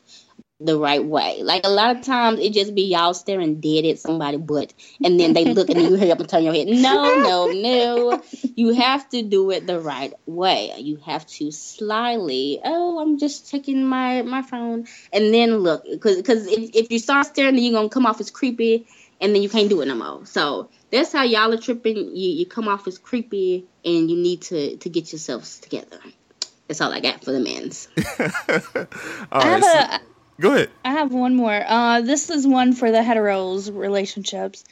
the 0.61 0.79
right 0.79 1.03
way. 1.03 1.43
Like 1.43 1.63
a 1.65 1.71
lot 1.71 1.97
of 1.97 2.03
times 2.03 2.39
it 2.39 2.53
just 2.53 2.75
be 2.75 2.83
y'all 2.83 3.15
staring 3.15 3.61
dead 3.61 3.87
at 3.87 3.99
somebody 3.99 4.37
butt 4.37 4.75
and 5.03 5.19
then 5.19 5.33
they 5.33 5.47
look 5.47 5.71
and 5.71 5.81
you 5.81 5.97
hurry 5.97 6.13
up 6.13 6.21
and 6.21 6.29
turn 6.29 6.45
your 6.45 6.53
head. 6.53 6.69
No, 6.69 7.17
no, 7.17 7.47
no. 7.51 8.23
You 8.55 8.75
have 8.75 9.09
to 9.11 9.23
do 9.23 9.51
it 9.53 9.67
the 9.67 9.81
right 9.81 10.13
way. 10.27 10.73
You 10.77 10.97
have 11.07 11.27
to 11.29 11.51
slyly, 11.51 12.61
oh, 12.63 13.01
I'm 13.01 13.19
just 13.19 13.51
checking 13.51 13.85
my 13.87 14.21
my 14.23 14.43
phone 14.43 14.87
and 15.13 15.33
then 15.33 15.57
look 15.59 15.85
cuz 16.01 16.21
cuz 16.23 16.47
if, 16.47 16.71
if 16.75 16.91
you 16.93 16.99
start 16.99 17.27
staring 17.27 17.55
then 17.55 17.65
you're 17.65 17.73
going 17.73 17.89
to 17.89 17.95
come 17.95 18.05
off 18.07 18.21
as 18.21 18.31
creepy 18.31 18.87
and 19.21 19.35
then 19.35 19.43
you 19.43 19.49
can't 19.49 19.71
do 19.71 19.81
it 19.81 19.87
no 19.87 19.95
more. 19.95 20.27
So 20.27 20.69
that's 20.91 21.13
how 21.13 21.23
y'all 21.23 21.53
are 21.55 21.57
tripping. 21.57 21.97
You 21.97 22.31
you 22.41 22.45
come 22.47 22.69
off 22.69 22.87
as 22.87 22.99
creepy 22.99 23.65
and 23.85 24.11
you 24.11 24.17
need 24.17 24.43
to 24.43 24.77
to 24.77 24.89
get 24.91 25.11
yourselves 25.13 25.59
together. 25.59 25.99
That's 26.69 26.81
all 26.83 26.93
I 26.93 27.01
got 27.01 27.25
for 27.25 27.33
the 27.33 27.41
men's. 27.41 27.89
All 29.33 29.41
I 29.43 29.49
right, 29.49 29.63
have 29.63 29.65
so- 29.65 29.97
a 29.97 30.01
go 30.41 30.55
ahead. 30.55 30.71
I 30.85 30.93
have 30.93 31.13
one 31.13 31.37
more. 31.37 31.63
Uh, 31.67 32.01
this 32.01 32.31
is 32.31 32.47
one 32.47 32.73
for 32.73 32.91
the 32.91 32.99
heteros 32.99 33.75
relationships. 33.75 34.65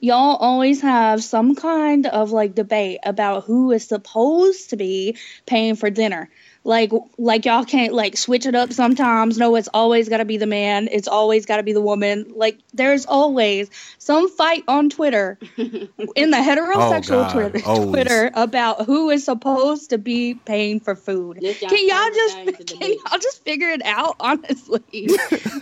Y'all 0.00 0.36
always 0.36 0.82
have 0.82 1.24
some 1.24 1.54
kind 1.54 2.06
of 2.06 2.30
like 2.30 2.54
debate 2.54 2.98
about 3.04 3.44
who 3.44 3.72
is 3.72 3.88
supposed 3.88 4.70
to 4.70 4.76
be 4.76 5.16
paying 5.46 5.76
for 5.76 5.88
dinner. 5.88 6.28
Like 6.64 6.90
like 7.18 7.44
y'all 7.44 7.64
can't 7.64 7.92
like 7.92 8.16
switch 8.16 8.46
it 8.46 8.54
up 8.54 8.72
sometimes. 8.72 9.36
No 9.36 9.54
it's 9.54 9.68
always 9.74 10.08
got 10.08 10.16
to 10.16 10.24
be 10.24 10.38
the 10.38 10.46
man. 10.46 10.88
It's 10.90 11.06
always 11.06 11.44
got 11.44 11.58
to 11.58 11.62
be 11.62 11.74
the 11.74 11.80
woman. 11.82 12.32
Like 12.34 12.58
there's 12.72 13.04
always 13.04 13.70
some 13.98 14.30
fight 14.30 14.64
on 14.66 14.88
twitter 14.88 15.38
in 15.56 16.30
the 16.30 16.38
heterosexual 16.38 17.10
oh, 17.10 17.22
God, 17.22 17.32
twitter, 17.32 17.66
always. 17.66 17.90
twitter 17.90 18.30
about 18.34 18.86
who 18.86 19.10
is 19.10 19.24
supposed 19.24 19.90
to 19.90 19.98
be 19.98 20.34
paying 20.34 20.80
for 20.80 20.96
food. 20.96 21.38
Y'all 21.42 21.54
can 21.54 21.86
y'all 21.86 22.14
just 22.14 22.34
thing 22.36 22.46
to 22.46 22.52
can 22.52 22.78
debate. 22.78 22.98
y'all 23.10 23.18
just 23.18 23.44
figure 23.44 23.68
it 23.68 23.84
out 23.84 24.16
honestly? 24.20 25.08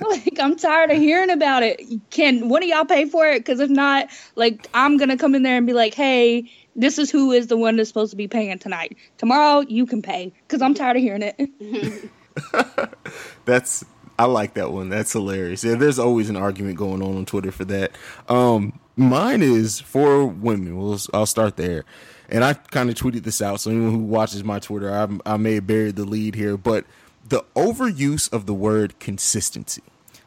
Like 0.01 0.39
i'm 0.39 0.57
tired 0.57 0.93
of 0.93 0.99
hearing 0.99 1.31
about 1.31 1.65
it. 1.65 1.83
Can 2.11 2.49
one 2.49 2.63
of 2.63 2.69
y'all 2.69 2.85
pay 2.85 3.07
for 3.07 3.27
it? 3.27 3.41
Because 3.41 3.59
if 3.59 3.71
not 3.71 4.09
like 4.37 4.69
i'm 4.73 4.99
gonna 4.99 5.17
come 5.17 5.35
in 5.35 5.43
there 5.43 5.57
and 5.57 5.67
be 5.67 5.73
like 5.73 5.95
hey 5.95 6.49
this 6.75 6.99
is 6.99 7.11
who 7.11 7.33
is 7.33 7.49
the 7.49 7.57
one 7.57 7.77
that's 7.77 7.89
supposed 7.89 8.11
to 8.11 8.17
be 8.17 8.29
paying 8.29 8.59
tonight 8.59 8.97
tomorrow 9.19 9.61
you 9.69 9.87
can 9.87 10.03
pay 10.03 10.33
because 10.47 10.63
i'm 10.63 10.75
tired 10.75 10.97
of 10.97 11.03
hearing 11.03 11.23
it 11.23 12.11
That's 13.45 13.85
I 14.19 14.27
like 14.27 14.55
that 14.55 14.73
one. 14.73 14.89
That's 14.89 15.13
hilarious. 15.13 15.65
Yeah, 15.65 15.75
there's 15.75 15.99
always 15.99 16.31
an 16.31 16.37
argument 16.37 16.77
going 16.77 17.03
on 17.03 17.17
on 17.17 17.25
Twitter 17.25 17.51
for 17.51 17.65
that. 17.67 17.93
Um, 18.29 18.79
mine 18.97 19.43
is 19.43 19.81
for 19.81 20.27
women. 20.27 20.77
We'll, 20.77 20.99
I'll 21.13 21.27
start 21.27 21.57
there. 21.57 21.85
And 22.29 22.45
I 22.45 22.55
kind 22.55 22.89
of 22.89 22.95
tweeted 22.95 23.25
this 23.25 23.43
out, 23.43 23.61
so 23.61 23.71
anyone 23.71 23.91
who 23.91 23.99
watches 23.99 24.45
my 24.45 24.59
Twitter, 24.59 24.93
I, 24.95 25.35
I 25.35 25.37
may 25.37 25.55
have 25.55 25.67
buried 25.67 25.97
the 25.97 26.05
lead 26.05 26.35
here, 26.35 26.57
but 26.57 26.87
the 27.29 27.45
overuse 27.55 28.33
of 28.33 28.47
the 28.47 28.55
word 28.55 28.99
consistency. 29.01 29.83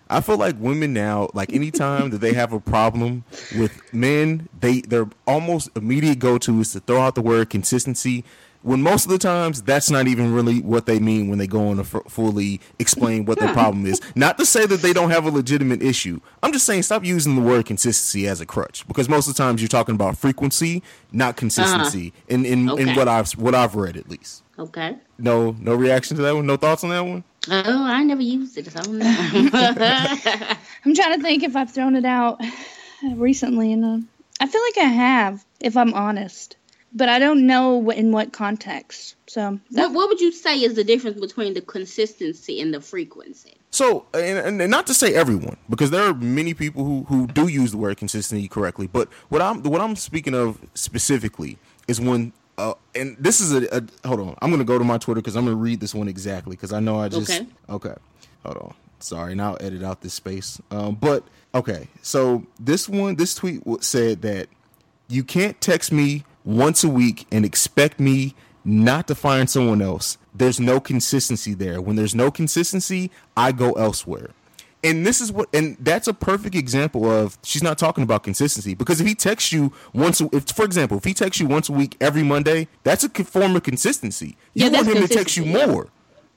I 0.09 0.21
feel 0.21 0.37
like 0.37 0.55
women 0.59 0.93
now, 0.93 1.29
like 1.33 1.51
anytime 1.51 2.11
that 2.11 2.19
they 2.19 2.33
have 2.33 2.53
a 2.53 2.59
problem 2.59 3.23
with 3.57 3.81
men, 3.93 4.49
they 4.59 4.81
their 4.81 5.07
almost 5.25 5.69
immediate 5.75 6.19
go 6.19 6.37
to 6.39 6.59
is 6.61 6.73
to 6.73 6.79
throw 6.79 7.01
out 7.01 7.15
the 7.15 7.21
word 7.21 7.49
consistency. 7.49 8.23
When 8.61 8.81
most 8.81 9.05
of 9.05 9.11
the 9.11 9.19
times 9.19 9.61
that's 9.61 9.91
not 9.91 10.07
even 10.07 10.33
really 10.33 10.59
what 10.59 10.87
they 10.87 10.97
mean 10.97 11.29
when 11.29 11.37
they 11.37 11.45
go 11.45 11.67
on 11.67 11.75
to 11.75 11.83
f- 11.83 12.11
fully 12.11 12.59
explain 12.79 13.25
what 13.25 13.37
their 13.39 13.53
problem 13.59 13.85
is. 13.85 14.01
Not 14.15 14.39
to 14.39 14.45
say 14.45 14.65
that 14.65 14.81
they 14.81 14.91
don't 14.91 15.11
have 15.11 15.25
a 15.25 15.29
legitimate 15.29 15.83
issue. 15.83 16.19
I'm 16.41 16.51
just 16.51 16.65
saying 16.65 16.81
stop 16.81 17.05
using 17.05 17.35
the 17.35 17.43
word 17.43 17.67
consistency 17.67 18.27
as 18.27 18.41
a 18.41 18.45
crutch 18.47 18.87
because 18.87 19.07
most 19.07 19.27
of 19.27 19.35
the 19.35 19.37
times 19.37 19.61
you're 19.61 19.67
talking 19.67 19.93
about 19.93 20.17
frequency, 20.17 20.81
not 21.11 21.35
consistency. 21.35 22.07
Uh-huh. 22.15 22.35
In 22.35 22.45
in, 22.45 22.59
in 22.69 22.69
Okay. 22.89 22.95
what 22.95 23.07
I've 23.07 23.31
what 23.33 23.53
I've 23.53 23.75
read 23.75 23.97
at 23.97 24.09
least. 24.09 24.41
Okay. 24.57 24.97
No 25.19 25.55
no 25.59 25.75
reaction 25.75 26.17
to 26.17 26.23
that 26.23 26.33
one. 26.35 26.47
No 26.47 26.57
thoughts 26.57 26.83
on 26.83 26.89
that 26.89 27.05
one. 27.05 27.23
Oh, 27.49 27.85
I 27.85 28.03
never 28.03 28.21
used 28.21 28.57
it. 28.57 28.71
So 28.71 28.79
I 28.79 28.83
don't 28.83 28.99
know. 28.99 30.55
I'm 30.85 30.95
trying 30.95 31.17
to 31.17 31.21
think 31.21 31.43
if 31.43 31.55
I've 31.55 31.71
thrown 31.71 31.95
it 31.95 32.05
out 32.05 32.41
recently, 33.13 33.73
and 33.73 33.85
uh, 33.85 33.97
I 34.39 34.47
feel 34.47 34.61
like 34.61 34.77
I 34.77 34.89
have, 34.89 35.45
if 35.59 35.77
I'm 35.77 35.93
honest. 35.93 36.57
But 36.93 37.09
I 37.09 37.19
don't 37.19 37.45
know 37.45 37.75
what, 37.75 37.97
in 37.97 38.13
what 38.13 38.31
context. 38.31 39.15
So 39.27 39.59
what, 39.71 39.91
what 39.91 40.07
would 40.07 40.21
you 40.21 40.31
say 40.31 40.61
is 40.61 40.75
the 40.75 40.83
difference 40.83 41.19
between 41.19 41.53
the 41.53 41.61
consistency 41.61 42.61
and 42.61 42.73
the 42.73 42.79
frequency? 42.79 43.57
So, 43.71 44.05
and, 44.13 44.61
and 44.61 44.71
not 44.71 44.87
to 44.87 44.93
say 44.93 45.13
everyone, 45.13 45.57
because 45.69 45.91
there 45.91 46.03
are 46.03 46.13
many 46.13 46.53
people 46.53 46.85
who, 46.85 47.03
who 47.03 47.27
do 47.27 47.49
use 47.49 47.71
the 47.71 47.77
word 47.77 47.97
consistency 47.97 48.47
correctly. 48.47 48.87
But 48.87 49.11
what 49.27 49.41
I'm 49.41 49.61
what 49.63 49.81
I'm 49.81 49.97
speaking 49.97 50.33
of 50.33 50.57
specifically 50.73 51.57
is 51.85 51.99
when, 51.99 52.31
uh, 52.57 52.73
and 52.93 53.17
this 53.19 53.39
is 53.41 53.53
a, 53.53 53.77
a 53.77 54.07
hold 54.07 54.19
on, 54.19 54.35
I'm 54.41 54.51
gonna 54.51 54.63
go 54.63 54.77
to 54.77 54.83
my 54.85 54.97
Twitter 54.97 55.21
because 55.21 55.35
I'm 55.35 55.45
gonna 55.45 55.55
read 55.57 55.79
this 55.79 55.93
one 55.93 56.07
exactly 56.07 56.55
because 56.55 56.73
I 56.73 56.79
know 56.79 56.99
I 56.99 57.09
just 57.09 57.29
Okay. 57.29 57.47
okay, 57.69 57.95
hold 58.43 58.57
on, 58.57 58.73
sorry, 58.99 59.35
now 59.35 59.51
I'll 59.51 59.57
edit 59.65 59.83
out 59.83 60.01
this 60.01 60.13
space. 60.13 60.61
Um, 60.71 60.95
but 60.95 61.23
okay, 61.53 61.87
so 62.01 62.45
this 62.59 62.87
one, 62.89 63.15
this 63.15 63.35
tweet 63.35 63.61
said 63.83 64.21
that 64.23 64.47
you 65.07 65.23
can't 65.23 65.59
text 65.61 65.91
me 65.91 66.23
once 66.43 66.83
a 66.83 66.89
week 66.89 67.27
and 67.31 67.43
expect 67.45 67.99
me 67.99 68.35
not 68.63 69.07
to 69.07 69.15
find 69.15 69.49
someone 69.49 69.81
else. 69.81 70.17
There's 70.33 70.59
no 70.59 70.79
consistency 70.79 71.53
there. 71.53 71.81
When 71.81 71.95
there's 71.95 72.15
no 72.15 72.31
consistency, 72.31 73.11
I 73.37 73.51
go 73.51 73.73
elsewhere. 73.73 74.31
And 74.85 75.05
this 75.05 75.19
is 75.19 75.31
what, 75.31 75.49
and 75.53 75.75
that's 75.79 76.07
a 76.07 76.13
perfect 76.13 76.55
example 76.55 77.09
of 77.09 77.37
she's 77.43 77.63
not 77.63 77.77
talking 77.79 78.03
about 78.03 78.23
consistency 78.23 78.75
because 78.75 79.01
if 79.01 79.07
he 79.07 79.15
texts 79.15 79.51
you 79.51 79.73
once, 79.93 80.21
if 80.21 80.47
for 80.51 80.63
example, 80.63 80.97
if 80.97 81.03
he 81.03 81.13
texts 81.13 81.41
you 81.41 81.47
once 81.47 81.67
a 81.69 81.73
week 81.73 81.97
every 81.99 82.21
Monday, 82.23 82.67
that's 82.83 83.03
a 83.03 83.09
form 83.09 83.55
of 83.55 83.63
consistency. 83.63 84.37
You 84.53 84.65
Yeah, 84.65 84.71
want 84.71 84.87
him 84.87 84.93
to 85.01 85.07
text 85.07 85.35
you 85.37 85.43
consistency, 85.43 85.59
yeah. 85.59 85.65
more. 85.73 85.87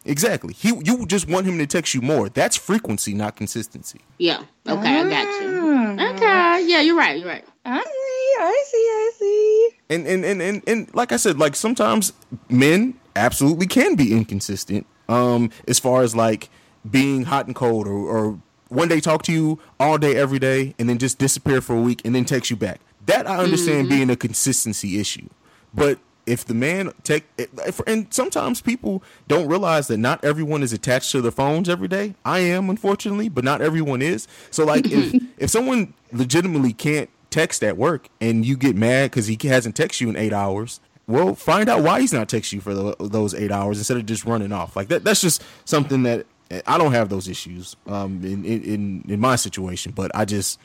Exactly. 0.05 0.55
He, 0.55 0.69
you 0.85 1.05
just 1.07 1.29
want 1.29 1.47
him 1.47 1.59
to 1.59 1.67
text 1.67 1.93
you 1.95 2.01
more. 2.01 2.31
That's 2.31 2.57
frequency, 2.57 3.13
not 3.13 3.37
consistency. 3.37 4.01
Yeah. 4.19 4.43
Okay, 4.67 5.01
I 5.01 5.09
got 5.11 5.43
you. 5.43 6.07
Okay. 6.15 6.67
Yeah, 6.67 6.81
you're 6.81 6.97
right. 6.97 7.19
You're 7.19 7.29
right. 7.29 7.45
I 7.67 7.83
see, 7.83 8.43
I 8.43 8.65
see, 8.71 8.77
I 8.79 9.11
see. 9.19 9.69
and 9.91 10.07
and, 10.07 10.25
and 10.25 10.41
and 10.41 10.63
and 10.67 10.95
like 10.95 11.13
I 11.13 11.17
said, 11.17 11.39
like 11.39 11.55
sometimes 11.55 12.15
men 12.49 12.95
absolutely 13.15 13.67
can 13.67 13.95
be 13.95 14.13
inconsistent. 14.13 14.87
Um, 15.09 15.51
as 15.67 15.79
far 15.79 16.03
as 16.03 16.17
like 16.17 16.49
being 16.89 17.25
hot 17.25 17.47
and 17.47 17.55
cold, 17.55 17.87
or, 17.87 17.93
or 17.93 18.41
one 18.69 18.89
day 18.89 19.01
talk 19.01 19.23
to 19.25 19.33
you 19.33 19.59
all 19.81 19.99
day 19.99 20.17
every 20.17 20.39
day, 20.39 20.75
and 20.79 20.89
then 20.89 20.99
just 20.99 21.19
disappear 21.19 21.61
for 21.61 21.77
a 21.77 21.81
week, 21.81 22.03
and 22.05 22.15
then 22.15 22.25
text 22.25 22.51
you 22.51 22.57
back. 22.57 22.81
That 23.07 23.27
I 23.27 23.39
understand 23.39 23.89
mm-hmm. 23.89 23.97
being 23.97 24.11
a 24.11 24.17
consistency 24.17 25.01
issue, 25.01 25.29
but 25.73 25.99
if 26.29 26.45
the 26.45 26.55
man 26.55 26.93
take 27.03 27.25
if, 27.39 27.81
and 27.87 28.13
sometimes 28.13 28.61
people 28.61 29.03
don't 29.27 29.49
realize 29.49 29.89
that 29.89 29.97
not 29.97 30.23
everyone 30.23 30.63
is 30.63 30.75
attached 30.75 31.11
to 31.13 31.23
their 31.23 31.31
phones 31.31 31.69
every 31.69 31.89
day. 31.89 32.15
I 32.25 32.41
am 32.41 32.69
unfortunately, 32.69 33.31
but 33.31 33.45
not 33.45 33.63
everyone 33.63 34.03
is. 34.03 34.29
So 34.51 34.65
like 34.65 34.87
if 34.87 35.15
if 35.39 35.51
someone 35.51 35.95
legitimately 36.13 36.75
can't 36.75 37.09
text 37.31 37.65
at 37.65 37.77
work 37.77 38.09
and 38.21 38.45
you 38.45 38.57
get 38.57 38.77
mad 38.77 39.11
because 39.11 39.27
he 39.27 39.39
hasn't 39.45 39.75
texted 39.75 40.03
you 40.03 40.11
in 40.11 40.17
eight 40.17 40.35
hours, 40.35 40.81
well, 41.07 41.35
find 41.35 41.69
out 41.69 41.83
why 41.83 42.01
he's 42.01 42.13
not 42.13 42.29
texting 42.29 42.55
you 42.55 42.61
for 42.61 42.75
tho- 42.75 42.97
those 43.01 43.35
eight 43.35 43.51
hours 43.51 43.79
instead 43.79 43.97
of 43.97 44.05
just 44.05 44.25
running 44.27 44.53
off. 44.53 44.77
Like 44.77 44.89
that. 44.89 45.05
That's 45.05 45.23
just 45.23 45.43
something 45.65 46.03
that 46.03 46.27
I 46.67 46.79
don't 46.79 46.93
have 46.93 47.09
those 47.11 47.29
issues 47.29 47.77
um, 47.87 48.21
in, 48.25 48.45
in 48.45 49.05
in 49.09 49.21
my 49.21 49.37
situation, 49.37 49.93
but 49.95 50.11
I 50.15 50.25
just 50.25 50.59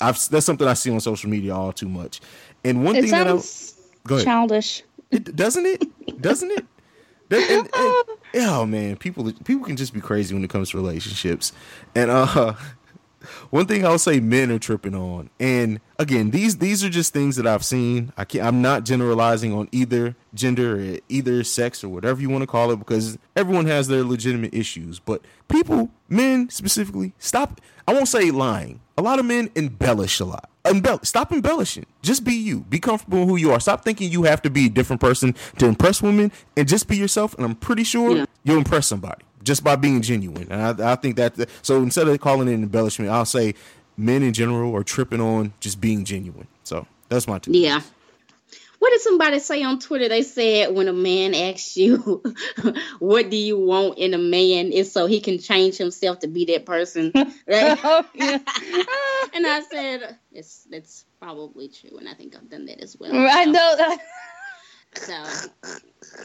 I've 0.00 0.18
that's 0.28 0.46
something 0.46 0.66
I 0.66 0.74
see 0.74 0.90
on 0.90 1.00
social 1.00 1.28
media 1.28 1.54
all 1.54 1.72
too 1.72 1.88
much. 1.88 2.20
And 2.64 2.84
one 2.84 2.96
It 2.96 3.02
thing 3.02 3.10
that 3.10 3.26
I 3.26 3.30
sounds 3.30 3.74
go 4.06 4.14
ahead. 4.16 4.24
childish. 4.26 4.82
It, 5.10 5.36
doesn't 5.36 5.66
it? 5.66 6.20
Doesn't 6.22 6.50
it? 6.50 6.64
That- 7.28 7.50
and- 7.50 7.68
and- 7.74 8.18
oh 8.48 8.64
man, 8.66 8.96
people 8.96 9.30
people 9.44 9.64
can 9.66 9.76
just 9.76 9.92
be 9.92 10.00
crazy 10.00 10.34
when 10.34 10.44
it 10.44 10.50
comes 10.50 10.70
to 10.70 10.76
relationships. 10.78 11.52
And 11.94 12.10
uh 12.10 12.54
one 13.50 13.66
thing 13.66 13.84
I'll 13.84 13.98
say 13.98 14.20
men 14.20 14.50
are 14.50 14.58
tripping 14.58 14.94
on. 14.94 15.30
And 15.40 15.80
again, 15.98 16.30
these 16.30 16.58
these 16.58 16.84
are 16.84 16.88
just 16.90 17.12
things 17.12 17.36
that 17.36 17.46
I've 17.46 17.64
seen. 17.64 18.12
I 18.16 18.24
can't 18.24 18.46
I'm 18.46 18.62
not 18.62 18.84
generalizing 18.84 19.52
on 19.52 19.68
either 19.72 20.14
gender 20.34 20.94
or 20.94 20.98
either 21.08 21.44
sex 21.44 21.82
or 21.84 21.88
whatever 21.88 22.20
you 22.20 22.30
want 22.30 22.42
to 22.42 22.46
call 22.46 22.70
it 22.70 22.78
because 22.78 23.18
everyone 23.36 23.66
has 23.66 23.88
their 23.88 24.02
legitimate 24.04 24.54
issues. 24.54 24.98
But 24.98 25.22
people, 25.48 25.90
men 26.08 26.48
specifically, 26.50 27.12
stop 27.18 27.60
I 27.86 27.92
won't 27.92 28.08
say 28.08 28.30
lying. 28.30 28.80
A 28.96 29.02
lot 29.02 29.18
of 29.18 29.24
men 29.24 29.50
embellish 29.56 30.20
a 30.20 30.24
lot. 30.24 30.48
Embell- 30.64 31.04
stop 31.04 31.32
embellishing. 31.32 31.86
Just 32.02 32.22
be 32.22 32.34
you. 32.34 32.60
Be 32.60 32.78
comfortable 32.78 33.22
in 33.22 33.28
who 33.28 33.34
you 33.36 33.50
are. 33.50 33.58
Stop 33.58 33.84
thinking 33.84 34.12
you 34.12 34.22
have 34.22 34.40
to 34.42 34.50
be 34.50 34.66
a 34.66 34.68
different 34.68 35.00
person 35.00 35.34
to 35.58 35.66
impress 35.66 36.00
women, 36.00 36.30
and 36.56 36.68
just 36.68 36.86
be 36.86 36.96
yourself. 36.96 37.34
And 37.34 37.44
I'm 37.44 37.56
pretty 37.56 37.82
sure 37.82 38.16
Yeah. 38.18 38.24
you'll 38.44 38.58
impress 38.58 38.86
somebody 38.86 39.24
just 39.42 39.64
by 39.64 39.76
being 39.76 40.02
genuine. 40.02 40.48
And 40.50 40.80
I, 40.82 40.92
I 40.92 40.96
think 40.96 41.16
that 41.16 41.48
so 41.62 41.82
instead 41.82 42.08
of 42.08 42.20
calling 42.20 42.48
it 42.48 42.54
an 42.54 42.62
embellishment, 42.62 43.10
I'll 43.10 43.24
say 43.24 43.54
men 43.96 44.22
in 44.22 44.32
general 44.32 44.74
are 44.76 44.84
tripping 44.84 45.20
on 45.20 45.52
just 45.60 45.80
being 45.80 46.04
genuine. 46.04 46.48
So 46.64 46.86
that's 47.08 47.26
my 47.26 47.38
two. 47.38 47.52
Yeah. 47.52 47.80
What 48.82 48.90
did 48.90 49.00
somebody 49.00 49.38
say 49.38 49.62
on 49.62 49.78
Twitter? 49.78 50.08
They 50.08 50.22
said 50.22 50.74
when 50.74 50.88
a 50.88 50.92
man 50.92 51.34
asks 51.36 51.76
you, 51.76 52.20
"What 52.98 53.30
do 53.30 53.36
you 53.36 53.56
want 53.56 53.98
in 53.98 54.12
a 54.12 54.18
man?" 54.18 54.72
is 54.72 54.90
so 54.90 55.06
he 55.06 55.20
can 55.20 55.38
change 55.38 55.76
himself 55.76 56.18
to 56.20 56.26
be 56.26 56.46
that 56.46 56.66
person, 56.66 57.12
right? 57.14 57.78
Oh, 57.84 58.04
and 59.34 59.46
I 59.46 59.62
said, 59.70 60.18
"It's 60.32 60.64
that's 60.64 61.04
probably 61.20 61.68
true," 61.68 61.96
and 61.96 62.08
I 62.08 62.14
think 62.14 62.34
I've 62.34 62.50
done 62.50 62.66
that 62.66 62.80
as 62.80 62.96
well. 62.98 63.12
I 63.14 63.44
know 63.44 63.76
that. 63.76 63.98
So, 64.94 65.12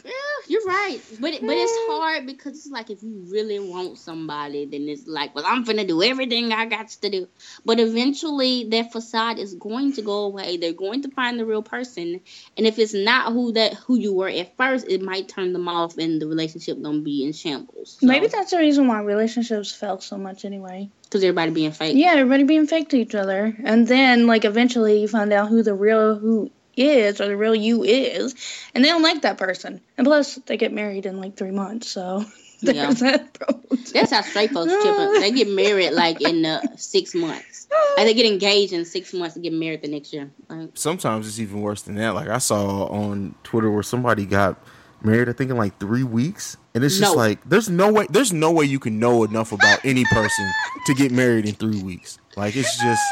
yeah, 0.04 0.10
you're 0.46 0.64
right, 0.64 1.00
but 1.20 1.32
it, 1.32 1.40
but 1.40 1.56
it's 1.56 1.72
hard 1.88 2.26
because 2.26 2.56
it's 2.56 2.70
like 2.70 2.90
if 2.90 3.02
you 3.02 3.24
really 3.30 3.58
want 3.58 3.96
somebody, 3.98 4.66
then 4.66 4.88
it's 4.88 5.06
like, 5.06 5.34
well, 5.34 5.44
I'm 5.46 5.64
gonna 5.64 5.86
do 5.86 6.02
everything 6.02 6.52
I 6.52 6.66
got 6.66 6.88
to 6.88 7.08
do. 7.10 7.28
But 7.64 7.80
eventually, 7.80 8.64
that 8.70 8.92
facade 8.92 9.38
is 9.38 9.54
going 9.54 9.94
to 9.94 10.02
go 10.02 10.24
away. 10.24 10.58
They're 10.58 10.72
going 10.72 11.02
to 11.02 11.10
find 11.10 11.38
the 11.40 11.46
real 11.46 11.62
person, 11.62 12.20
and 12.56 12.66
if 12.66 12.78
it's 12.78 12.94
not 12.94 13.32
who 13.32 13.52
that 13.52 13.74
who 13.74 13.96
you 13.98 14.12
were 14.12 14.28
at 14.28 14.56
first, 14.56 14.86
it 14.88 15.00
might 15.02 15.28
turn 15.28 15.52
them 15.52 15.68
off, 15.68 15.96
and 15.96 16.20
the 16.20 16.26
relationship 16.26 16.80
gonna 16.82 17.00
be 17.00 17.24
in 17.24 17.32
shambles. 17.32 17.96
So, 18.00 18.06
Maybe 18.06 18.26
that's 18.26 18.50
the 18.50 18.58
reason 18.58 18.86
why 18.86 19.00
relationships 19.00 19.72
fail 19.72 20.00
so 20.00 20.18
much 20.18 20.44
anyway. 20.44 20.90
because 21.04 21.24
everybody 21.24 21.52
being 21.52 21.72
fake. 21.72 21.96
Yeah, 21.96 22.12
everybody 22.12 22.44
being 22.44 22.66
fake 22.66 22.90
to 22.90 22.98
each 22.98 23.14
other. 23.14 23.56
And 23.64 23.88
then, 23.88 24.26
like, 24.26 24.44
eventually 24.44 25.00
you 25.00 25.08
find 25.08 25.32
out 25.32 25.48
who 25.48 25.62
the 25.62 25.74
real 25.74 26.16
who 26.18 26.50
is 26.78 27.20
or 27.20 27.26
the 27.28 27.36
real 27.36 27.54
you 27.54 27.82
is. 27.84 28.34
And 28.74 28.84
they 28.84 28.88
don't 28.88 29.02
like 29.02 29.22
that 29.22 29.38
person. 29.38 29.80
And 29.96 30.06
plus, 30.06 30.36
they 30.46 30.56
get 30.56 30.72
married 30.72 31.06
in 31.06 31.20
like 31.20 31.36
three 31.36 31.50
months. 31.50 31.88
So 31.88 32.24
there's 32.62 33.00
that 33.00 33.36
That's 33.92 34.10
how 34.12 34.22
straight 34.22 34.50
folks 34.50 34.72
chip 34.72 34.94
up. 34.98 35.12
They 35.20 35.30
get 35.32 35.48
married 35.48 35.90
like 35.92 36.20
in 36.20 36.44
uh, 36.44 36.60
six 36.76 37.14
months. 37.14 37.66
Like 37.96 38.06
they 38.06 38.14
get 38.14 38.26
engaged 38.26 38.72
in 38.72 38.84
six 38.84 39.12
months 39.12 39.36
and 39.36 39.42
get 39.42 39.52
married 39.52 39.82
the 39.82 39.88
next 39.88 40.12
year. 40.12 40.30
Like, 40.48 40.70
Sometimes 40.74 41.26
it's 41.28 41.38
even 41.38 41.60
worse 41.60 41.82
than 41.82 41.96
that. 41.96 42.14
Like 42.14 42.28
I 42.28 42.38
saw 42.38 42.86
on 42.86 43.34
Twitter 43.44 43.70
where 43.70 43.82
somebody 43.82 44.24
got 44.26 44.58
married, 45.02 45.28
I 45.28 45.32
think 45.32 45.50
in 45.50 45.56
like 45.56 45.78
three 45.78 46.02
weeks, 46.02 46.56
and 46.74 46.82
it's 46.82 46.98
just 46.98 47.12
No. 47.12 47.16
like 47.16 47.46
there's 47.48 47.68
no 47.68 47.92
way 47.92 48.06
there's 48.10 48.32
no 48.32 48.50
way 48.50 48.64
you 48.64 48.78
can 48.78 48.98
know 48.98 49.22
enough 49.24 49.52
about 49.52 49.84
any 49.84 50.04
person 50.06 50.50
to 50.86 50.94
get 50.94 51.12
married 51.12 51.46
in 51.46 51.54
three 51.54 51.80
weeks. 51.82 52.18
Like 52.36 52.56
it's 52.56 52.76
just 52.80 53.02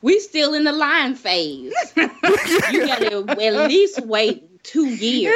We 0.00 0.20
still 0.20 0.54
in 0.54 0.64
the 0.64 0.72
line 0.72 1.14
phase. 1.14 1.74
you 1.96 2.86
gotta 2.86 3.24
at 3.42 3.68
least 3.68 4.00
wait 4.04 4.62
two 4.62 4.86
years, 4.86 5.34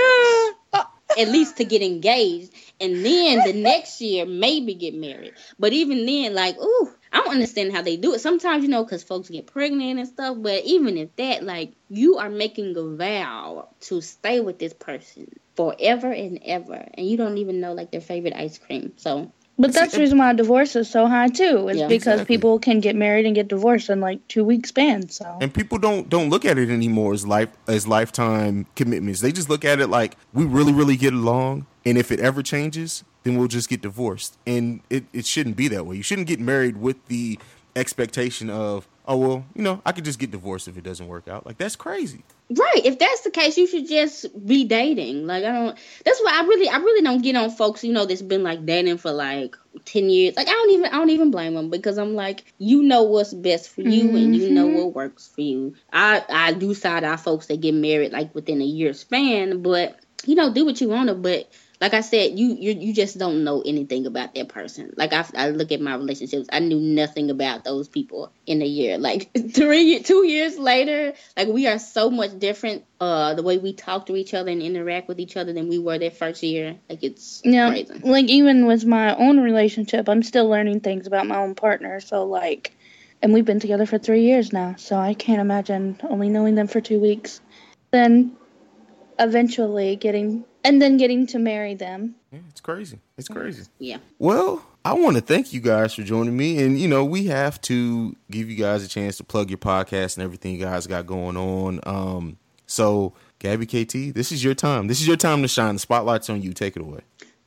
at 0.73 1.29
least 1.29 1.57
to 1.57 1.65
get 1.65 1.83
engaged, 1.83 2.53
and 2.81 3.05
then 3.05 3.41
the 3.47 3.53
next 3.53 4.01
year 4.01 4.27
maybe 4.27 4.75
get 4.75 4.95
married. 4.95 5.35
But 5.59 5.73
even 5.73 6.07
then, 6.07 6.35
like, 6.35 6.59
ooh, 6.59 6.91
I 7.13 7.19
don't 7.19 7.35
understand 7.35 7.73
how 7.73 7.83
they 7.83 7.97
do 7.97 8.15
it. 8.15 8.21
Sometimes 8.21 8.63
you 8.63 8.71
know, 8.71 8.85
because 8.85 9.03
folks 9.03 9.29
get 9.29 9.47
pregnant 9.47 9.99
and 9.99 10.09
stuff. 10.09 10.37
But 10.41 10.65
even 10.65 10.97
if 10.97 11.15
that, 11.17 11.43
like, 11.43 11.73
you 11.89 12.19
are 12.19 12.31
making 12.31 12.77
a 12.77 12.97
vow 12.97 13.69
to 13.83 14.01
stay 14.01 14.41
with 14.41 14.59
this 14.59 14.73
person 14.73 15.29
forever 15.57 16.11
and 16.11 16.41
ever, 16.45 16.89
and 16.95 17.07
you 17.07 17.17
don't 17.17 17.39
even 17.39 17.61
know 17.61 17.75
like 17.75 17.91
their 17.91 18.01
favorite 18.01 18.35
ice 18.35 18.59
cream. 18.59 18.93
So 18.97 19.33
But 19.59 19.73
that's 19.75 19.93
the 19.93 20.01
reason 20.01 20.19
why 20.19 20.33
divorce 20.33 20.75
is 20.77 20.89
so 20.91 21.07
high 21.07 21.29
too. 21.29 21.69
Is 21.69 21.77
Yeah. 21.79 21.87
because 21.87 22.15
Exactly. 22.15 22.37
people 22.37 22.59
can 22.59 22.81
get 22.81 22.97
married 22.97 23.27
and 23.27 23.35
get 23.35 23.49
divorced 23.49 23.91
in 23.91 24.01
like 24.01 24.27
two 24.29 24.45
week 24.45 24.67
span. 24.67 25.09
So 25.09 25.39
and 25.41 25.53
people 25.53 25.79
don't 25.79 26.09
don't 26.09 26.31
look 26.31 26.45
at 26.45 26.59
it 26.59 26.71
anymore 26.71 27.13
as 27.13 27.27
life 27.27 27.51
as 27.69 27.87
lifetime 27.87 28.67
commitments. 28.77 29.21
They 29.21 29.31
just 29.33 29.49
look 29.51 29.65
at 29.65 29.79
it 29.81 29.89
like 29.89 30.17
we 30.33 30.45
really 30.45 30.73
really 30.73 30.97
get 30.97 31.13
along, 31.13 31.67
and 31.85 31.97
if 31.99 32.11
it 32.11 32.19
ever 32.19 32.43
changes, 32.43 33.05
then 33.25 33.37
we'll 33.37 33.47
just 33.49 33.69
get 33.69 33.83
divorced. 33.83 34.37
And 34.47 34.81
it 34.91 35.05
it 35.13 35.27
shouldn't 35.27 35.57
be 35.57 35.69
that 35.69 35.87
way. 35.87 35.97
You 35.97 36.03
shouldn't 36.03 36.29
get 36.29 36.41
married 36.41 36.79
with 36.79 36.97
the 37.07 37.39
expectation 37.77 38.51
of 38.51 38.89
oh 39.07 39.17
well, 39.17 39.45
you 39.55 39.63
know, 39.63 39.83
I 39.85 39.93
could 39.93 40.05
just 40.05 40.19
get 40.19 40.31
divorced 40.31 40.69
if 40.69 40.77
it 40.77 40.85
doesn't 40.85 41.09
work 41.09 41.29
out. 41.29 41.47
Like 41.47 41.59
that's 41.59 41.77
crazy. 41.77 42.25
Right. 42.51 42.83
If 42.85 42.99
that's 42.99 43.23
the 43.23 43.31
case, 43.31 43.57
you 43.57 43.67
should 43.67 43.89
just 43.89 44.27
be 44.47 44.65
dating. 44.65 45.27
Like 45.27 45.45
I 45.45 45.53
don't. 45.53 45.79
That's 46.05 46.21
why 46.23 46.39
I 46.39 46.47
really, 46.47 46.69
I 46.69 46.77
really 46.77 47.03
don't 47.03 47.23
get 47.23 47.37
on 47.37 47.51
folks. 47.51 47.83
You 47.83 47.93
know, 47.93 48.05
that's 48.05 48.23
been 48.23 48.43
like 48.43 48.67
dating 48.67 48.99
for 48.99 49.13
like 49.13 49.57
ten 49.85 50.11
years. 50.11 50.37
Like 50.37 50.49
I 50.49 50.53
don't 50.53 50.71
even, 50.71 50.87
I 50.87 50.99
don't 50.99 51.11
even 51.11 51.31
blame 51.31 51.55
them 51.55 51.71
because 51.71 51.99
I'm 51.99 52.15
like, 52.15 52.53
you 52.59 52.83
know 52.83 53.05
what's 53.05 53.33
best 53.33 53.71
for 53.71 53.83
you 53.83 54.17
and 54.17 54.37
you 54.37 54.51
know 54.51 54.67
mm-hmm. 54.67 54.77
what 54.77 54.95
works 54.95 55.29
for 55.29 55.41
you. 55.41 55.75
I, 55.93 56.25
I 56.29 56.53
do 56.53 56.75
side 56.75 57.05
eye 57.05 57.17
folks 57.17 57.47
that 57.47 57.61
get 57.61 57.75
married 57.75 58.13
like 58.13 58.35
within 58.35 58.61
a 58.61 58.67
year 58.67 58.93
span, 58.93 59.63
but 59.63 59.99
you 60.27 60.35
know, 60.35 60.53
do 60.53 60.65
what 60.65 60.81
you 60.81 60.89
want 60.89 61.09
to. 61.09 61.15
But 61.15 61.51
like 61.83 61.95
I 61.95 62.01
said, 62.01 62.39
you 62.39 62.55
you 62.55 62.75
you 62.75 62.95
just 62.95 63.19
don't 63.19 63.43
know 63.43 63.61
anything 63.61 64.07
about 64.07 64.37
that 64.37 64.49
person. 64.49 64.95
Like 64.97 65.13
I, 65.13 65.27
I 65.35 65.51
look 65.51 65.73
at 65.73 65.81
my 65.81 65.97
relationships, 65.97 66.49
I 66.53 66.61
knew 66.61 66.79
nothing 66.79 67.29
about 67.29 67.65
those 67.65 67.89
people 67.89 68.33
in 68.47 68.63
a 68.63 68.65
year. 68.65 68.99
Like 68.99 69.33
three, 69.51 70.01
two 70.01 70.25
years 70.25 70.57
later, 70.57 71.15
like 71.37 71.49
we 71.49 71.67
are 71.67 71.81
so 71.81 72.09
much 72.09 72.39
different. 72.39 72.85
Uh, 73.01 73.35
the 73.35 73.43
way 73.43 73.59
we 73.59 73.73
talk 73.73 74.07
to 74.07 74.15
each 74.15 74.33
other 74.33 74.53
and 74.53 74.63
interact 74.63 75.09
with 75.09 75.19
each 75.19 75.37
other 75.37 75.53
than 75.53 75.69
we 75.69 75.81
were 75.81 75.99
that 75.99 76.17
first 76.17 76.45
year. 76.45 76.79
Like 76.89 77.03
it's 77.03 77.43
yeah, 77.45 77.71
crazy. 77.71 77.95
like 78.05 78.27
even 78.27 78.67
with 78.67 78.85
my 78.85 79.17
own 79.17 79.41
relationship, 79.41 80.09
I'm 80.09 80.23
still 80.23 80.49
learning 80.49 80.81
things 80.81 81.09
about 81.09 81.27
my 81.27 81.39
own 81.39 81.57
partner. 81.57 81.99
So 81.99 82.27
like, 82.27 82.77
and 83.21 83.33
we've 83.33 83.45
been 83.45 83.59
together 83.59 83.87
for 83.87 83.99
three 83.99 84.23
years 84.23 84.53
now. 84.53 84.77
So 84.79 84.97
I 84.97 85.15
can't 85.15 85.41
imagine 85.41 85.99
only 86.09 86.29
knowing 86.29 86.55
them 86.55 86.69
for 86.69 86.81
two 86.81 87.01
weeks, 87.01 87.41
then 87.91 88.37
eventually 89.19 89.97
getting 89.97 90.45
and 90.65 90.81
then 90.81 90.97
getting 90.97 91.27
to 91.29 91.39
marry 91.39 91.75
them. 91.75 92.15
Yeah, 92.31 92.41
it's 92.49 92.61
crazy. 92.61 92.99
It's 93.17 93.29
crazy. 93.29 93.65
Yeah. 93.79 93.99
Well, 94.19 94.65
I 94.85 94.95
want 94.95 95.17
to 95.17 95.23
thank 95.23 95.53
you 95.53 95.61
guys 95.61 95.95
for 95.95 96.03
joining 96.03 96.37
me. 96.37 96.63
And, 96.63 96.79
you 96.79 96.89
know, 96.89 97.05
we 97.05 97.27
have 97.27 97.61
to 97.63 98.17
give 98.31 98.51
you 98.51 98.57
guys 98.57 98.85
a 98.85 98.89
chance 98.89 99.17
to 99.19 99.25
plug 99.25 99.51
your 99.51 99.59
podcast 99.59 100.17
and 100.17 100.25
everything 100.25 100.55
you 100.55 100.65
guys 100.65 100.87
got 100.87 101.07
going 101.07 101.37
on. 101.37 101.81
Um, 101.85 102.37
so, 102.67 103.13
Gabby 103.39 103.67
KT, 103.67 104.15
this 104.15 104.33
is 104.33 104.43
your 104.43 104.55
time. 104.55 104.87
This 104.87 105.01
is 105.01 105.07
your 105.07 105.17
time 105.17 105.43
to 105.43 105.49
shine. 105.49 105.75
The 105.75 105.81
spotlight's 105.81 106.31
on 106.31 106.43
you. 106.43 106.53
Take 106.53 106.77
it 106.77 106.83
away. 106.83 107.01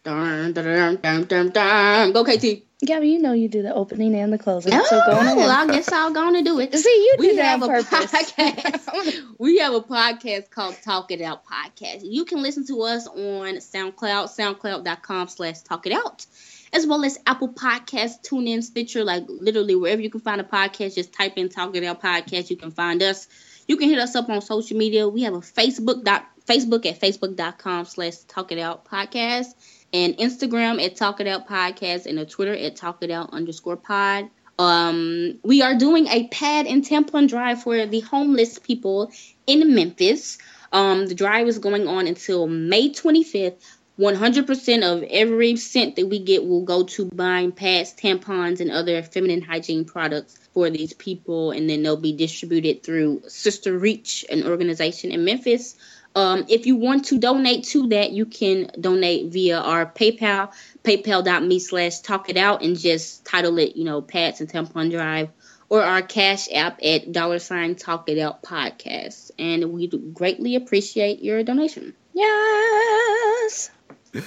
Dun, 0.06 1.26
dun, 1.26 1.50
dun. 1.50 2.12
Go 2.14 2.24
KT. 2.24 2.64
Gabby, 2.86 3.10
you 3.10 3.20
know 3.20 3.32
you 3.34 3.48
do 3.50 3.62
the 3.64 3.74
opening 3.74 4.14
and 4.16 4.32
the 4.32 4.38
closing. 4.38 4.72
so 4.72 5.02
go 5.08 5.14
on 5.14 5.28
Oh, 5.28 5.36
well, 5.36 5.50
ahead. 5.50 5.70
I 5.70 5.74
guess 5.74 5.92
I'll 5.92 6.12
go 6.12 6.28
on 6.28 6.36
and 6.36 6.46
do 6.46 6.60
it. 6.60 6.76
See, 6.78 6.90
you 6.90 7.16
we 7.20 7.36
have 7.38 7.64
a 7.64 7.68
purpose. 7.68 8.12
podcast. 8.12 9.24
we 9.40 9.58
have 9.60 9.74
a 9.74 9.82
podcast 9.82 10.50
called 10.52 10.76
Talk 10.84 11.10
It 11.12 11.22
Out 11.22 11.44
Podcast. 11.46 12.02
You 12.04 12.26
can 12.26 12.42
listen 12.44 12.68
to 12.68 12.82
us 12.84 13.08
on 13.08 13.56
SoundCloud, 13.56 14.28
soundcloud.com 14.30 15.28
slash 15.30 15.62
talk 15.62 15.88
it 15.88 15.94
out, 15.94 16.26
as 16.74 16.86
well 16.86 17.04
as 17.04 17.18
Apple 17.26 17.50
Podcasts, 17.50 18.22
TuneIn, 18.30 18.62
Stitcher, 18.62 19.04
like 19.04 19.24
literally 19.28 19.76
wherever 19.76 20.02
you 20.02 20.10
can 20.12 20.22
find 20.22 20.40
a 20.42 20.44
podcast, 20.44 20.96
just 20.96 21.14
type 21.14 21.34
in 21.38 21.50
Talk 21.50 21.76
It 21.76 21.84
Out 21.84 22.02
Podcast. 22.02 22.50
You 22.50 22.58
can 22.58 22.72
find 22.72 23.02
us. 23.02 23.28
You 23.68 23.78
can 23.78 23.90
hit 23.90 23.98
us 24.00 24.16
up 24.16 24.30
on 24.30 24.42
social 24.42 24.78
media. 24.78 25.08
We 25.08 25.24
have 25.24 25.34
a 25.34 25.40
Facebook 25.40 26.04
dot 26.04 26.26
Facebook 26.46 26.86
at 26.86 27.00
facebook.com 27.00 27.86
slash 27.86 28.18
talk 28.28 28.52
it 28.52 28.60
out 28.60 28.86
podcast 28.86 29.56
and 29.96 30.18
Instagram 30.18 30.84
at 30.84 30.98
Talk 30.98 31.22
It 31.22 31.28
Out 31.28 31.48
Podcast 31.48 32.06
and 32.06 32.20
a 32.20 32.26
Twitter 32.26 32.54
at 32.54 32.76
Talk 32.76 32.98
It 33.02 33.12
Out 33.12 33.30
underscore 33.32 33.78
pod. 33.78 34.30
Um, 34.60 35.40
we 35.42 35.62
are 35.62 35.76
doing 35.76 36.08
a 36.08 36.28
pad 36.28 36.68
and 36.68 36.84
tampon 36.84 37.30
drive 37.30 37.64
for 37.64 37.86
the 37.86 38.02
homeless 38.02 38.60
people 38.60 39.10
in 39.48 39.74
Memphis. 39.74 40.38
Um, 40.74 41.08
the 41.08 41.16
drive 41.16 41.48
is 41.48 41.60
going 41.60 41.88
on 41.88 42.08
until 42.08 42.46
May 42.46 42.90
25th. 42.90 43.56
100% 43.98 44.84
of 44.84 45.04
every 45.04 45.56
cent 45.56 45.96
that 45.96 46.08
we 46.08 46.20
get 46.20 46.46
will 46.46 46.66
go 46.66 46.84
to 46.84 47.06
buying 47.06 47.54
pads, 47.54 47.94
tampons, 47.94 48.60
and 48.60 48.70
other 48.70 49.02
feminine 49.02 49.42
hygiene 49.42 49.86
products 49.86 50.38
for 50.54 50.70
these 50.70 50.92
people, 50.92 51.52
and 51.52 51.70
then 51.70 51.82
they'll 51.82 51.96
be 51.96 52.12
distributed 52.12 52.84
through 52.84 53.22
SisterReach, 53.22 54.26
an 54.30 54.46
organization 54.46 55.12
in 55.12 55.24
Memphis. 55.24 55.78
Um, 56.16 56.46
if 56.48 56.66
you 56.66 56.78
want 56.78 57.06
to 57.06 57.20
donate 57.20 57.66
to 57.66 57.88
that, 57.90 58.12
you 58.12 58.26
can 58.26 58.72
donate 58.80 59.32
via 59.34 59.60
our 59.60 59.86
PayPal, 59.86 60.52
paypal.me 60.84 61.60
slash 61.60 62.00
talk 62.00 62.30
it 62.30 62.38
out, 62.38 62.64
and 62.64 62.80
just 62.80 63.26
title 63.26 63.58
it, 63.60 63.76
you 63.76 63.84
know, 63.84 64.02
Pads 64.02 64.40
and 64.40 64.50
Tampon 64.50 64.90
Drive, 64.92 65.30
or 65.68 65.84
our 65.84 66.02
Cash 66.02 66.48
App 66.54 66.80
at 66.82 67.12
dollar 67.12 67.40
sign 67.40 67.76
talk 67.76 68.08
it 68.08 68.18
out 68.18 68.44
podcast. 68.44 69.32
And 69.38 69.74
we 69.74 69.88
do 69.88 69.98
greatly 69.98 70.56
appreciate 70.56 71.22
your 71.22 71.44
donation. 71.44 71.94
Yes. 72.14 73.72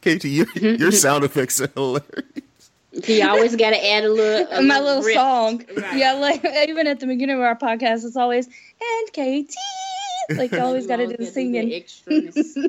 KT, 0.00 0.24
your, 0.24 0.46
your 0.54 0.92
sound 1.04 1.24
effects 1.24 1.60
are 1.60 1.70
hilarious. 1.74 2.70
You 3.08 3.28
always 3.28 3.56
got 3.56 3.70
to 3.70 3.90
add 3.90 4.04
a 4.04 4.08
little, 4.08 4.46
a 4.58 4.62
my 4.62 4.78
little 4.78 5.02
rip. 5.02 5.14
song. 5.16 5.64
Right. 5.76 5.96
Yeah, 5.96 6.12
like 6.12 6.44
even 6.68 6.86
at 6.86 7.00
the 7.00 7.06
beginning 7.08 7.36
of 7.36 7.42
our 7.42 7.56
podcast, 7.56 8.04
it's 8.04 8.16
always 8.16 8.46
and 8.46 9.08
KT. 9.12 9.54
Like 10.30 10.52
you 10.52 10.60
always 10.60 10.86
got 10.86 10.96
to 10.96 11.06
do 11.06 11.16
the 11.16 11.26
singing. 11.26 11.70
Extraness. 11.70 12.56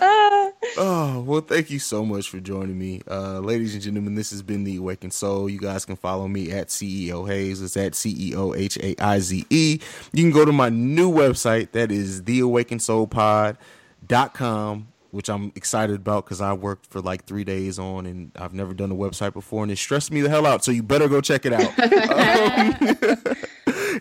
Ah. 0.00 0.50
Oh, 0.76 1.24
well, 1.26 1.40
thank 1.40 1.70
you 1.70 1.78
so 1.78 2.04
much 2.04 2.28
for 2.28 2.38
joining 2.40 2.78
me. 2.78 3.00
Uh, 3.10 3.38
ladies 3.40 3.72
and 3.72 3.82
gentlemen, 3.82 4.14
this 4.14 4.28
has 4.30 4.42
been 4.42 4.64
The 4.64 4.76
Awakened 4.76 5.14
Soul. 5.14 5.48
You 5.48 5.58
guys 5.58 5.86
can 5.86 5.96
follow 5.96 6.28
me 6.28 6.52
at 6.52 6.68
CEO 6.68 7.26
Haize. 7.26 7.62
It's 7.62 7.74
at 7.76 7.94
C 7.94 8.14
E 8.18 8.34
O 8.36 8.52
H 8.52 8.76
A 8.78 8.94
I 9.02 9.18
Z 9.20 9.46
E. 9.48 9.80
You 10.12 10.22
can 10.22 10.30
go 10.30 10.44
to 10.44 10.52
my 10.52 10.68
new 10.68 11.10
website, 11.10 11.72
that 11.72 11.90
is 11.90 12.20
theawakenedsoulpod.com, 12.22 14.88
which 15.10 15.30
I'm 15.30 15.52
excited 15.54 15.96
about 15.96 16.26
because 16.26 16.42
I 16.42 16.52
worked 16.52 16.84
for 16.86 17.00
like 17.00 17.24
three 17.24 17.44
days 17.44 17.78
on 17.78 18.04
and 18.06 18.30
I've 18.36 18.52
never 18.52 18.74
done 18.74 18.90
a 18.92 18.96
website 18.96 19.32
before 19.32 19.62
and 19.62 19.72
it 19.72 19.78
stressed 19.78 20.12
me 20.12 20.20
the 20.20 20.28
hell 20.28 20.44
out. 20.44 20.62
So 20.64 20.70
you 20.70 20.82
better 20.82 21.08
go 21.08 21.22
check 21.22 21.46
it 21.46 21.54
out. 21.54 21.72
Um, 22.16 22.76
and 22.80 23.36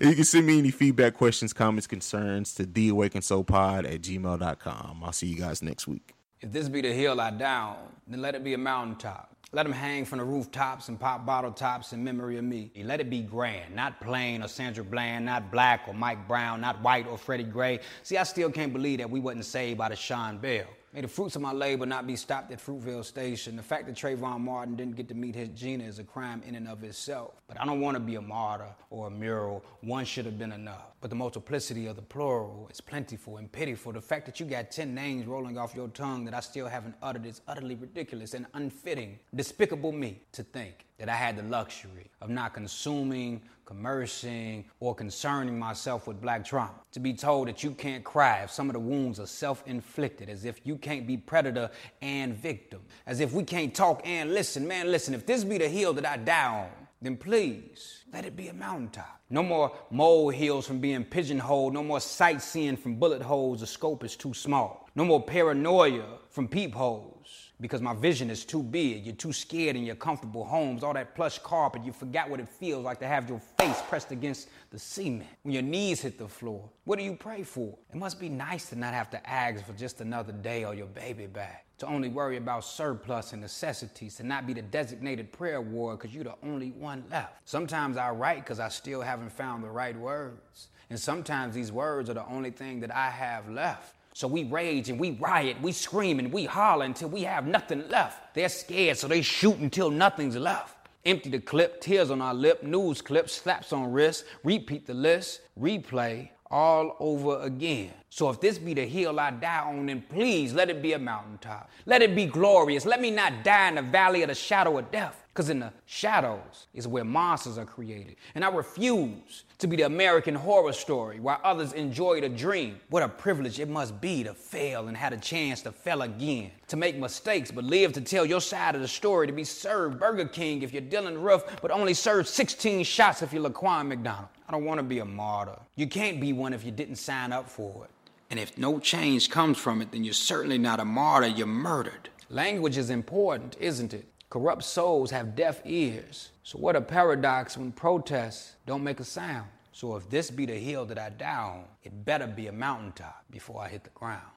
you 0.01 0.15
can 0.15 0.23
send 0.23 0.47
me 0.47 0.59
any 0.59 0.71
feedback, 0.71 1.13
questions, 1.13 1.53
comments, 1.53 1.87
concerns 1.87 2.53
to 2.55 2.65
theawakenedsoulpod 2.65 3.85
at 3.91 4.01
gmail.com. 4.01 5.01
I'll 5.03 5.11
see 5.11 5.27
you 5.27 5.37
guys 5.37 5.61
next 5.61 5.87
week. 5.87 6.13
If 6.41 6.51
this 6.51 6.69
be 6.69 6.81
the 6.81 6.93
hill 6.93 7.19
I 7.21 7.31
down, 7.31 7.77
then 8.07 8.21
let 8.21 8.35
it 8.35 8.43
be 8.43 8.53
a 8.53 8.57
mountaintop. 8.57 9.31
Let 9.51 9.63
them 9.63 9.71
hang 9.71 10.03
from 10.03 10.19
the 10.19 10.25
rooftops 10.25 10.89
and 10.89 10.99
pop 10.99 11.25
bottle 11.25 11.51
tops 11.51 11.93
in 11.93 12.03
memory 12.03 12.37
of 12.37 12.43
me. 12.43 12.71
Let 12.83 12.99
it 12.99 13.09
be 13.09 13.21
grand, 13.21 13.73
not 13.73 14.01
plain 14.01 14.43
or 14.43 14.49
Sandra 14.49 14.83
Bland, 14.83 15.25
not 15.25 15.49
black 15.49 15.87
or 15.87 15.93
Mike 15.93 16.27
Brown, 16.27 16.59
not 16.59 16.81
white 16.81 17.07
or 17.07 17.17
Freddie 17.17 17.45
Gray. 17.45 17.79
See, 18.03 18.17
I 18.17 18.23
still 18.23 18.51
can't 18.51 18.73
believe 18.73 18.97
that 18.97 19.09
we 19.09 19.21
wasn't 19.21 19.45
saved 19.45 19.77
by 19.77 19.89
the 19.89 19.95
Sean 19.95 20.39
Bell. 20.39 20.65
May 20.95 21.01
the 21.01 21.09
fruits 21.09 21.35
of 21.35 21.41
my 21.41 21.51
labor 21.51 21.85
not 21.85 22.07
be 22.07 22.15
stopped 22.15 22.53
at 22.53 22.65
Fruitvale 22.65 23.03
Station. 23.03 23.57
The 23.57 23.63
fact 23.63 23.85
that 23.87 23.95
Trayvon 23.95 24.39
Martin 24.39 24.77
didn't 24.77 24.95
get 24.95 25.09
to 25.09 25.13
meet 25.13 25.35
his 25.35 25.49
Gina 25.49 25.83
is 25.83 25.99
a 25.99 26.05
crime 26.05 26.41
in 26.47 26.55
and 26.55 26.69
of 26.69 26.85
itself. 26.85 27.33
But 27.49 27.59
I 27.59 27.65
don't 27.65 27.81
want 27.81 27.95
to 27.95 27.99
be 27.99 28.15
a 28.15 28.21
martyr 28.21 28.73
or 28.89 29.07
a 29.07 29.11
mural. 29.11 29.61
One 29.81 30.05
should 30.05 30.25
have 30.25 30.39
been 30.39 30.53
enough. 30.53 30.94
But 31.05 31.11
the 31.11 31.17
multiplicity 31.17 31.85
of 31.85 31.97
the 31.97 32.01
plural 32.01 32.67
is 32.71 32.81
plentiful 32.81 33.37
and 33.37 33.51
pitiful. 33.51 33.93
The 33.93 34.01
fact 34.01 34.25
that 34.25 34.39
you 34.39 34.45
got 34.47 34.71
10 34.71 34.95
names 34.95 35.27
rolling 35.27 35.55
off 35.55 35.75
your 35.75 35.87
tongue 35.89 36.25
that 36.25 36.33
I 36.33 36.39
still 36.39 36.65
haven't 36.65 36.95
uttered 36.99 37.27
is 37.27 37.41
utterly 37.47 37.75
ridiculous 37.75 38.33
and 38.33 38.47
unfitting. 38.55 39.19
Despicable 39.35 39.91
me 39.91 40.23
to 40.31 40.41
think 40.41 40.87
that 40.97 41.07
I 41.07 41.13
had 41.13 41.37
the 41.37 41.43
luxury 41.43 42.09
of 42.21 42.31
not 42.31 42.55
consuming, 42.55 43.43
commercing, 43.65 44.65
or 44.79 44.95
concerning 44.95 45.59
myself 45.59 46.07
with 46.07 46.19
black 46.19 46.43
trauma. 46.43 46.73
To 46.93 46.99
be 46.99 47.13
told 47.13 47.49
that 47.49 47.63
you 47.63 47.69
can't 47.69 48.03
cry 48.03 48.39
if 48.39 48.49
some 48.49 48.67
of 48.67 48.73
the 48.73 48.79
wounds 48.79 49.19
are 49.19 49.27
self 49.27 49.61
inflicted, 49.67 50.27
as 50.27 50.43
if 50.43 50.59
you 50.63 50.75
can't 50.75 51.05
be 51.05 51.17
predator 51.17 51.69
and 52.01 52.33
victim, 52.33 52.81
as 53.05 53.19
if 53.19 53.31
we 53.31 53.43
can't 53.43 53.75
talk 53.75 54.01
and 54.05 54.33
listen. 54.33 54.67
Man, 54.67 54.91
listen, 54.91 55.13
if 55.13 55.27
this 55.27 55.43
be 55.43 55.59
the 55.59 55.69
hill 55.69 55.93
that 55.93 56.05
I 56.07 56.17
die 56.17 56.61
on, 56.61 56.84
then 57.01 57.17
please 57.17 58.03
let 58.11 58.25
it 58.25 58.35
be 58.35 58.47
a 58.47 58.53
mountaintop. 58.53 59.21
No 59.29 59.43
more 59.43 59.71
molehills 59.91 60.67
from 60.67 60.79
being 60.79 61.03
pigeonholed. 61.03 61.73
No 61.73 61.83
more 61.83 61.99
sightseeing 61.99 62.77
from 62.77 62.95
bullet 62.95 63.21
holes. 63.21 63.59
The 63.59 63.67
scope 63.67 64.03
is 64.03 64.15
too 64.15 64.33
small. 64.33 64.87
No 64.95 65.05
more 65.05 65.21
paranoia 65.21 66.19
from 66.29 66.47
peepholes 66.47 67.44
because 67.61 67.81
my 67.81 67.93
vision 67.93 68.29
is 68.29 68.43
too 68.43 68.61
big. 68.61 69.05
You're 69.05 69.15
too 69.15 69.33
scared 69.33 69.75
in 69.75 69.83
your 69.85 69.95
comfortable 69.95 70.43
homes. 70.43 70.83
All 70.83 70.93
that 70.93 71.15
plush 71.15 71.39
carpet, 71.39 71.85
you 71.85 71.93
forgot 71.93 72.29
what 72.29 72.39
it 72.39 72.49
feels 72.49 72.83
like 72.83 72.99
to 72.99 73.07
have 73.07 73.29
your 73.29 73.39
face 73.57 73.81
pressed 73.87 74.11
against 74.11 74.49
the 74.71 74.79
cement. 74.79 75.29
When 75.43 75.53
your 75.53 75.63
knees 75.63 76.01
hit 76.01 76.17
the 76.17 76.27
floor, 76.27 76.69
what 76.83 76.99
do 76.99 77.05
you 77.05 77.15
pray 77.15 77.43
for? 77.43 77.77
It 77.89 77.95
must 77.95 78.19
be 78.19 78.29
nice 78.29 78.69
to 78.69 78.75
not 78.75 78.93
have 78.93 79.09
to 79.11 79.29
ask 79.29 79.65
for 79.65 79.73
just 79.73 80.01
another 80.01 80.33
day 80.33 80.65
or 80.65 80.75
your 80.75 80.87
baby 80.87 81.27
back. 81.27 81.65
To 81.79 81.87
only 81.87 82.07
worry 82.07 82.37
about 82.37 82.63
surplus 82.63 83.33
and 83.33 83.41
necessities, 83.41 84.15
to 84.15 84.23
not 84.23 84.47
be 84.47 84.53
the 84.53 84.61
designated 84.61 85.33
prayer 85.33 85.61
warrior 85.61 85.97
because 85.97 86.15
you're 86.15 86.23
the 86.23 86.35
only 86.41 86.71
one 86.71 87.03
left. 87.11 87.33
Sometimes 87.43 87.97
I 87.97 88.11
write 88.11 88.39
because 88.39 88.61
I 88.61 88.69
still 88.69 89.01
haven't 89.01 89.31
found 89.31 89.63
the 89.63 89.69
right 89.69 89.97
words. 89.97 90.69
And 90.89 90.99
sometimes 90.99 91.55
these 91.55 91.71
words 91.71 92.09
are 92.09 92.13
the 92.13 92.25
only 92.27 92.51
thing 92.51 92.79
that 92.81 92.95
I 92.95 93.09
have 93.09 93.49
left. 93.49 93.94
So 94.15 94.29
we 94.29 94.45
rage 94.45 94.87
and 94.89 94.97
we 94.97 95.11
riot, 95.11 95.57
we 95.61 95.73
scream 95.73 96.19
and 96.19 96.31
we 96.31 96.45
holler 96.45 96.85
until 96.85 97.09
we 97.09 97.23
have 97.23 97.45
nothing 97.45 97.85
left. 97.89 98.33
They're 98.33 98.47
scared, 98.47 98.95
so 98.95 99.09
they 99.09 99.21
shoot 99.21 99.57
until 99.57 99.91
nothing's 99.91 100.37
left. 100.37 100.87
Empty 101.05 101.31
the 101.31 101.39
clip, 101.39 101.81
tears 101.81 102.09
on 102.11 102.21
our 102.21 102.33
lip, 102.33 102.63
news 102.63 103.01
clips, 103.01 103.33
slaps 103.33 103.73
on 103.73 103.91
wrist, 103.91 104.23
repeat 104.45 104.87
the 104.87 104.93
list, 104.93 105.41
replay 105.59 106.29
all 106.55 106.95
over 107.01 107.41
again. 107.41 107.91
So 108.09 108.29
if 108.29 108.39
this 108.39 108.57
be 108.57 108.73
the 108.73 108.85
hill 108.85 109.19
I 109.19 109.29
die 109.31 109.59
on, 109.59 109.87
then 109.87 110.01
please 110.09 110.53
let 110.53 110.69
it 110.69 110.81
be 110.81 110.93
a 110.93 110.99
mountaintop. 110.99 111.69
Let 111.85 112.01
it 112.01 112.15
be 112.15 112.27
glorious. 112.27 112.85
Let 112.85 113.01
me 113.01 113.11
not 113.11 113.43
die 113.43 113.67
in 113.67 113.75
the 113.75 113.81
valley 113.81 114.21
of 114.21 114.29
the 114.29 114.35
shadow 114.35 114.77
of 114.77 114.89
death. 114.89 115.21
Because 115.33 115.49
in 115.49 115.59
the 115.59 115.73
shadows 115.85 116.67
is 116.73 116.87
where 116.87 117.03
monsters 117.03 117.57
are 117.57 117.65
created. 117.65 118.15
And 118.35 118.45
I 118.45 118.47
refuse 118.47 119.43
to 119.57 119.67
be 119.67 119.75
the 119.75 119.83
American 119.83 120.33
horror 120.33 120.71
story 120.71 121.19
while 121.19 121.41
others 121.43 121.73
enjoy 121.73 122.21
the 122.21 122.29
dream. 122.29 122.79
What 122.89 123.03
a 123.03 123.09
privilege 123.09 123.59
it 123.59 123.67
must 123.67 123.99
be 123.99 124.23
to 124.23 124.33
fail 124.33 124.87
and 124.87 124.95
have 124.95 125.11
a 125.11 125.17
chance 125.17 125.61
to 125.63 125.73
fail 125.73 126.03
again. 126.03 126.51
To 126.69 126.77
make 126.77 126.95
mistakes, 126.95 127.51
but 127.51 127.65
live 127.65 127.91
to 127.91 128.01
tell 128.01 128.25
your 128.25 128.39
side 128.39 128.75
of 128.75 128.81
the 128.81 128.87
story. 128.87 129.27
To 129.27 129.33
be 129.33 129.43
served 129.43 129.99
Burger 129.99 130.29
King 130.29 130.61
if 130.61 130.71
you're 130.71 130.83
Dylann 130.83 131.21
Roof, 131.21 131.43
but 131.61 131.69
only 131.69 131.93
serve 131.93 132.29
16 132.29 132.85
shots 132.85 133.21
if 133.21 133.33
you're 133.33 133.43
Laquan 133.43 133.87
McDonald. 133.87 134.29
I 134.47 134.51
don't 134.51 134.65
want 134.65 134.79
to 134.79 134.83
be 134.83 134.99
a 134.99 135.05
martyr. 135.05 135.57
You 135.75 135.87
can't 135.87 136.21
be 136.21 136.33
one 136.33 136.53
if 136.53 136.63
you 136.63 136.71
didn't 136.71 136.97
sign 136.97 137.33
up 137.33 137.49
for 137.49 137.85
it. 137.85 137.91
And 138.29 138.39
if 138.39 138.57
no 138.57 138.79
change 138.79 139.29
comes 139.29 139.57
from 139.57 139.81
it, 139.81 139.91
then 139.91 140.03
you're 140.03 140.13
certainly 140.13 140.57
not 140.57 140.79
a 140.79 140.85
martyr, 140.85 141.27
you're 141.27 141.47
murdered. 141.47 142.09
Language 142.29 142.77
is 142.77 142.89
important, 142.89 143.55
isn't 143.59 143.93
it? 143.93 144.07
Corrupt 144.29 144.63
souls 144.63 145.11
have 145.11 145.35
deaf 145.35 145.61
ears. 145.65 146.31
So, 146.43 146.57
what 146.57 146.75
a 146.75 146.81
paradox 146.81 147.57
when 147.57 147.71
protests 147.71 148.55
don't 148.65 148.83
make 148.83 148.99
a 148.99 149.03
sound. 149.03 149.47
So, 149.71 149.95
if 149.95 150.09
this 150.09 150.31
be 150.31 150.45
the 150.45 150.55
hill 150.55 150.85
that 150.85 150.97
I 150.97 151.09
die 151.09 151.35
on, 151.35 151.65
it 151.83 152.05
better 152.05 152.27
be 152.27 152.47
a 152.47 152.51
mountaintop 152.51 153.23
before 153.29 153.61
I 153.61 153.69
hit 153.69 153.83
the 153.83 153.91
ground. 153.91 154.34